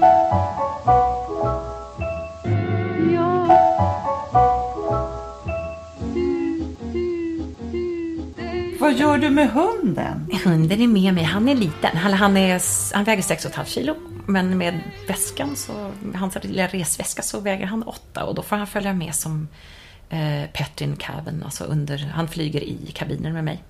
Vad 8.86 8.94
gör 8.94 9.18
du 9.18 9.30
med 9.30 9.50
hunden? 9.50 10.30
Hunden 10.44 10.82
är 10.82 10.88
med 10.88 11.14
mig. 11.14 11.24
Han 11.24 11.50
är 11.50 11.56
liten. 11.56 11.98
Han, 11.98 12.14
han, 12.14 12.38
är, 12.38 12.62
han 12.96 13.04
väger 13.04 13.24
6,5 13.24 13.66
kilo. 13.66 13.96
Men 14.26 14.58
med 14.58 14.80
väskan, 15.08 15.56
så, 15.56 15.92
hans 16.16 16.44
lilla 16.44 16.68
resväska, 16.68 17.22
så 17.22 17.40
väger 17.40 17.66
han 17.66 17.84
8 17.84 18.24
och 18.24 18.36
då 18.36 18.42
får 18.42 18.56
han 18.56 18.68
följa 18.68 18.94
med 18.94 19.16
som 19.16 19.48
eh, 20.10 20.50
pet 20.54 20.82
in 20.82 20.96
cabin. 20.96 21.44
Alltså 21.46 21.64
under, 21.64 21.98
han 21.98 22.28
flyger 22.28 22.62
i 22.64 22.92
kabinen 22.94 23.34
med 23.34 23.44
mig. 23.44 23.64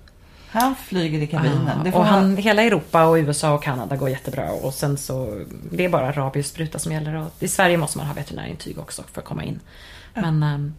Han 0.48 0.74
flyger 0.74 1.18
i 1.18 1.26
kabinen. 1.26 1.80
Ja, 1.84 1.92
och 1.92 2.04
han... 2.04 2.22
han, 2.22 2.36
hela 2.36 2.62
Europa 2.62 3.04
och 3.04 3.14
USA 3.14 3.54
och 3.54 3.62
Kanada 3.62 3.96
går 3.96 4.08
jättebra. 4.08 4.50
Och 4.50 4.74
sen 4.74 4.98
så, 4.98 5.44
det 5.70 5.84
är 5.84 5.88
bara 5.88 6.12
rabiesspruta 6.12 6.78
som 6.78 6.92
gäller. 6.92 7.14
Och 7.14 7.30
I 7.38 7.48
Sverige 7.48 7.76
måste 7.76 7.98
man 7.98 8.06
ha 8.06 8.14
veterinärintyg 8.14 8.78
också 8.78 9.02
för 9.12 9.20
att 9.20 9.26
komma 9.26 9.44
in. 9.44 9.60
Men, 10.14 10.42
ehm, 10.42 10.74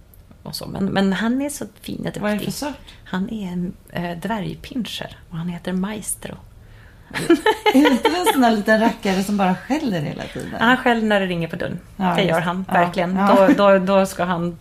och 0.47 0.55
så. 0.55 0.67
Men, 0.67 0.85
men 0.85 1.13
han 1.13 1.41
är 1.41 1.49
så 1.49 1.65
fin 1.81 2.07
och 2.15 2.21
Vad 2.21 2.31
är 2.31 2.35
det 2.35 2.39
för 2.39 2.45
duktig. 2.45 2.53
sort? 2.53 2.93
Han 3.03 3.29
är 3.29 3.47
en 3.51 3.73
äh, 3.89 4.17
dvärgpinscher 4.17 5.17
och 5.29 5.37
han 5.37 5.49
heter 5.49 5.73
Maestro. 5.73 6.35
Är 7.73 7.91
inte 7.91 8.07
en 8.09 8.25
sån 8.33 8.41
där 8.41 8.51
liten 8.51 8.79
rackare 8.79 9.23
som 9.23 9.37
bara 9.37 9.55
skäller 9.55 10.01
hela 10.01 10.23
tiden? 10.23 10.61
Han 10.61 10.77
skäller 10.77 11.01
när 11.01 11.19
det 11.19 11.25
ringer 11.25 11.47
på 11.47 11.55
dörren. 11.55 11.79
Ja, 11.97 12.13
det 12.15 12.23
gör 12.23 12.41
han 12.41 12.65
Ja, 12.67 12.73
verkligen. 12.73 13.15
ja. 13.15 13.47
Då, 13.47 13.53
då, 13.69 13.79
då 13.79 14.05
ska 14.05 14.23
han, 14.23 14.57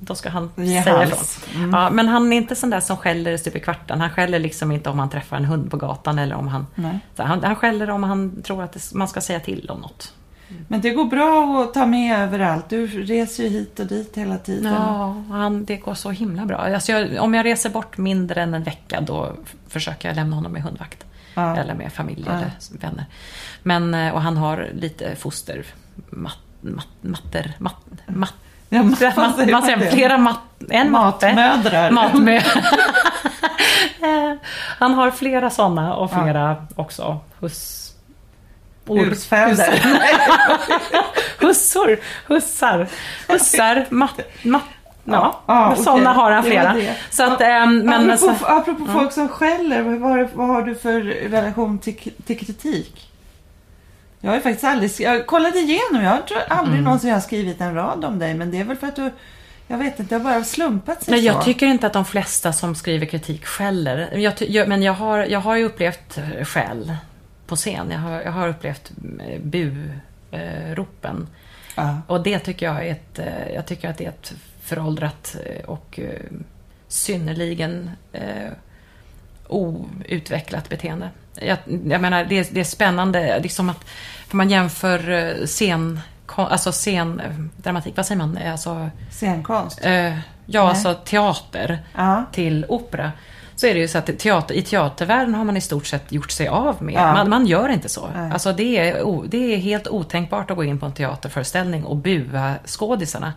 då 0.00 0.14
ska 0.14 0.28
han 0.30 0.50
Ge 0.56 0.82
säga 0.82 1.02
ifrån. 1.04 1.70
Ja, 1.72 1.90
men 1.90 2.08
han 2.08 2.32
är 2.32 2.36
inte 2.36 2.54
sån 2.56 2.70
där 2.70 2.80
som 2.80 2.96
skäller 2.96 3.36
stup 3.36 3.56
i 3.56 3.60
kvarten. 3.60 4.00
Han 4.00 4.10
skäller 4.10 4.38
liksom 4.38 4.72
inte 4.72 4.90
om 4.90 4.98
han 4.98 5.10
träffar 5.10 5.36
en 5.36 5.44
hund 5.44 5.70
på 5.70 5.76
gatan 5.76 6.18
eller 6.18 6.34
om 6.36 6.48
han... 6.48 6.66
Så 7.16 7.22
han, 7.22 7.44
han 7.44 7.56
skäller 7.56 7.90
om 7.90 8.02
han 8.02 8.42
tror 8.42 8.62
att 8.62 8.72
det, 8.72 8.94
man 8.94 9.08
ska 9.08 9.20
säga 9.20 9.40
till 9.40 9.70
om 9.70 9.80
något. 9.80 10.12
Men 10.68 10.80
det 10.80 10.90
går 10.90 11.04
bra 11.04 11.62
att 11.62 11.74
ta 11.74 11.86
med 11.86 12.18
överallt. 12.18 12.68
Du 12.68 12.86
reser 12.86 13.42
ju 13.44 13.48
hit 13.48 13.80
och 13.80 13.86
dit 13.86 14.16
hela 14.16 14.38
tiden. 14.38 14.72
Ja, 14.72 15.22
han, 15.30 15.64
det 15.64 15.76
går 15.76 15.94
så 15.94 16.10
himla 16.10 16.44
bra. 16.44 16.56
Alltså 16.56 16.92
jag, 16.92 17.22
om 17.22 17.34
jag 17.34 17.44
reser 17.46 17.70
bort 17.70 17.98
mindre 17.98 18.42
än 18.42 18.54
en 18.54 18.62
vecka 18.62 19.00
då 19.00 19.32
försöker 19.68 20.08
jag 20.08 20.16
lämna 20.16 20.36
honom 20.36 20.52
med 20.52 20.62
hundvakt. 20.62 21.04
Ja. 21.34 21.56
Eller 21.56 21.74
med 21.74 21.92
familj 21.92 22.24
Ja. 22.26 22.32
eller 22.32 22.50
vänner. 22.80 23.06
Men, 23.62 23.94
eh, 23.94 24.14
och 24.14 24.22
han 24.22 24.36
har 24.36 24.68
lite 24.74 25.16
foster... 25.16 25.64
Mat, 26.10 26.38
mat, 26.60 26.88
matter... 27.00 27.52
Mat, 27.58 27.74
mat, 28.06 28.34
Ja, 28.68 28.82
man, 28.82 28.96
säger 28.96 29.16
man 29.16 29.50
man 29.50 29.62
säger 29.62 29.90
flera 29.90 30.18
mat, 30.18 30.38
en. 30.70 30.90
Matmödrar. 30.90 31.90
Matmö. 31.90 32.40
Eh, 34.02 34.36
han 34.78 34.94
har 34.94 35.10
flera 35.10 35.50
sådana 35.50 35.94
och 35.94 36.10
flera 36.10 36.66
också 36.76 37.20
hus... 37.40 37.83
Husfäder. 38.86 39.82
Hussor, 41.40 41.98
hussar, 42.26 42.88
hussar, 43.28 43.86
matt, 43.90 44.20
matt, 44.42 44.62
ja, 45.04 45.42
okej. 45.46 45.84
sådana 45.84 46.12
har 46.12 46.30
han 46.30 46.44
flera. 46.44 46.72
det. 46.74 46.96
Så 47.10 47.22
att, 47.22 47.40
ehm, 47.40 47.78
men 47.78 48.10
apropå 48.10 48.12
alltså, 48.30 48.46
apropå 48.46 48.86
folk 48.92 49.12
som 49.12 49.28
skäller, 49.28 49.82
vad, 49.82 50.28
vad, 50.34 50.48
har 50.48 50.62
du 50.62 50.74
för 50.74 51.00
relation 51.30 51.78
till, 51.78 52.12
till 52.26 52.38
kritik? 52.38 53.10
Jag 54.20 54.30
har 54.30 54.36
ju 54.36 54.42
faktiskt 54.42 54.64
aldrig, 54.64 54.90
jag 54.98 55.26
kollade 55.26 55.58
igenom, 55.58 56.02
jag 56.02 56.26
tror 56.26 56.38
aldrig 56.48 56.72
Mm. 56.74 56.84
någonsin 56.84 57.08
jag 57.08 57.16
har 57.16 57.20
skrivit 57.22 57.60
en 57.60 57.74
rad 57.74 58.04
om 58.04 58.18
dig, 58.18 58.34
men 58.34 58.50
det 58.50 58.60
är 58.60 58.64
väl 58.64 58.76
för 58.76 58.86
att 58.86 58.96
du, 58.96 59.10
jag 59.66 59.78
vet 59.78 59.98
inte, 60.00 60.14
det 60.14 60.24
har 60.24 60.32
bara 60.32 60.44
slumpat 60.44 61.02
sig 61.04 61.12
nej, 61.12 61.20
så. 61.20 61.26
jag 61.26 61.44
tycker 61.44 61.66
inte 61.66 61.86
att 61.86 61.92
de 61.92 62.04
flesta 62.04 62.52
som 62.52 62.74
skriver 62.74 63.06
kritik 63.06 63.46
skäller. 63.46 64.16
Jag, 64.18 64.32
jag, 64.38 64.68
men 64.68 64.82
jag 64.82 64.92
har, 64.92 65.18
jag 65.18 65.40
har 65.40 65.56
ju 65.56 65.64
upplevt 65.64 66.18
skäll 66.44 66.96
på 67.46 67.56
scen. 67.56 67.90
Jag 67.90 67.98
har, 67.98 68.20
jag 68.22 68.32
har 68.32 68.48
upplevt 68.48 68.92
eh, 69.20 69.40
bu-ropen. 69.40 71.26
Ja. 71.76 71.98
Och 72.06 72.22
det 72.22 72.38
tycker 72.38 72.66
jag 72.66 72.86
är 72.86 72.92
ett, 72.92 73.18
eh, 73.18 73.54
jag 73.54 73.66
tycker 73.66 73.88
att 73.88 73.98
det 73.98 74.04
är 74.04 74.08
ett 74.08 74.34
föråldrat 74.62 75.36
eh, 75.46 75.64
och 75.64 76.00
synnerligen 76.88 77.90
eh, 78.12 78.50
outvecklat 79.48 80.68
beteende. 80.68 81.10
Jag, 81.34 81.58
jag 81.86 82.00
menar, 82.00 82.24
det 82.24 82.38
är, 82.38 82.46
det 82.50 82.60
är 82.60 82.64
spännande, 82.64 83.40
liksom 83.40 83.68
att, 83.70 83.84
för 84.28 84.36
man 84.36 84.50
jämför 84.50 85.36
scen, 85.46 86.00
alltså 86.26 86.72
scen, 86.72 87.20
eh, 87.20 87.30
dramatik, 87.56 87.96
vad 87.96 88.06
säger 88.06 88.18
man? 88.18 88.38
Alltså, 88.46 88.90
Scenkonst. 89.10 89.84
eh, 89.84 89.92
ja, 90.12 90.18
Nej. 90.46 90.58
alltså 90.58 90.94
teater 90.94 91.78
Ja. 91.94 92.24
till 92.32 92.66
opera. 92.68 93.12
Så 93.64 93.68
är 93.68 93.74
det 93.74 93.80
ju 93.80 93.88
så 93.88 93.98
att 93.98 94.18
teater, 94.18 94.54
i 94.54 94.62
teatervärlden 94.62 95.34
har 95.34 95.44
man 95.44 95.56
i 95.56 95.60
stort 95.60 95.86
sett 95.86 96.12
gjort 96.12 96.30
sig 96.30 96.48
av 96.48 96.82
med. 96.82 96.94
Ja. 96.94 97.12
Man, 97.12 97.28
man 97.30 97.46
gör 97.46 97.68
inte 97.68 97.88
så. 97.88 98.08
Nej. 98.14 98.30
Alltså 98.32 98.52
det 98.52 98.78
är, 98.78 99.22
det 99.28 99.54
är 99.54 99.56
helt 99.56 99.88
otänkbart 99.88 100.50
att 100.50 100.56
gå 100.56 100.64
in 100.64 100.78
på 100.78 100.86
en 100.86 100.92
teaterföreställning 100.92 101.84
och 101.84 101.96
bua 101.96 102.54
skådisarna. 102.66 103.32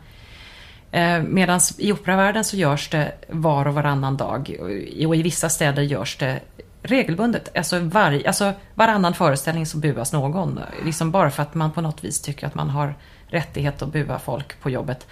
Eh, 0.92 1.22
Medan 1.22 1.60
i 1.78 1.92
operavärlden 1.92 2.44
så 2.44 2.58
görs 2.58 2.90
det 2.90 3.12
var 3.30 3.68
och 3.68 3.74
varannan 3.74 4.18
dag. 4.18 4.56
Och 4.62 5.16
i- 5.16 5.22
vissa 5.24 5.50
städer 5.50 5.82
görs 5.82 6.18
det 6.18 6.40
regelbundet. 6.82 7.58
Alltså, 7.58 7.80
var, 7.80 8.22
alltså 8.28 8.54
varannan 8.76 9.14
föreställning 9.14 9.66
så 9.66 9.78
buas 9.78 10.14
någon. 10.14 10.60
Liksom 10.86 11.12
bara 11.12 11.32
för 11.32 11.44
att 11.44 11.54
man 11.56 11.72
på 11.72 11.82
något 11.82 12.04
vis 12.04 12.22
tycker 12.22 12.48
att 12.48 12.56
man 12.56 12.70
har 12.70 12.96
rättighet 13.28 13.82
att 13.82 13.92
bua 13.92 14.20
folk 14.20 14.60
på 14.62 14.70
jobbet. 14.70 15.08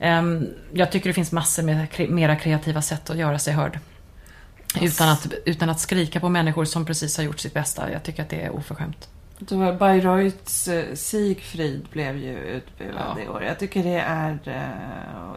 Ehm, 0.00 0.46
Jag 0.72 0.92
tycker 0.92 1.10
det 1.10 1.14
finns 1.14 1.32
massor 1.32 1.62
med 1.62 1.86
mera 2.10 2.36
kreativa 2.36 2.82
sätt 2.82 3.10
att 3.10 3.16
göra 3.16 3.38
sig 3.38 3.54
hörd. 3.54 3.78
Utan 4.82 5.08
att, 5.08 5.26
utan 5.44 5.70
att 5.70 5.80
skrika 5.80 6.20
på 6.20 6.28
människor 6.28 6.64
som 6.64 6.84
precis 6.84 7.16
har 7.16 7.24
gjort 7.24 7.38
sitt 7.40 7.54
bästa. 7.54 7.92
Jag 7.92 8.02
tycker 8.02 8.22
att 8.22 8.28
det 8.28 8.42
är 8.42 8.50
oförskämt. 8.50 9.08
Var 9.38 9.72
Bayreuths 9.72 10.68
eh, 10.68 10.94
Siegfried 10.94 11.86
blev 11.92 12.16
ju 12.16 12.38
utbuad 12.38 12.94
Ja. 13.16 13.22
i 13.22 13.28
år. 13.28 13.42
Jag 13.42 13.58
tycker 13.58 13.84
det 13.84 14.00
är 14.00 14.32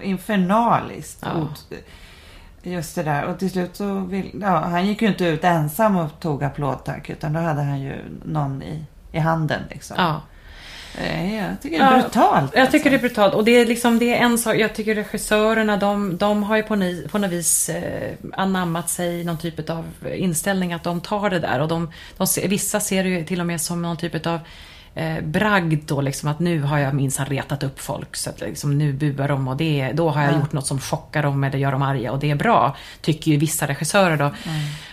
uh, 0.01 0.09
infernaliskt. 0.09 1.19
Ja. 1.21 1.47
Just 2.63 2.95
det 2.95 3.03
där. 3.03 3.25
Och 3.25 3.39
till 3.39 3.51
slut 3.51 3.75
så 3.75 3.99
vill, 3.99 4.39
ja, 4.41 4.57
han 4.59 4.85
gick 4.87 5.01
ju 5.01 5.07
inte 5.07 5.25
ut 5.25 5.43
ensam 5.43 5.95
och 5.97 6.19
tog 6.19 6.43
applådtack. 6.43 7.09
Utan 7.09 7.33
då 7.33 7.39
hade 7.39 7.61
han 7.61 7.81
ju 7.81 7.95
någon 8.25 8.63
i, 8.63 8.85
i 9.11 9.19
handen 9.19 9.61
liksom. 9.69 9.95
Ja. 9.99 10.21
Jag 10.97 11.61
tycker 11.61 11.77
det 11.77 11.83
är 11.83 11.95
Ja, 11.95 12.01
brutalt. 12.01 12.51
Jag 12.55 12.71
tycker 12.71 12.89
det 12.89 12.95
är 12.95 13.03
alltså. 13.03 13.07
brutalt. 13.07 13.33
Och 13.33 13.43
det 13.43 13.51
är 13.51 13.65
liksom, 13.65 13.99
det 13.99 14.13
är 14.13 14.17
en 14.17 14.37
sak, 14.37 14.55
jag 14.55 14.75
tycker 14.75 14.95
regissörerna, 14.95 15.77
de, 15.77 16.17
de 16.17 16.43
har 16.43 16.57
ju 16.57 16.63
på, 16.63 16.75
ni, 16.75 17.07
på 17.11 17.17
något 17.17 17.31
vis 17.31 17.69
eh, 17.69 18.13
anammat 18.33 18.89
sig 18.89 19.23
någon 19.23 19.37
typ 19.37 19.69
av 19.69 19.85
inställning 20.15 20.73
att 20.73 20.83
de 20.83 21.01
tar 21.01 21.29
det 21.29 21.39
där. 21.39 21.59
Och 21.59 21.67
de, 21.67 21.91
de, 22.17 22.27
vissa 22.47 22.79
ser 22.79 23.03
det 23.03 23.09
ju 23.09 23.25
till 23.25 23.39
och 23.39 23.45
med 23.45 23.61
som 23.61 23.81
någon 23.81 23.97
typ 23.97 24.25
av 24.25 24.39
eh, 24.95 25.21
bragd 25.23 25.83
då, 25.87 26.01
liksom 26.01 26.29
att 26.29 26.39
nu 26.39 26.61
har 26.61 26.77
jag 26.77 26.93
minsann 26.93 27.25
retat 27.25 27.63
upp 27.63 27.79
folk. 27.79 28.15
Så 28.15 28.29
att 28.29 28.39
liksom, 28.39 28.77
nu 28.77 28.93
buar 28.93 29.27
de 29.27 29.47
och 29.47 29.57
det, 29.57 29.91
då 29.93 30.09
har 30.09 30.21
jag 30.23 30.33
Ja. 30.33 30.37
gjort 30.39 30.53
något 30.53 30.67
som 30.67 30.79
chockar 30.79 31.23
dem 31.23 31.43
eller 31.43 31.57
gör 31.59 31.71
dem 31.71 31.81
arga 31.81 32.11
och 32.11 32.19
det 32.19 32.31
är 32.31 32.35
bra. 32.35 32.75
Tycker 33.01 33.31
ju 33.31 33.37
vissa 33.37 33.67
regissörer 33.67 34.17
då. 34.17 34.31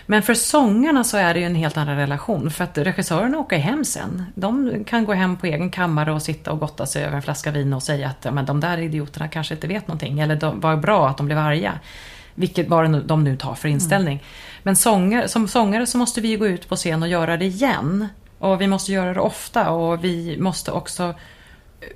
Men 0.05 0.23
för 0.23 0.33
sångarna 0.33 1.03
så 1.03 1.17
är 1.17 1.33
det 1.33 1.39
ju 1.39 1.45
en 1.45 1.55
helt 1.55 1.77
annan 1.77 1.95
relation. 1.95 2.51
För 2.51 2.63
att 2.63 2.77
regissörerna 2.77 3.37
åker 3.37 3.57
hem 3.57 3.85
sen. 3.85 4.25
De 4.35 4.83
kan 4.87 5.05
gå 5.05 5.13
hem 5.13 5.37
på 5.37 5.45
egen 5.45 5.69
kammare 5.69 6.11
och 6.11 6.21
sitta 6.21 6.51
och 6.51 6.59
gotta 6.59 6.85
sig 6.85 7.03
över 7.03 7.15
en 7.15 7.21
flaska 7.21 7.51
vin 7.51 7.73
och 7.73 7.83
säga 7.83 8.09
att 8.09 8.33
men 8.33 8.45
de 8.45 8.59
där 8.59 8.77
idioterna 8.77 9.27
kanske 9.27 9.53
inte 9.53 9.67
vet 9.67 9.87
någonting. 9.87 10.19
Eller 10.19 10.35
de, 10.35 10.59
var 10.59 10.75
bra 10.75 11.09
att 11.09 11.17
de 11.17 11.25
blev 11.25 11.37
arga. 11.37 11.73
Vilket 12.35 12.67
vad 12.69 13.03
de 13.07 13.23
nu 13.23 13.37
tar 13.37 13.53
för 13.55 13.67
inställning. 13.67 14.23
Men 14.63 14.75
sånger, 14.75 15.27
som 15.27 15.47
sångare 15.47 15.87
så 15.87 15.97
måste 15.97 16.21
vi 16.21 16.35
gå 16.35 16.47
ut 16.47 16.69
på 16.69 16.75
scen 16.75 17.03
och 17.03 17.09
göra 17.09 17.37
det 17.37 17.45
igen. 17.45 18.07
Och 18.39 18.61
vi 18.61 18.67
måste 18.67 18.91
göra 18.91 19.13
det 19.13 19.19
ofta 19.19 19.69
och 19.69 20.03
vi 20.03 20.37
måste 20.39 20.71
också 20.71 21.13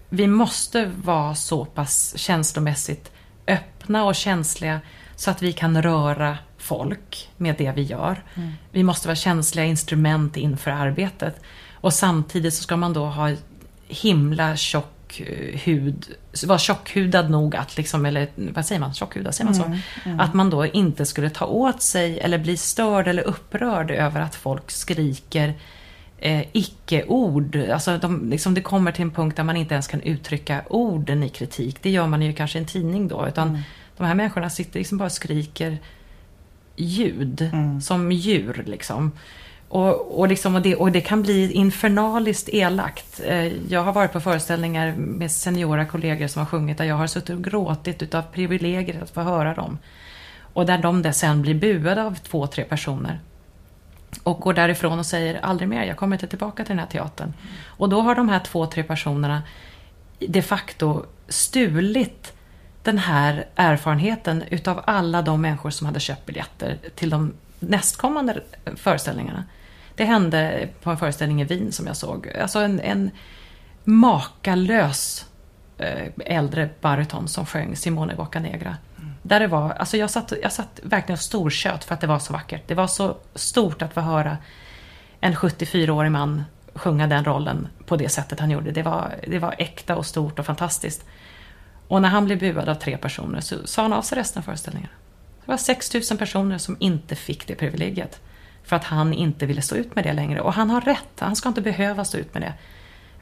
vi 0.09 0.27
måste 0.27 0.85
vara 0.85 1.35
så 1.35 1.65
pass 1.65 2.13
känslomässigt 2.17 3.11
öppna 3.47 4.03
och 4.03 4.15
känsliga 4.15 4.81
så 5.15 5.31
att 5.31 5.41
vi 5.41 5.53
kan 5.53 5.81
röra 5.81 6.37
folk 6.57 7.29
med 7.37 7.55
det 7.57 7.71
vi 7.71 7.81
gör. 7.81 8.23
Vi 8.71 8.83
måste 8.83 9.07
vara 9.07 9.15
känsliga 9.15 9.65
instrument 9.65 10.37
inför 10.37 10.71
arbetet. 10.71 11.41
Och 11.73 11.93
samtidigt 11.93 12.53
så 12.53 12.63
ska 12.63 12.77
man 12.77 12.93
då 12.93 13.05
ha 13.05 13.31
himla 13.87 14.55
tjock 14.55 15.19
eh, 15.19 15.59
hud, 15.59 16.05
vara 16.45 16.59
tjockhudad 16.59 17.29
nog 17.29 17.55
att 17.55 17.77
liksom, 17.77 18.05
eller 18.05 18.27
vad 18.35 18.65
säger 18.65 18.79
man, 18.79 18.93
tjockhudad, 18.93 19.35
säger 19.35 19.45
man 19.45 19.55
så? 19.55 19.77
Att 20.19 20.33
man 20.33 20.49
då 20.49 20.65
inte 20.65 21.05
skulle 21.05 21.29
ta 21.29 21.45
åt 21.45 21.81
sig 21.81 22.19
eller 22.19 22.37
bli 22.37 22.57
störd 22.57 23.07
eller 23.07 23.23
upprörd 23.23 23.91
över 23.91 24.21
att 24.21 24.35
folk 24.35 24.71
skriker 24.71 25.53
eh, 26.21 26.45
icke-ord. 26.53 27.55
Alltså 27.55 27.97
de, 27.97 28.29
liksom 28.29 28.53
det 28.53 28.61
kommer 28.61 28.91
till 28.91 29.01
en 29.01 29.11
punkt 29.11 29.35
där 29.37 29.43
man 29.43 29.57
inte 29.57 29.73
ens 29.73 29.87
kan 29.87 30.01
uttrycka 30.01 30.61
orden 30.69 31.23
i 31.23 31.29
kritik. 31.29 31.77
Det 31.81 31.89
gör 31.89 32.07
man 32.07 32.21
ju 32.21 32.33
kanske 32.33 32.57
i 32.57 32.61
en 32.61 32.67
tidning 32.67 33.07
då. 33.07 33.27
Utan 33.27 33.61
De 33.97 34.03
här 34.07 34.15
människorna 34.15 34.49
sitter 34.49 34.79
liksom 34.79 34.97
bara 34.97 35.05
och 35.05 35.11
skriker 35.11 35.77
ljud 36.75 37.49
Mm. 37.53 37.81
som 37.81 38.11
djur 38.11 38.63
liksom. 38.67 39.11
Och, 39.69 40.19
och, 40.19 40.27
liksom 40.27 40.55
och, 40.55 40.61
det, 40.61 40.75
och 40.75 40.91
det 40.91 41.01
kan 41.01 41.21
bli 41.21 41.51
infernaliskt 41.51 42.49
elakt. 42.49 43.21
Eh, 43.25 43.45
Jag 43.69 43.83
har 43.83 43.93
varit 43.93 44.11
på 44.13 44.19
föreställningar 44.19 44.93
med 44.97 45.31
seniora 45.31 45.85
kollegor 45.85 46.27
som 46.27 46.39
har 46.39 46.45
sjungit 46.45 46.77
där 46.77 46.85
jag 46.85 46.95
har 46.95 47.07
suttit 47.07 47.35
och 47.35 47.43
gråtit 47.43 48.01
utav 48.03 48.21
privilegiet 48.33 49.01
att 49.03 49.09
få 49.09 49.21
höra 49.21 49.53
dem. 49.53 49.77
Och 50.53 50.65
där 50.65 50.77
de 50.77 51.13
sen 51.13 51.41
blir 51.41 51.53
buade 51.53 52.03
av 52.03 52.15
två, 52.15 52.47
tre 52.47 52.63
personer. 52.63 53.19
Och 54.23 54.39
går 54.39 54.53
därifrån 54.53 54.99
och 54.99 55.05
säger 55.05 55.39
aldrig 55.41 55.69
mer, 55.69 55.83
jag 55.83 55.97
kommer 55.97 56.15
inte 56.15 56.27
tillbaka 56.27 56.63
till 56.63 56.75
den 56.75 56.79
här 56.79 56.91
teatern. 56.91 57.33
Och 57.65 57.89
då 57.89 58.01
har 58.01 58.15
de 58.15 58.29
här 58.29 58.39
två, 58.39 58.65
tre 58.65 58.83
personerna 58.83 59.43
de 60.19 60.41
facto 60.41 61.05
stulit 61.27 62.33
den 62.83 62.97
här 62.97 63.45
erfarenheten 63.55 64.43
utav 64.49 64.81
alla 64.85 65.21
de 65.21 65.41
människor 65.41 65.69
som 65.69 65.87
hade 65.87 65.99
köpt 65.99 66.25
biljetter 66.25 66.77
till 66.95 67.09
de 67.09 67.33
nästkommande 67.59 68.43
föreställningarna. 68.75 69.43
Det 69.95 70.05
hände 70.05 70.69
på 70.81 70.89
en 70.89 70.97
föreställning 70.97 71.41
i 71.41 71.45
Wien 71.45 71.71
som 71.71 71.87
jag 71.87 71.97
såg. 71.97 72.29
Alltså 72.41 72.59
en, 72.59 72.79
en 72.79 73.11
makalös 73.83 75.25
eh, 75.77 76.07
äldre 76.25 76.69
baryton 76.81 77.27
som 77.27 77.45
sjöng 77.45 77.75
Simone 77.75 78.15
Boccanegra. 78.15 78.77
Där 79.21 79.39
det 79.39 79.47
var, 79.47 79.71
alltså 79.71 79.97
jag 79.97 80.09
satt, 80.09 80.33
jag 80.41 80.51
satt 80.51 80.79
verkligen 80.83 81.13
och 81.13 81.19
storkött 81.19 81.83
för 81.83 81.93
att 81.93 82.01
det 82.01 82.07
var 82.07 82.19
så 82.19 82.33
vackert. 82.33 82.63
Det 82.67 82.75
var 82.75 82.87
så 82.87 83.17
stort 83.35 83.81
att 83.81 83.93
få 83.93 84.01
höra 84.01 84.37
en 85.19 85.35
74-årig 85.35 86.11
man 86.11 86.43
sjunga 86.73 87.07
den 87.07 87.25
rollen 87.25 87.67
på 87.85 87.95
det 87.97 88.09
sättet 88.09 88.39
han 88.39 88.51
gjorde. 88.51 88.71
Det 88.71 88.83
var, 88.83 89.15
det 89.27 89.39
var 89.39 89.55
äkta 89.57 89.95
och 89.95 90.05
stort 90.05 90.39
och 90.39 90.45
fantastiskt. 90.45 91.05
Och 91.87 92.01
när 92.01 92.09
han 92.09 92.25
blev 92.25 92.39
buad 92.39 92.69
av 92.69 92.75
tre 92.75 92.97
personer 92.97 93.41
så 93.41 93.67
sa 93.67 93.81
han 93.81 93.93
av 93.93 94.01
sig 94.01 94.17
resten 94.17 94.39
av 94.39 94.43
föreställningen. 94.43 94.89
Det 95.45 95.51
var 95.51 95.57
6000 95.57 96.17
personer 96.17 96.57
som 96.57 96.77
inte 96.79 97.15
fick 97.15 97.47
det 97.47 97.55
privilegiet. 97.55 98.21
För 98.63 98.75
att 98.75 98.83
han 98.83 99.13
inte 99.13 99.45
ville 99.45 99.61
stå 99.61 99.75
ut 99.75 99.95
med 99.95 100.03
det 100.03 100.13
längre. 100.13 100.41
Och 100.41 100.53
han 100.53 100.69
har 100.69 100.81
rätt, 100.81 101.19
han 101.19 101.35
ska 101.35 101.49
inte 101.49 101.61
behöva 101.61 102.05
stå 102.05 102.17
ut 102.17 102.33
med 102.33 102.43
det. 102.43 102.53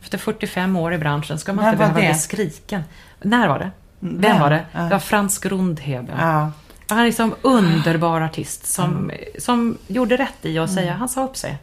Efter 0.01 0.17
45 0.17 0.75
år 0.75 0.93
i 0.93 0.97
branschen 0.97 1.39
ska 1.39 1.53
man 1.53 1.65
Vem 1.65 1.73
inte 1.73 1.77
behöva 1.83 1.99
det? 1.99 2.07
bli 2.07 2.15
skriken. 2.19 2.83
När 3.21 3.47
var 3.47 3.59
det? 3.59 3.71
Vem 3.99 4.39
var 4.39 4.49
det? 4.49 4.65
Ja. 4.71 4.79
Det 4.81 4.89
var 4.89 4.99
Frans 4.99 5.39
Grundhebe. 5.39 6.13
Ja. 6.19 6.51
Han 6.89 6.99
är 6.99 7.05
liksom 7.05 7.35
underbar 7.41 8.21
artist 8.21 8.65
som, 8.65 8.85
Mm. 9.09 9.11
som 9.39 9.77
gjorde 9.87 10.17
rätt 10.17 10.45
i 10.45 10.59
att 10.59 10.71
säga, 10.71 10.93
han 10.93 11.09
sa 11.09 11.23
upp 11.25 11.37
sig. 11.37 11.57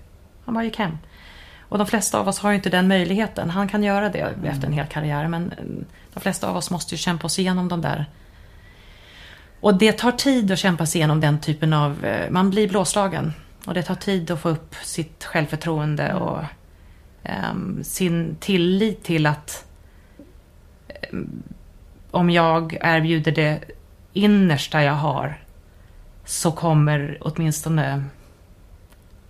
Han 0.44 0.54
bara 0.54 0.64
gick 0.64 0.78
hem. 0.78 0.98
Och 1.68 1.78
de 1.78 1.86
flesta 1.86 2.18
av 2.18 2.28
oss 2.28 2.38
har 2.38 2.50
ju 2.50 2.56
inte 2.56 2.70
den 2.70 2.88
möjligheten. 2.88 3.50
Han 3.50 3.68
kan 3.68 3.82
göra 3.82 4.08
det 4.08 4.18
Mm. 4.18 4.44
efter 4.44 4.66
en 4.66 4.72
hel 4.72 4.86
karriär 4.86 5.28
men 5.28 5.52
eh, 5.52 5.64
de 6.14 6.20
flesta 6.20 6.48
av 6.48 6.56
oss 6.56 6.70
måste 6.70 6.94
ju 6.94 6.98
kämpa 6.98 7.26
oss 7.26 7.38
igenom 7.38 7.68
de 7.68 7.80
där. 7.80 8.06
Och 9.60 9.74
det 9.78 9.92
tar 9.92 10.12
tid 10.12 10.50
att 10.52 10.58
kämpa 10.58 10.86
sig 10.86 10.98
igenom 10.98 11.20
den 11.20 11.40
typen 11.40 11.72
av... 11.72 12.04
eh, 12.04 12.30
Man 12.30 12.50
blir 12.50 12.68
blåslagen. 12.68 13.32
Och 13.66 13.74
det 13.74 13.82
tar 13.82 13.94
tid 13.94 14.30
att 14.30 14.40
få 14.40 14.48
upp 14.48 14.74
sitt 14.84 15.24
självförtroende 15.24 16.02
Mm. 16.02 16.22
och 16.22 16.40
ehm, 17.22 17.84
sin 17.84 18.36
tillit 18.40 19.04
till 19.04 19.26
att 19.26 19.64
ehm, 20.88 21.42
om 22.10 22.30
jag 22.30 22.78
erbjuder 22.80 23.32
det 23.32 23.64
innersta 24.12 24.82
jag 24.82 24.92
har 24.92 25.42
så 26.24 26.52
kommer 26.52 27.18
åtminstone 27.20 28.04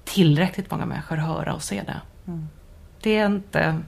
tillräckligt 0.04 0.70
många 0.70 0.86
människor 0.86 1.16
höra 1.16 1.54
och 1.54 1.62
se 1.62 1.82
det. 1.82 2.00
Mm. 2.26 2.48
Det 3.00 3.16
är 3.16 3.26
inte... 3.26 3.80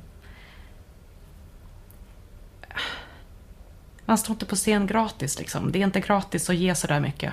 Man 4.04 4.18
står 4.18 4.34
inte 4.34 4.46
på 4.46 4.56
scen 4.56 4.86
gratis 4.86 5.38
liksom. 5.38 5.72
Det 5.72 5.78
är 5.78 5.84
inte 5.84 6.00
gratis 6.00 6.50
att 6.50 6.56
ge 6.56 6.74
sådär 6.74 7.00
mycket. 7.00 7.32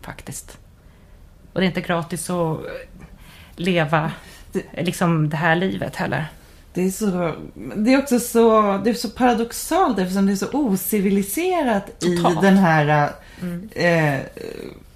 Faktiskt. 0.00 0.58
Och 1.52 1.60
det 1.60 1.66
är 1.66 1.68
inte 1.68 1.80
gratis 1.80 2.30
att 2.30 2.58
leva 3.56 4.12
liksom 4.72 5.28
det 5.28 5.36
här 5.36 5.56
livet 5.56 5.96
heller. 5.96 6.26
Det 6.74 6.86
är, 6.86 6.90
så, 6.90 7.34
det 7.76 7.92
är 7.94 7.98
också 7.98 8.18
så, 8.20 8.80
det 8.84 8.90
är 8.90 8.94
så 8.94 9.08
paradoxalt 9.10 9.98
eftersom 9.98 10.26
det 10.26 10.32
är 10.32 10.36
så 10.36 10.48
ociviliserat 10.52 12.00
Totalt. 12.00 12.38
i 12.44 12.46
den 12.46 12.56
här 12.56 13.10
eh, 13.72 14.18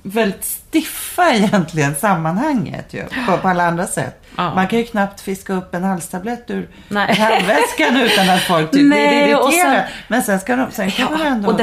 väldigt 0.03 0.45
stiffa 0.45 1.31
egentligen 1.35 1.95
sammanhanget 1.95 2.95
ju, 2.95 3.03
på, 3.27 3.37
på 3.39 3.49
alla 3.49 3.67
andra 3.69 3.87
sätt. 3.87 4.21
Ja. 4.37 4.55
Man 4.55 4.69
kan 4.69 4.79
ju 4.79 4.85
knappt 4.85 5.21
fiska 5.21 5.53
upp 5.53 5.75
en 5.75 5.85
halstablett 5.85 6.51
ur 6.51 6.69
handväskan 6.95 7.97
utan 7.97 8.31
att 8.31 8.41
folk 8.41 8.71
typ 8.71 8.89
Nej, 8.89 9.09
blir 9.09 9.29
irriterade. 9.37 9.87
sen- 9.89 9.95
Men 10.09 10.23
sen 10.23 10.41
ska 10.41 10.57
de, 10.57 10.71
sen 10.71 10.91
kan 10.91 11.11
man 11.13 11.21
Ja, 11.21 11.27
ändå... 11.27 11.49
och 11.51 11.57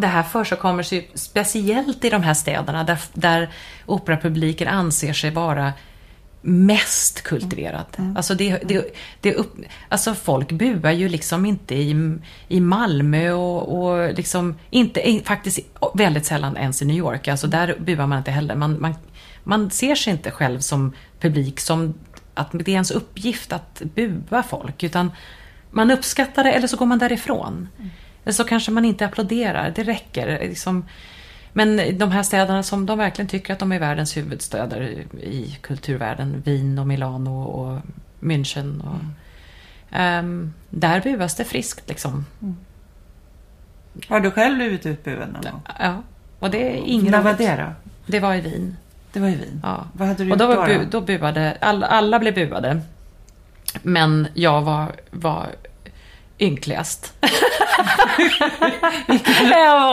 det 0.00 0.06
här, 0.06 0.22
försigkommer 0.22 0.82
sig 0.82 1.10
speciellt 1.14 2.04
i 2.04 2.10
de 2.10 2.22
här 2.22 2.34
städerna 2.34 2.84
där, 2.84 2.98
där 3.12 3.50
operapubliken 3.86 4.68
anser 4.68 5.12
sig 5.12 5.30
vara 5.30 5.72
mest 6.46 7.22
kultiverad. 7.22 7.86
Alltså, 8.16 8.34
det, 8.34 8.58
det, 8.64 8.96
det 9.20 9.34
upp, 9.34 9.56
alltså 9.88 10.14
folk 10.14 10.52
buar 10.52 10.92
ju 10.92 11.08
liksom 11.08 11.46
inte 11.46 11.74
i, 11.74 12.16
i 12.48 12.60
Malmö 12.60 13.32
och, 13.32 13.82
och 13.82 14.14
liksom 14.14 14.54
inte, 14.70 15.20
faktiskt 15.24 15.58
väldigt 15.94 16.26
sällan 16.26 16.56
ens 16.56 16.82
i 16.82 16.84
New 16.84 16.96
York. 16.96 17.28
Alltså 17.28 17.46
där 17.46 17.76
buar 17.78 18.06
man 18.06 18.18
inte 18.18 18.30
heller. 18.30 18.54
Man, 18.54 18.80
man, 18.80 18.94
man 19.44 19.70
ser 19.70 19.94
sig 19.94 20.12
inte 20.12 20.30
själv 20.30 20.60
som 20.60 20.92
publik 21.20 21.60
som 21.60 21.94
att 22.34 22.48
det 22.52 22.68
är 22.68 22.72
ens 22.72 22.90
uppgift 22.90 23.52
att 23.52 23.82
bua 23.94 24.42
folk. 24.42 24.82
Utan 24.82 25.10
man 25.70 25.90
uppskattar 25.90 26.44
det 26.44 26.52
eller 26.52 26.68
så 26.68 26.76
går 26.76 26.86
man 26.86 26.98
därifrån. 26.98 27.68
Eller 28.24 28.32
så 28.32 28.44
kanske 28.44 28.70
man 28.70 28.84
inte 28.84 29.06
applåderar, 29.06 29.72
det 29.76 29.82
räcker. 29.82 30.38
Liksom. 30.48 30.84
Men 31.56 31.98
de 31.98 32.10
här 32.10 32.22
städerna 32.22 32.62
som 32.62 32.86
de 32.86 32.98
verkligen 32.98 33.28
tycker 33.28 33.52
att 33.52 33.58
de 33.58 33.72
är 33.72 33.78
världens 33.78 34.16
huvudstäder 34.16 34.82
i 35.22 35.58
kulturvärlden, 35.60 36.42
Wien 36.44 36.78
och 36.78 36.86
Milano 36.86 37.42
och 37.42 37.80
München. 38.20 38.80
Och, 38.80 39.00
ehm, 39.90 40.52
där 40.70 41.00
buas 41.00 41.34
det 41.34 41.44
friskt 41.44 41.88
liksom. 41.88 42.24
Har 44.08 44.20
du 44.20 44.30
själv 44.30 44.56
blivit 44.56 44.86
utbuad 44.86 45.28
någon 45.32 45.42
gång? 45.42 45.60
Ja, 45.78 46.02
och 46.38 46.50
det 46.50 46.70
är 46.70 46.82
ingen 46.84 47.10
När 47.10 47.22
var 47.22 47.34
det 47.34 47.56
då? 47.56 47.72
Det 48.06 48.20
var 48.20 48.34
i 48.34 48.40
Wien. 48.40 48.76
Det 49.12 49.20
var 49.20 49.28
i 49.28 49.34
Wien. 49.34 49.60
Ja. 49.62 49.84
Vad 49.92 50.08
hade 50.08 50.24
du 50.24 50.32
Och 50.32 50.40
gjort 50.40 50.48
då, 50.50 50.56
var 50.56 50.68
då? 50.68 50.78
bu, 50.78 50.86
då 50.90 51.00
buade, 51.00 51.56
alla, 51.60 51.86
alla 51.86 52.18
blev 52.18 52.34
buade. 52.34 52.80
Men 53.82 54.28
jag 54.34 54.62
var, 54.62 54.92
var 55.10 55.46
ynkligast. 56.38 57.12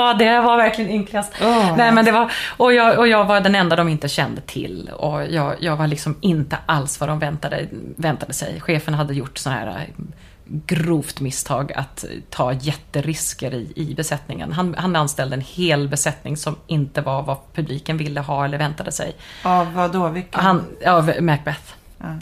var, 0.04 0.14
det 0.14 0.42
var 0.42 0.58
verkligen 0.58 0.92
ynkligast. 0.92 1.34
Åh. 1.42 1.78
Nej, 1.78 1.92
men 1.92 2.06
det 2.06 2.12
var, 2.12 2.32
och, 2.58 2.74
jag, 2.74 3.00
och 3.00 3.08
jag 3.08 3.26
var 3.26 3.42
den 3.42 3.56
enda 3.56 3.76
de 3.76 3.88
inte 3.90 4.10
kände 4.10 4.42
till. 4.42 4.90
Och 4.94 5.26
jag, 5.26 5.56
jag 5.60 5.76
var 5.76 5.88
liksom 5.88 6.16
inte 6.22 6.58
alls 6.66 7.00
vad 7.00 7.10
de 7.10 7.20
väntade, 7.20 7.68
väntade 7.96 8.34
sig. 8.34 8.62
Chefen 8.62 8.94
hade 8.94 9.14
gjort 9.14 9.38
sån 9.38 9.54
här 9.54 9.68
eh, 9.68 10.06
grovt 10.46 11.20
misstag 11.20 11.74
att 11.74 12.06
ta 12.30 12.54
jätterisker 12.54 13.54
i, 13.54 13.74
i 13.76 13.96
besättningen. 13.96 14.52
Han, 14.52 14.76
han 14.78 14.96
anställde 14.96 15.36
en 15.36 15.42
hel 15.42 15.88
besättning 15.88 16.38
som 16.38 16.56
inte 16.68 17.02
var 17.02 17.24
vad 17.24 17.38
publiken 17.54 17.98
ville 17.98 18.22
ha 18.22 18.46
eller 18.46 18.58
väntade 18.58 18.92
sig. 18.92 19.16
Av 19.44 19.74
vad 19.74 19.92
då? 19.92 20.08
Vilken? 20.08 20.42
Han, 20.42 20.66
av 20.86 21.14
Macbeth. 21.20 21.74
Ja. 21.98 22.16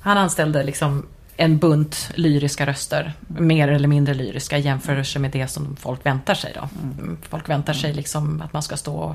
Han 0.00 0.18
anställde 0.18 0.62
liksom 0.62 1.06
en 1.36 1.58
bunt 1.58 2.10
lyriska 2.14 2.66
röster, 2.66 3.12
mer 3.26 3.68
eller 3.68 3.88
mindre 3.88 4.14
lyriska 4.14 4.58
i 4.58 4.60
jämförelse 4.60 5.18
med 5.18 5.30
det 5.30 5.48
som 5.48 5.76
folk 5.76 6.06
väntar 6.06 6.34
sig. 6.34 6.52
Då. 6.54 6.68
Mm, 6.82 7.18
Folk 7.22 7.48
väntar 7.48 7.72
sig 7.72 7.92
liksom 7.92 8.42
att 8.42 8.52
man 8.52 8.62
ska 8.62 8.76
stå 8.76 8.94
och 8.94 9.14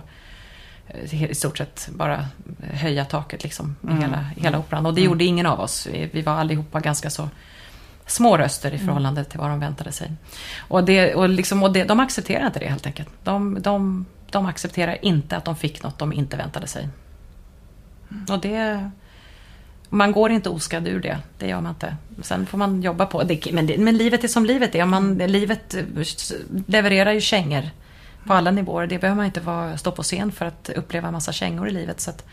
eh, 0.87 1.23
i 1.23 1.35
stort 1.35 1.57
sett 1.57 1.89
bara 1.91 2.27
höja 2.73 3.05
taket 3.05 3.43
liksom, 3.43 3.75
i 3.89 4.01
hela, 4.01 4.25
i 4.35 4.41
hela 4.41 4.59
operan. 4.59 4.85
Och 4.85 4.93
det 4.93 5.01
gjorde 5.01 5.23
ingen 5.23 5.45
av 5.45 5.59
oss. 5.59 5.87
Vi, 5.91 6.09
vi 6.13 6.21
var 6.21 6.33
allihopa 6.33 6.79
ganska 6.79 7.09
så 7.09 7.29
små 8.05 8.37
röster 8.37 8.73
i 8.73 8.77
förhållande 8.77 9.23
till 9.23 9.39
vad 9.39 9.49
de 9.49 9.59
väntade 9.59 9.91
sig. 9.91 10.11
Och, 10.59 10.83
det, 10.83 11.15
och, 11.15 11.29
liksom, 11.29 11.63
och 11.63 11.73
det, 11.73 11.83
de 11.83 11.99
accepterar 11.99 12.45
inte 12.45 12.59
det 12.59 12.67
helt 12.67 12.85
enkelt. 12.85 13.09
De, 13.23 13.61
de, 13.61 14.05
de 14.29 14.45
accepterar 14.45 15.05
inte 15.05 15.37
att 15.37 15.45
de 15.45 15.55
fick 15.55 15.83
något 15.83 15.99
de 15.99 16.13
inte 16.13 16.37
väntade 16.37 16.67
sig. 16.67 16.89
Och 18.29 18.39
det... 18.39 18.91
Man 19.93 20.11
går 20.11 20.31
inte 20.31 20.49
oskadd 20.49 20.87
ur 20.87 20.99
det, 20.99 21.17
det 21.37 21.47
gör 21.47 21.61
man 21.61 21.71
inte. 21.71 21.95
Sen 22.21 22.45
får 22.45 22.57
man 22.57 22.81
jobba 22.81 23.05
på 23.05 23.23
det. 23.23 23.51
Men, 23.51 23.67
det, 23.67 23.77
men 23.77 23.97
livet 23.97 24.23
är 24.23 24.27
som 24.27 24.45
livet 24.45 24.75
är. 24.75 24.85
Man, 24.85 25.17
livet 25.17 25.73
eh, 25.73 25.83
levererar 26.67 27.11
ju 27.11 27.21
kängor 27.21 27.69
på 28.27 28.33
alla 28.33 28.51
nivåer. 28.51 28.87
Det 28.87 28.99
behöver 28.99 29.17
man 29.17 29.25
inte 29.25 29.39
vara, 29.39 29.77
stå 29.77 29.91
på 29.91 30.03
scen 30.03 30.31
för 30.31 30.45
att 30.45 30.69
uppleva 30.75 31.07
en 31.07 31.13
massa 31.13 31.31
kängor 31.31 31.67
i 31.67 31.71
livet. 31.71 32.01
Så 32.01 32.09
att 32.09 32.25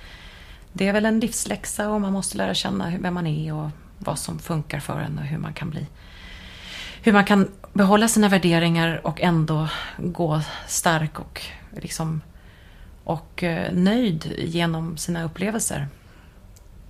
det 0.73 0.89
är 0.89 0.93
väl 0.93 1.07
en 1.07 1.21
livsläxa 1.21 1.91
och 1.91 2.01
man 2.01 2.13
måste 2.13 2.37
lära 2.37 2.55
känna 2.55 2.93
vem 3.01 3.15
man 3.15 3.27
är 3.27 3.55
och 3.55 3.71
vad 3.99 4.19
som 4.19 4.39
funkar 4.39 4.81
för 4.81 5.01
en 5.01 5.19
och 5.19 5.25
hur 5.25 5.39
man 5.39 5.53
kan 5.53 5.71
bli 5.71 5.87
hur 7.03 7.13
man 7.13 7.25
kan 7.25 7.49
behålla 7.73 8.09
sina 8.09 8.29
värderingar 8.29 9.07
och 9.07 9.21
ändå 9.21 9.69
gå 9.97 10.41
stark 10.67 11.21
och, 11.21 11.43
liksom, 11.71 12.21
och 13.05 13.43
eh, 13.43 13.73
nöjd 13.73 14.35
genom 14.39 14.97
sina 14.97 15.25
upplevelser. 15.25 15.89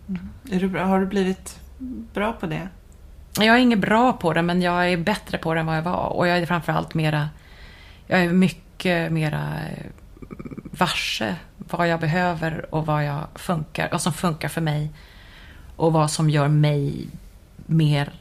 Mm. 0.09 0.29
Är 0.51 0.61
du 0.61 0.69
bra? 0.69 0.85
Har 0.85 1.01
du 1.01 1.07
blivit 1.07 1.61
bra 2.13 2.33
på 2.33 2.47
det? 2.47 2.69
Jag 3.39 3.57
är 3.57 3.59
inget 3.59 3.79
bra 3.79 4.13
på 4.13 4.33
det, 4.33 4.43
men 4.43 4.63
jag 4.63 4.93
är 4.93 4.97
bättre 4.97 5.39
på 5.39 5.55
det 5.55 5.61
än 5.61 5.67
vad 5.67 5.77
jag 5.77 5.83
var. 5.83 6.07
Och 6.07 6.29
jag 6.29 6.39
är 6.39 6.47
framförallt 6.47 6.95
mera... 6.95 7.29
Jag 8.07 8.21
är 8.21 8.33
mycket 8.33 9.13
mera 9.13 9.55
eh, 9.69 9.87
varse 10.71 11.37
vad 11.59 11.89
jag 11.89 12.01
behöver 12.01 12.75
och 12.75 12.87
vad, 12.87 13.05
jag 13.05 13.27
funkar, 13.35 13.89
vad 13.91 14.03
som 14.03 14.13
funkar 14.13 14.49
för 14.49 14.61
mig. 14.61 14.91
Och 15.77 15.93
vad 15.93 16.11
som 16.11 16.31
gör 16.31 16.49
mig 16.49 17.09
mer... 17.67 18.13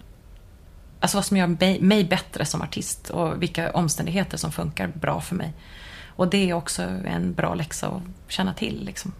Alltså 0.99 1.17
vad 1.17 1.25
som 1.25 1.37
gör 1.37 1.47
mig, 1.47 1.81
mig 1.81 2.03
bättre 2.03 2.45
som 2.45 2.61
artist 2.61 3.09
och 3.09 3.41
vilka 3.41 3.71
omständigheter 3.71 4.37
som 4.37 4.51
funkar 4.51 4.87
bra 4.87 5.21
för 5.21 5.35
mig. 5.35 5.53
Och 6.05 6.27
det 6.27 6.49
är 6.49 6.53
också 6.53 6.81
en 7.05 7.33
bra 7.33 7.53
läxa 7.53 7.87
att 7.87 8.01
känna 8.27 8.53
till. 8.53 8.85
Liksom. 8.85 9.11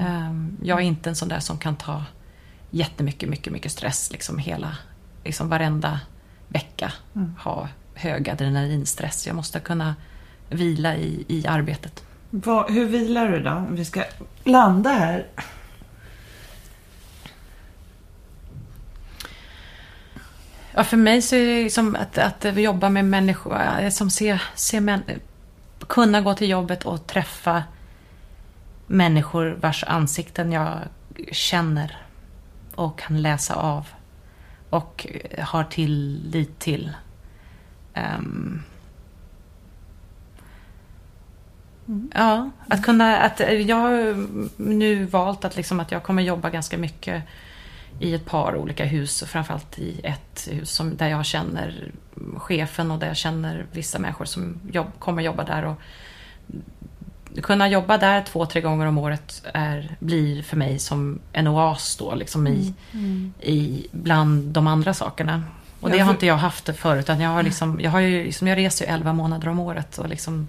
Ehm, 0.00 0.56
Jag 0.62 0.78
är 0.78 0.84
inte 0.84 1.08
en 1.10 1.16
sån 1.16 1.28
där 1.28 1.40
som 1.40 1.58
kan 1.58 1.76
ta 1.76 2.04
jättemycket, 2.70 3.28
mycket, 3.28 3.52
mycket 3.52 3.72
stress 3.72 4.10
liksom 4.12 4.38
hela, 4.38 4.76
liksom 5.24 5.48
varenda 5.48 6.00
vecka. 6.48 6.92
Ha 7.38 7.68
hög 7.94 8.30
adrenalinstress. 8.30 9.26
Jag 9.26 9.36
måste 9.36 9.60
kunna 9.60 9.94
vila 10.48 10.96
i, 10.96 11.24
i 11.28 11.46
arbetet. 11.46 12.04
Vad, 12.30 12.70
hur 12.70 12.86
vilar 12.86 13.28
du 13.28 13.40
då? 13.42 13.66
Vi 13.70 13.84
ska 13.84 14.04
landa 14.44 14.90
här. 14.90 15.26
Ja, 20.74 20.84
för 20.84 20.96
mig 20.96 21.22
så 21.22 21.36
är 21.36 21.64
det 21.64 21.70
som 21.70 21.96
att, 21.96 22.18
att 22.18 22.56
jobba 22.58 22.88
med 22.88 23.04
människor, 23.04 23.90
som 23.90 24.10
se, 24.10 24.38
se 24.54 24.80
män, 24.80 25.02
kunna 25.88 26.20
gå 26.20 26.34
till 26.34 26.48
jobbet 26.48 26.84
och 26.84 27.06
träffa 27.06 27.62
människor 28.90 29.58
vars 29.60 29.84
ansikten 29.84 30.52
jag 30.52 30.78
känner 31.32 31.96
och 32.74 32.98
kan 32.98 33.22
läsa 33.22 33.54
av 33.54 33.86
och 34.70 35.06
har 35.38 35.64
tillit 35.64 36.58
till. 36.58 36.92
Um, 37.94 38.62
Ja, 42.14 42.50
att 42.68 42.82
kunna... 42.82 43.16
Att 43.18 43.40
jag 43.66 43.76
har 43.76 44.26
nu 44.56 45.04
valt 45.04 45.44
att, 45.44 45.56
liksom, 45.56 45.80
att 45.80 45.92
jag 45.92 46.02
kommer 46.02 46.22
jobba 46.22 46.50
ganska 46.50 46.78
mycket 46.78 47.22
i 47.98 48.14
ett 48.14 48.26
par 48.26 48.56
olika 48.56 48.84
hus. 48.84 49.22
och 49.22 49.28
Framförallt 49.28 49.78
i 49.78 50.00
ett 50.04 50.48
hus 50.50 50.70
som, 50.70 50.96
där 50.96 51.08
jag 51.08 51.24
känner 51.24 51.92
chefen 52.36 52.90
och 52.90 52.98
där 52.98 53.06
jag 53.06 53.16
känner 53.16 53.66
vissa 53.72 53.98
människor 53.98 54.24
som 54.24 54.60
jobb, 54.72 54.86
kommer 54.98 55.22
jobba 55.22 55.44
där. 55.44 55.64
Och 55.64 55.80
kunna 57.42 57.68
jobba 57.68 57.98
där 57.98 58.22
två, 58.22 58.46
tre 58.46 58.60
gånger 58.60 58.86
om 58.86 58.98
året 58.98 59.42
är, 59.54 59.96
blir 59.98 60.42
för 60.42 60.56
mig 60.56 60.78
som 60.78 61.18
en 61.32 61.46
oas 61.46 61.96
då, 61.96 62.14
liksom 62.14 62.46
i, 62.46 62.74
i, 63.40 63.86
bland 63.92 64.42
de 64.44 64.66
andra 64.66 64.94
sakerna. 64.94 65.42
Och 65.80 65.90
det 65.90 65.98
har 65.98 66.06
för- 66.06 66.12
inte 66.12 66.26
jag 66.26 66.36
haft 66.36 66.76
förut. 66.76 67.04
Utan 67.04 67.20
jag, 67.20 67.30
har 67.30 67.42
liksom, 67.42 67.80
jag, 67.82 67.90
har 67.90 68.00
ju, 68.00 68.24
liksom, 68.24 68.48
jag 68.48 68.58
reser 68.58 68.86
ju 68.86 68.92
11 68.92 69.12
månader 69.12 69.48
om 69.48 69.60
året. 69.60 69.98
Och 69.98 70.08
liksom, 70.08 70.48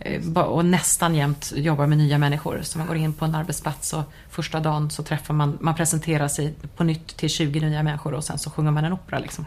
eh, 0.00 0.32
och 0.38 0.64
nästan 0.64 1.14
jämt 1.14 1.52
jobbar 1.56 1.86
med 1.86 1.98
nya 1.98 2.18
människor. 2.18 2.60
Så 2.62 2.78
man 2.78 2.86
går 2.86 2.96
in 2.96 3.12
på 3.12 3.24
en 3.24 3.34
arbetsplats 3.34 3.92
och 3.92 4.12
första 4.30 4.60
dagen 4.60 4.90
så 4.90 5.02
träffar 5.02 5.34
man, 5.34 5.58
man 5.60 5.74
presenterar 5.74 6.28
sig 6.28 6.54
på 6.76 6.84
nytt 6.84 7.16
till 7.16 7.30
20 7.30 7.60
nya 7.60 7.82
människor 7.82 8.14
och 8.14 8.24
sen 8.24 8.38
så 8.38 8.50
sjunger 8.50 8.70
man 8.70 8.84
en 8.84 8.92
opera. 8.92 9.18
Liksom. 9.18 9.46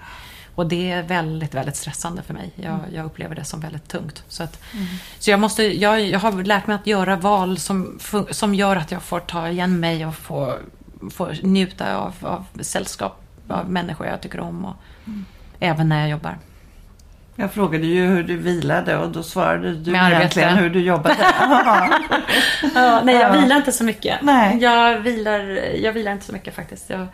Och 0.56 0.68
det 0.68 0.91
är 0.91 1.04
väldigt, 1.04 1.54
väldigt 1.54 1.76
stressande 1.76 2.22
för 2.24 2.34
mig. 2.34 2.52
Jag, 2.56 2.80
jag 2.93 3.06
upplever 3.06 3.36
det 3.36 3.43
som 3.43 3.60
väldigt 3.60 3.88
tungt. 3.88 4.24
Så, 4.28 4.43
att, 4.43 4.62
så 5.20 5.32
jag, 5.32 5.39
måste, 5.39 5.64
jag, 5.64 6.02
jag 6.02 6.20
har 6.20 6.43
lärt 6.43 6.68
mig 6.68 6.76
att 6.76 6.88
göra 6.88 7.16
val 7.16 7.58
som, 7.58 7.99
som 8.32 8.56
gör 8.56 8.76
att 8.76 8.91
jag 8.91 9.04
får 9.04 9.20
ta 9.20 9.49
igen 9.49 9.80
mig 9.80 10.06
och 10.06 10.16
få, 10.16 10.58
få 11.12 11.34
njuta 11.43 11.95
av, 11.97 12.14
av 12.22 12.45
sällskap 12.62 13.22
av 13.47 13.70
människor 13.70 14.08
jag 14.08 14.22
tycker 14.22 14.39
om. 14.39 14.66
Och, 14.66 14.76
Även 15.64 15.89
när 15.89 15.99
jag 15.99 16.10
jobbar. 16.10 16.38
Jag 17.36 17.51
frågade 17.53 17.86
ju 17.86 18.05
hur 18.05 18.23
du 18.23 18.38
vilade 18.38 18.97
och 18.97 19.09
då 19.11 19.23
svarade 19.23 19.73
du 19.75 19.91
Med 19.91 20.01
arbete. 20.03 20.19
egentligen 20.21 20.57
hur 20.57 20.69
du 20.69 20.79
jobbade. 20.82 21.15
Ja. 22.75 23.01
Nej, 23.03 23.15
jag 23.15 23.36
Ja. 23.36 23.41
vilar 23.41 23.55
inte 23.55 23.71
så 23.71 23.84
mycket. 23.84 24.21
Nej. 24.21 24.57
Jag, 24.61 24.99
vilar, 24.99 25.39
jag 25.75 25.93
vilar 25.93 26.11
inte 26.11 26.25
så 26.25 26.34
mycket 26.34 26.55
faktiskt. 26.55 26.89
Jag, 26.89 27.07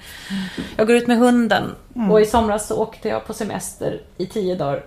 jag 0.77 0.87
går 0.87 0.95
ut 0.95 1.07
med 1.07 1.17
hunden. 1.17 1.75
Och 2.09 2.21
i 2.21 2.25
somras 2.25 2.67
så 2.67 2.75
åkte 2.81 3.09
jag 3.09 3.25
på 3.27 3.33
semester 3.33 4.01
i 4.17 4.25
10 4.25 4.55
dagar, 4.55 4.83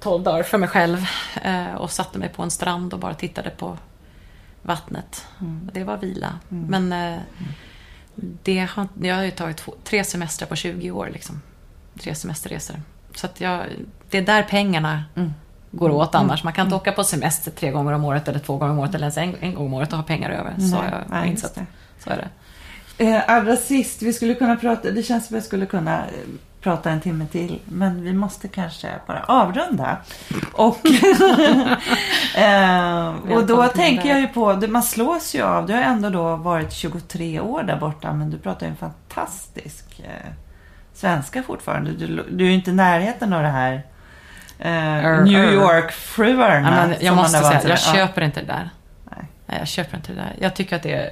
12 0.00 0.22
dagar 0.24 0.42
för 0.42 0.58
mig 0.58 0.68
själv. 0.68 1.06
Eh, 1.42 1.74
och 1.74 1.90
satte 1.90 2.18
mig 2.18 2.28
på 2.28 2.42
en 2.42 2.50
strand 2.50 2.92
och 2.94 2.98
bara 3.00 3.14
tittade 3.14 3.50
på 3.50 3.78
vattnet. 4.62 5.26
Och 5.66 5.72
det 5.72 5.84
var 5.84 5.96
vila. 5.96 6.38
Men 6.48 6.92
eh, 6.92 7.18
det 8.14 8.68
har, 8.74 8.88
jag 9.02 9.14
har 9.16 9.22
ju 9.24 9.30
tagit 9.30 9.56
två, 9.56 9.74
tre 9.84 10.04
semestrar 10.04 10.48
på 10.48 10.56
20 10.56 10.90
år. 10.90 11.10
Liksom. 11.12 11.42
Tre 12.00 12.14
semesterresor. 12.14 12.76
Så 13.14 13.26
att 13.26 13.40
jag, 13.40 13.64
det 14.10 14.18
är 14.18 14.22
där 14.22 14.42
pengarna 14.42 15.04
går 15.70 15.90
åt 15.90 16.14
annars. 16.14 16.44
Man 16.44 16.52
kan 16.52 16.66
inte 16.66 16.76
åka 16.76 16.92
på 16.92 17.04
semester 17.04 17.50
tre 17.50 17.70
gånger 17.70 17.92
om 17.92 18.04
året 18.04 18.28
eller 18.28 18.38
två 18.38 18.56
gånger 18.56 18.72
om 18.72 18.78
året 18.78 18.94
eller 18.94 19.04
ens 19.04 19.16
en, 19.16 19.34
en 19.40 19.54
gång 19.54 19.66
om 19.66 19.74
året 19.74 19.92
och 19.92 19.98
ha 19.98 20.04
pengar 20.04 20.30
över. 20.30 20.68
Så 20.70 20.76
har 20.76 20.84
jag 20.84 21.00
nej, 21.08 21.30
insett. 21.30 21.58
Så 22.04 22.10
är 22.10 22.16
det. 22.16 22.28
Eh, 22.98 23.22
allra 23.26 23.56
sist, 23.56 24.02
vi 24.02 24.12
skulle 24.12 24.34
kunna 24.34 24.56
prata, 24.56 24.90
det 24.90 25.02
känns 25.02 25.26
som 25.26 25.36
att 25.36 25.42
vi 25.42 25.46
skulle 25.46 25.66
kunna 25.66 25.98
eh, 25.98 26.12
prata 26.60 26.90
en 26.90 27.00
timme 27.00 27.26
till. 27.32 27.60
Men 27.64 28.02
vi 28.02 28.12
måste 28.12 28.48
kanske 28.48 28.88
bara 29.06 29.22
avrunda. 29.22 29.96
Och, 30.52 30.78
eh, 32.36 33.08
och 33.36 33.46
då 33.46 33.68
tänker 33.68 34.08
jag 34.08 34.20
ju 34.20 34.28
på, 34.28 34.62
man 34.68 34.82
slås 34.82 35.34
ju 35.34 35.42
av, 35.42 35.66
du 35.66 35.72
har 35.72 35.80
ändå 35.80 36.10
då 36.10 36.36
varit 36.36 36.72
23 36.72 37.40
år 37.40 37.62
där 37.62 37.76
borta 37.76 38.12
men 38.12 38.30
du 38.30 38.38
pratar 38.38 38.66
ju 38.66 38.70
en 38.70 38.76
fantastisk 38.76 40.00
eh, 40.00 40.30
svenska 40.94 41.42
fortfarande. 41.42 41.90
Du, 41.90 42.24
du 42.30 42.44
är 42.44 42.48
ju 42.48 42.54
inte 42.54 42.70
i 42.70 42.74
närheten 42.74 43.32
av 43.32 43.42
det 43.42 43.48
här 43.48 43.82
eh, 44.58 45.22
New. 45.24 45.52
York-fruarna. 45.54 46.88
Ja, 46.90 46.96
jag 47.00 47.16
måste 47.16 47.38
säga, 47.38 47.60
jag 47.68 47.80
köper 47.80 48.22
inte 48.22 48.40
det 48.40 48.46
där. 48.46 48.70
Nej. 49.04 49.24
Nej, 49.46 49.58
jag 49.58 49.68
köper 49.68 49.96
inte 49.96 50.12
det 50.12 50.18
där. 50.18 50.34
Jag 50.40 50.56
tycker 50.56 50.76
att 50.76 50.82
det 50.82 50.94
är... 50.94 51.10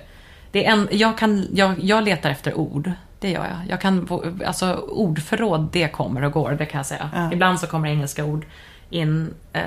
Det 0.50 0.66
är 0.66 0.72
en, 0.72 0.88
jag, 0.90 1.18
kan, 1.18 1.48
jag, 1.52 1.74
jag 1.78 2.04
letar 2.04 2.30
efter 2.30 2.58
ord. 2.58 2.92
Det 3.20 3.30
gör 3.30 3.44
jag. 3.44 3.58
jag 3.68 3.80
kan, 3.80 4.08
alltså, 4.46 4.74
ordförråd, 4.74 5.68
det 5.72 5.88
kommer 5.88 6.22
och 6.22 6.32
går, 6.32 6.52
det 6.52 6.66
kan 6.66 6.78
jag 6.78 6.86
säga. 6.86 7.10
Ja. 7.14 7.32
Ibland 7.32 7.60
så 7.60 7.66
kommer 7.66 7.88
engelska 7.88 8.24
ord 8.24 8.46
in 8.90 9.34
eh, 9.52 9.62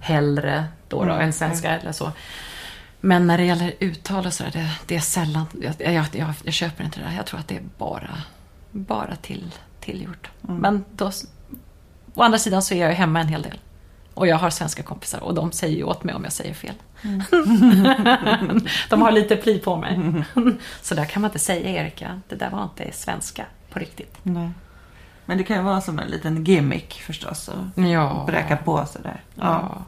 hellre 0.00 0.64
då, 0.88 1.04
då 1.04 1.12
Mm, 1.12 1.20
än 1.20 1.32
svenska 1.32 1.78
eller 1.78 1.92
så. 1.92 2.12
Men 3.00 3.26
när 3.26 3.38
det 3.38 3.44
gäller 3.44 3.72
uttal 3.78 4.26
och 4.26 4.32
sådär, 4.32 4.50
det, 4.50 4.68
det 4.86 4.96
är 4.96 5.00
sällan... 5.00 5.46
Jag, 5.62 5.94
jag, 5.94 6.06
jag, 6.12 6.32
jag 6.44 6.54
köper 6.54 6.84
inte 6.84 7.00
det 7.00 7.06
där. 7.06 7.16
Jag 7.16 7.26
tror 7.26 7.40
att 7.40 7.48
det 7.48 7.56
är 7.56 7.62
bara, 7.78 8.22
bara 8.70 9.16
till, 9.16 9.54
tillgjort. 9.80 10.30
Mm. 10.48 10.60
Men 10.60 10.84
då, 10.92 11.10
å 12.20 12.24
andra 12.24 12.38
sidan 12.38 12.62
så 12.62 12.74
är 12.74 12.86
jag 12.88 12.94
hemma 12.94 13.20
en 13.20 13.28
hel 13.28 13.42
del. 13.42 13.58
Och 14.14 14.26
jag 14.26 14.36
har 14.36 14.50
svenska 14.50 14.82
kompisar 14.82 15.22
och 15.24 15.34
de 15.34 15.52
säger 15.52 15.76
ju 15.76 15.84
åt 15.84 16.04
mig 16.04 16.14
om 16.14 16.24
jag 16.24 16.32
säger 16.32 16.54
fel. 16.54 16.74
Mm. 17.02 17.22
de 18.90 19.02
har 19.02 19.10
lite 19.10 19.36
pli 19.36 19.58
på 19.58 19.76
mig. 19.76 20.00
så 20.82 20.94
där 20.94 21.04
kan 21.04 21.22
man 21.22 21.28
inte 21.28 21.38
säga 21.38 21.82
Erika, 21.82 22.20
det 22.28 22.34
där 22.36 22.50
var 22.50 22.62
inte 22.62 22.92
svenska 22.92 23.44
på 23.72 23.78
riktigt. 23.78 24.16
Nej. 24.22 24.50
Men 25.26 25.38
det 25.38 25.44
kan 25.44 25.56
ju 25.56 25.62
vara 25.62 25.80
som 25.80 25.98
en 25.98 26.08
liten 26.08 26.44
gimmick 26.44 27.02
förstås. 27.06 27.48
Och 27.48 27.82
Ja. 27.84 28.24
bräcka 28.26 28.56
på 28.56 28.86
sådär. 28.86 29.22
Ja. 29.34 29.78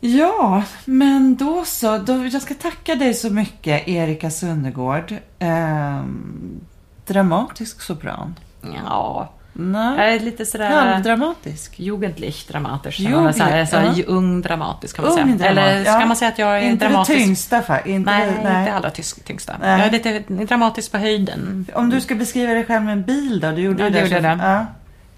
Ja, 0.00 0.62
men 0.84 1.36
då 1.36 1.64
så. 1.64 1.98
Då, 1.98 2.26
jag 2.26 2.42
ska 2.42 2.54
tacka 2.54 2.94
dig 2.94 3.14
så 3.14 3.30
mycket, 3.30 3.88
Erika 3.88 4.30
Sunnegård. 4.30 5.14
Ehm, 5.38 6.60
dramatisk 7.06 7.80
sopran. 7.80 8.34
ja. 8.62 9.32
Nej, 9.60 10.16
är 10.16 10.20
lite 10.20 10.46
sådär... 10.46 10.70
halvdramatisk. 10.70 11.80
Jugendlich 11.80 12.46
dramatisch. 12.48 13.00
Jugendlich, 13.00 13.36
så 13.36 13.42
här, 13.42 13.64
så 13.66 13.76
här, 13.76 13.94
ja. 13.96 14.04
Ung 14.06 14.42
dramatisk 14.42 14.96
kan 14.96 15.04
man 15.04 15.14
säga. 15.14 15.26
dramat- 15.26 15.44
Eller 15.46 15.84
ska 15.84 15.92
ja. 16.00 16.06
man 16.06 16.16
säga 16.16 16.28
att 16.28 16.38
jag 16.38 16.58
är 16.58 16.62
Inte 16.62 16.88
dramatisk? 16.88 17.18
det 17.18 17.24
tyngsta, 17.24 17.60
fa- 17.60 17.86
inte 17.86 18.10
Nej, 18.10 18.26
det, 18.26 18.36
inte 18.58 18.72
allra 18.72 18.90
tyngsta. 19.24 19.56
Nej. 19.60 19.78
Jag 19.78 19.86
är 19.86 19.90
lite 19.90 20.18
dramatisk 20.44 20.92
på 20.92 20.98
höjden. 20.98 21.66
Om 21.74 21.90
du 21.90 22.00
ska 22.00 22.14
beskriva 22.14 22.52
dig 22.52 22.64
själv 22.64 22.84
med 22.84 22.92
en 22.92 23.02
bil 23.02 23.40
då? 23.40 23.50
Du 23.50 23.60
gjorde 23.62 23.82
Ja, 23.84 23.90
det 23.90 24.00
gjorde 24.00 24.20
det. 24.20 24.38
Ja. 24.42 24.66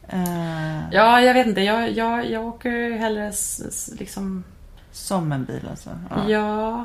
Eh, 0.08 0.80
Ja, 0.92 1.20
jag 1.20 1.34
vet 1.34 1.46
inte. 1.46 1.60
Jag, 1.60 1.90
jag, 1.92 2.30
jag 2.30 2.46
åker 2.46 2.98
hellre 2.98 3.32
liksom... 3.98 4.44
Som 4.92 5.32
en 5.32 5.44
bil 5.44 5.66
alltså? 5.70 5.90
Ja. 6.10 6.28
Ja, 6.30 6.84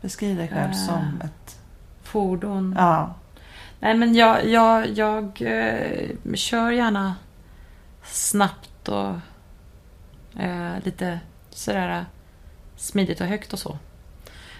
Beskriv 0.00 0.36
dig 0.36 0.48
själv 0.48 0.70
Eh. 0.70 0.86
som 0.86 1.20
ett... 1.24 1.56
fordon. 2.02 2.74
Ja. 2.78 3.14
Nej, 3.80 3.94
men 3.94 4.14
jag, 4.14 4.46
jag, 4.46 4.86
jag 4.98 5.42
eh, 5.42 6.34
kör 6.34 6.70
gärna 6.70 7.14
snabbt 8.02 8.88
och 8.88 9.14
eh, 10.40 10.72
lite 10.84 11.20
sådär 11.50 11.98
eh, 11.98 12.04
smidigt 12.76 13.20
och 13.20 13.26
högt 13.26 13.52
och 13.52 13.58
så. 13.58 13.78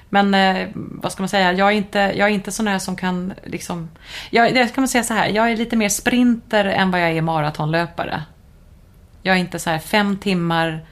Men 0.08 0.34
eh, 0.34 0.68
vad 0.74 1.12
ska 1.12 1.22
man 1.22 1.28
säga, 1.28 1.52
jag 1.52 1.68
är 1.68 1.72
inte, 1.72 1.98
jag 1.98 2.28
är 2.28 2.32
inte 2.32 2.52
sån 2.52 2.66
här 2.66 2.78
som 2.78 2.96
kan 2.96 3.32
liksom... 3.44 3.90
Jag, 4.30 4.54
det 4.54 4.74
kan 4.74 4.82
man 4.82 4.88
säga 4.88 5.04
så 5.04 5.14
här, 5.14 5.28
jag 5.28 5.50
är 5.50 5.56
lite 5.56 5.76
mer 5.76 5.88
sprinter 5.88 6.64
än 6.64 6.90
vad 6.90 7.00
jag 7.00 7.10
är 7.10 7.22
maratonlöpare. 7.22 8.22
Jag 9.22 9.36
är 9.36 9.40
inte 9.40 9.58
så 9.58 9.70
här 9.70 9.78
fem 9.78 10.18
timmar 10.18 10.86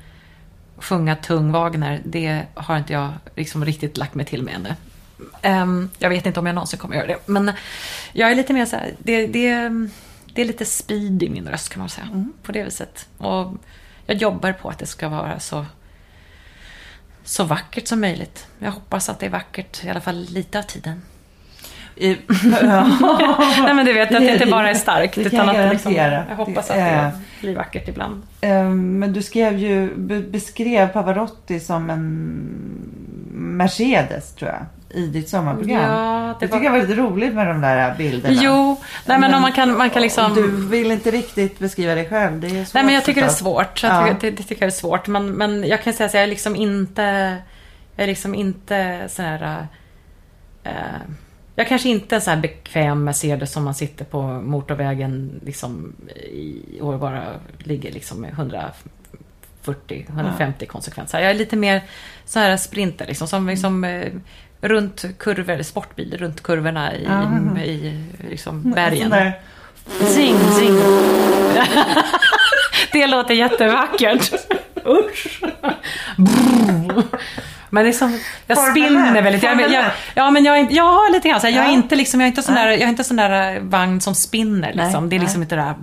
sjunga 0.79 1.16
tung 1.16 1.53
Wagner, 1.53 2.01
det 2.05 2.43
har 2.55 2.79
inte 2.79 2.93
jag 2.93 3.12
liksom 3.35 3.64
riktigt 3.64 3.97
lagt 3.97 4.14
mig 4.14 4.27
till 4.27 4.43
med 4.43 4.55
ännu. 4.55 4.74
Ehm, 5.43 5.91
jag 5.99 6.09
vet 6.11 6.27
inte 6.27 6.41
om 6.41 6.47
jag 6.47 6.55
någonsin 6.55 6.79
kommer 6.79 6.97
göra 6.97 7.07
det. 7.07 7.19
Men 7.27 7.53
jag 8.12 8.31
är 8.31 8.35
lite 8.35 8.53
mer 8.53 8.67
så 8.67 8.77
här, 8.77 8.95
det, 8.99 9.27
det, 9.27 9.71
det 10.35 10.43
är 10.43 10.45
lite 10.45 10.64
speed 10.64 11.23
i 11.23 11.29
min 11.29 11.49
röst 11.49 11.69
kan 11.69 11.81
man 11.81 11.89
säga. 11.89 12.25
På 12.43 12.53
det 12.53 12.62
viset. 12.64 13.09
Och 13.19 13.53
jag 14.07 14.17
jobbar 14.17 14.53
på 14.53 14.69
att 14.69 14.79
det 14.79 14.87
ska 14.87 15.09
vara 15.09 15.41
så, 15.41 15.67
så 17.25 17.45
vackert 17.45 17.89
som 17.89 18.01
möjligt. 18.01 18.47
Jag 18.59 18.73
hoppas 18.73 19.09
att 19.09 19.19
det 19.21 19.27
är 19.27 19.31
vackert 19.31 19.85
i 19.85 19.91
alla 19.91 20.01
fall 20.01 20.27
lite 20.31 20.59
av 20.59 20.62
tiden. 20.62 21.03
I, 21.99 22.09
Nej 22.45 23.75
men 23.75 23.87
du 23.87 23.93
vet 23.93 24.14
att 24.14 24.21
det 24.21 24.33
inte 24.33 24.47
bara 24.47 24.71
är 24.71 24.75
starkt. 24.75 25.14
Det 25.14 25.31
kan 25.31 25.41
utan 25.49 25.55
jag 25.55 25.73
liksom, 25.73 25.93
jag 26.29 26.37
hoppas 26.37 26.71
att 26.71 26.77
det 26.77 27.21
blir 27.41 27.57
vackert 27.57 27.89
ibland. 27.89 28.23
Eh, 28.41 28.71
Men 28.71 29.12
du 29.12 29.23
skrev 29.23 29.59
ju, 29.59 29.95
be- 29.97 30.21
beskrev 30.23 30.89
Pavarotti 30.89 31.61
som 31.61 31.91
en 31.91 32.07
Mercedes 33.33 34.35
tror 34.35 34.51
jag. 34.51 34.67
I 34.97 35.07
ditt 35.07 35.28
sommarprogram. 35.28 35.82
Ja, 35.82 36.34
det 36.40 36.47
det 36.47 36.53
var- 36.53 36.59
tycker 36.59 36.64
jag 36.72 36.80
var 36.80 36.88
lite 36.88 37.01
roligt 37.01 37.34
med 37.34 37.47
de 37.47 37.61
där 37.61 37.94
bilderna. 37.99 38.34
Jo, 38.42 38.80
nej 39.07 39.18
men 39.18 39.34
om 39.34 39.42
man 39.42 39.53
kan, 39.53 39.76
man 39.78 39.90
kan 39.90 40.03
liksom... 40.03 40.34
Du 40.34 40.66
vill 40.66 40.90
inte 40.90 41.11
riktigt 41.11 41.59
beskriva 41.59 41.94
dig 41.94 42.09
själv. 42.09 42.40
Det 42.40 42.47
är 42.47 42.64
svårt 42.64 42.74
Nej 42.74 42.84
men 42.84 42.94
jag 42.94 43.05
tycker 43.05 43.20
det 43.20 43.24
är 43.24 43.28
förstås. 43.28 43.38
svårt. 43.38 43.78
Så 43.78 43.86
Ja. 43.86 44.07
jag 44.09 44.20
tycker, 44.20 44.30
det, 44.30 44.36
det 44.36 44.42
tycker 44.42 44.62
jag 44.62 44.66
är 44.66 44.70
svårt. 44.76 45.07
Men, 45.07 45.26
men 45.32 45.64
jag 45.68 45.82
kan 45.82 45.92
säga 45.92 46.07
att 46.07 46.14
jag 46.14 46.22
är 46.22 46.26
liksom 46.26 46.57
inte... 46.57 47.36
Jag 47.97 48.03
är 48.03 48.07
liksom 48.07 48.34
inte 48.34 49.05
så 49.09 49.22
här... 49.22 49.66
Eh, 50.64 50.72
jag 51.57 51.68
kanske 51.68 51.88
inte 51.88 52.16
är 52.16 52.20
så 52.20 52.30
här 52.30 52.36
bekväm 52.40 53.05
Mercedes 53.05 53.53
som 53.53 53.64
man 53.64 53.74
sitter 53.74 54.05
på 54.05 54.22
motorvägen 54.22 55.40
liksom 55.44 55.92
i, 56.16 56.62
och 56.80 56.99
bara 56.99 57.22
ligger 57.59 57.92
liksom 57.92 58.20
med 58.20 58.30
140, 58.30 60.07
150 60.09 60.66
konsekvenser. 60.66 61.20
Jag 61.20 61.30
är 61.30 61.34
lite 61.34 61.57
mer 61.57 61.82
så 62.24 62.38
här 62.38 62.57
sprinter 62.57 63.07
liksom. 63.07 63.28
Som 63.28 63.47
liksom 63.49 63.84
runt 64.61 65.05
kurvor, 65.19 65.63
sportbil 65.63 66.17
runt 66.19 66.43
kurvorna 66.43 66.97
i, 66.97 67.07
Aha. 67.07 67.59
i, 67.59 68.05
liksom 68.31 68.63
En 68.65 68.71
bergen. 68.71 69.33
Zing, 69.87 70.39
zing. 70.39 70.79
det 72.93 73.07
låter 73.07 73.35
jättevackert. 73.35 74.33
Usch. 74.87 75.41
Men 77.71 77.85
det 77.85 77.91
är 77.91 77.93
som, 77.93 78.21
jag 78.47 78.59
spinner 78.59 79.23
väldigt. 79.23 79.43
Jag, 79.43 79.61
jag, 79.61 79.85
ja, 80.15 80.31
men 80.31 80.45
jag, 80.45 80.73
jag 80.73 80.85
har 80.85 81.13
lite 81.13 81.29
grann 81.29 81.41
så 81.41 81.47
här, 81.47 81.55
jag 81.55 81.65
är 81.65 81.73
inte 81.73 81.97
liksom, 81.97 82.21
jag 82.21 82.27
är 82.27 82.29
inte 82.29 82.43
sån 82.43 82.55
där, 82.55 82.69
jag 82.69 82.83
är 82.83 82.89
inte 82.89 83.05
sån 83.05 83.17
där 83.17 83.61
vagn 83.61 84.01
som 84.01 84.15
spinner 84.15 84.73
liksom. 84.73 85.03
Nej, 85.03 85.11
det 85.11 85.17
är 85.17 85.21
liksom 85.21 85.41
nej. 85.41 85.45
inte 85.45 85.57
det 85.57 85.63
där, 85.63 85.75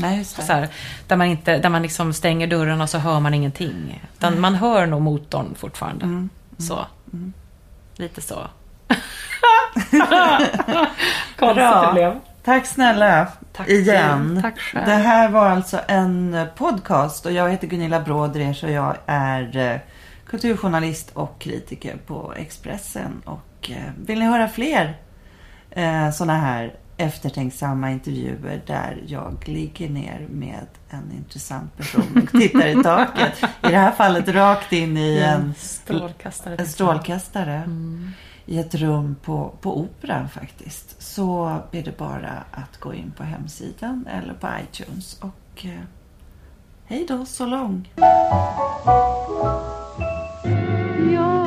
Nej, 0.00 0.24
så 0.24 0.52
här, 0.52 0.68
där 1.06 1.16
man 1.16 1.26
inte, 1.26 1.58
där 1.58 1.68
man 1.68 1.82
liksom 1.82 2.12
stänger 2.12 2.46
dörren 2.46 2.80
och 2.80 2.90
så 2.90 2.98
hör 2.98 3.20
man 3.20 3.34
ingenting. 3.34 4.02
Utan 4.18 4.40
man 4.40 4.54
hör 4.54 4.86
nog 4.86 5.02
motorn 5.02 5.54
fortfarande. 5.58 6.04
Mm. 6.04 6.28
Så. 6.58 6.86
Lite 7.96 8.20
så. 8.20 8.34
Bra. 9.90 10.38
Konstigt 11.36 11.56
det 11.56 11.90
blev. 11.92 12.20
Tack 12.44 12.66
snälla. 12.66 13.26
Tack 13.52 13.68
igen. 13.68 14.38
Tack 14.42 14.60
själv. 14.60 14.84
Det 14.86 14.92
här 14.92 15.28
var 15.28 15.46
alltså 15.46 15.80
en 15.88 16.46
podcast 16.56 17.26
och 17.26 17.32
jag 17.32 17.50
heter 17.50 17.66
Gunilla 17.66 18.00
Brådrers 18.00 18.64
och 18.64 18.70
jag 18.70 18.96
är 19.06 19.56
eh, 19.56 19.78
kulturjournalist 20.26 21.10
och 21.14 21.38
kritiker 21.38 21.96
på 22.06 22.34
Expressen. 22.36 23.22
Och 23.24 23.70
eh, 23.70 23.92
vill 24.06 24.18
ni 24.18 24.24
höra 24.24 24.48
fler 24.48 24.96
eh, 25.70 26.10
sådana 26.10 26.38
här 26.38 26.74
eftertänksamma 26.96 27.90
intervjuer 27.90 28.62
där 28.66 29.02
jag 29.06 29.48
ligger 29.48 29.88
ner 29.90 30.26
med 30.30 30.66
en 30.90 31.12
intressant 31.16 31.76
person 31.76 32.22
och 32.22 32.30
tittar 32.40 32.66
i 32.66 32.82
taket. 32.82 33.38
I 33.42 33.46
det 33.60 33.76
här 33.76 33.92
fallet 33.92 34.28
rakt 34.28 34.72
in 34.72 34.96
i 34.96 35.18
en, 35.18 35.54
strålkastare. 35.54 36.56
en 36.56 36.66
strålkastare 36.66 37.54
Mm. 37.56 38.10
i 38.46 38.58
ett 38.58 38.74
rum 38.74 39.16
på, 39.22 39.54
på 39.60 39.80
Operan 39.80 40.28
faktiskt. 40.28 41.02
Så 41.02 41.56
blir 41.70 41.82
det 41.82 41.98
bara 41.98 42.42
att 42.52 42.80
gå 42.80 42.94
in 42.94 43.12
på 43.16 43.22
hemsidan 43.22 44.06
eller 44.10 44.34
på 44.34 44.48
iTunes. 44.62 45.18
Och 45.20 45.64
eh, 45.66 45.70
hej 46.86 47.04
då 47.08 47.24
så 47.26 47.46
lång. 47.46 47.92
Ja. 51.14 51.46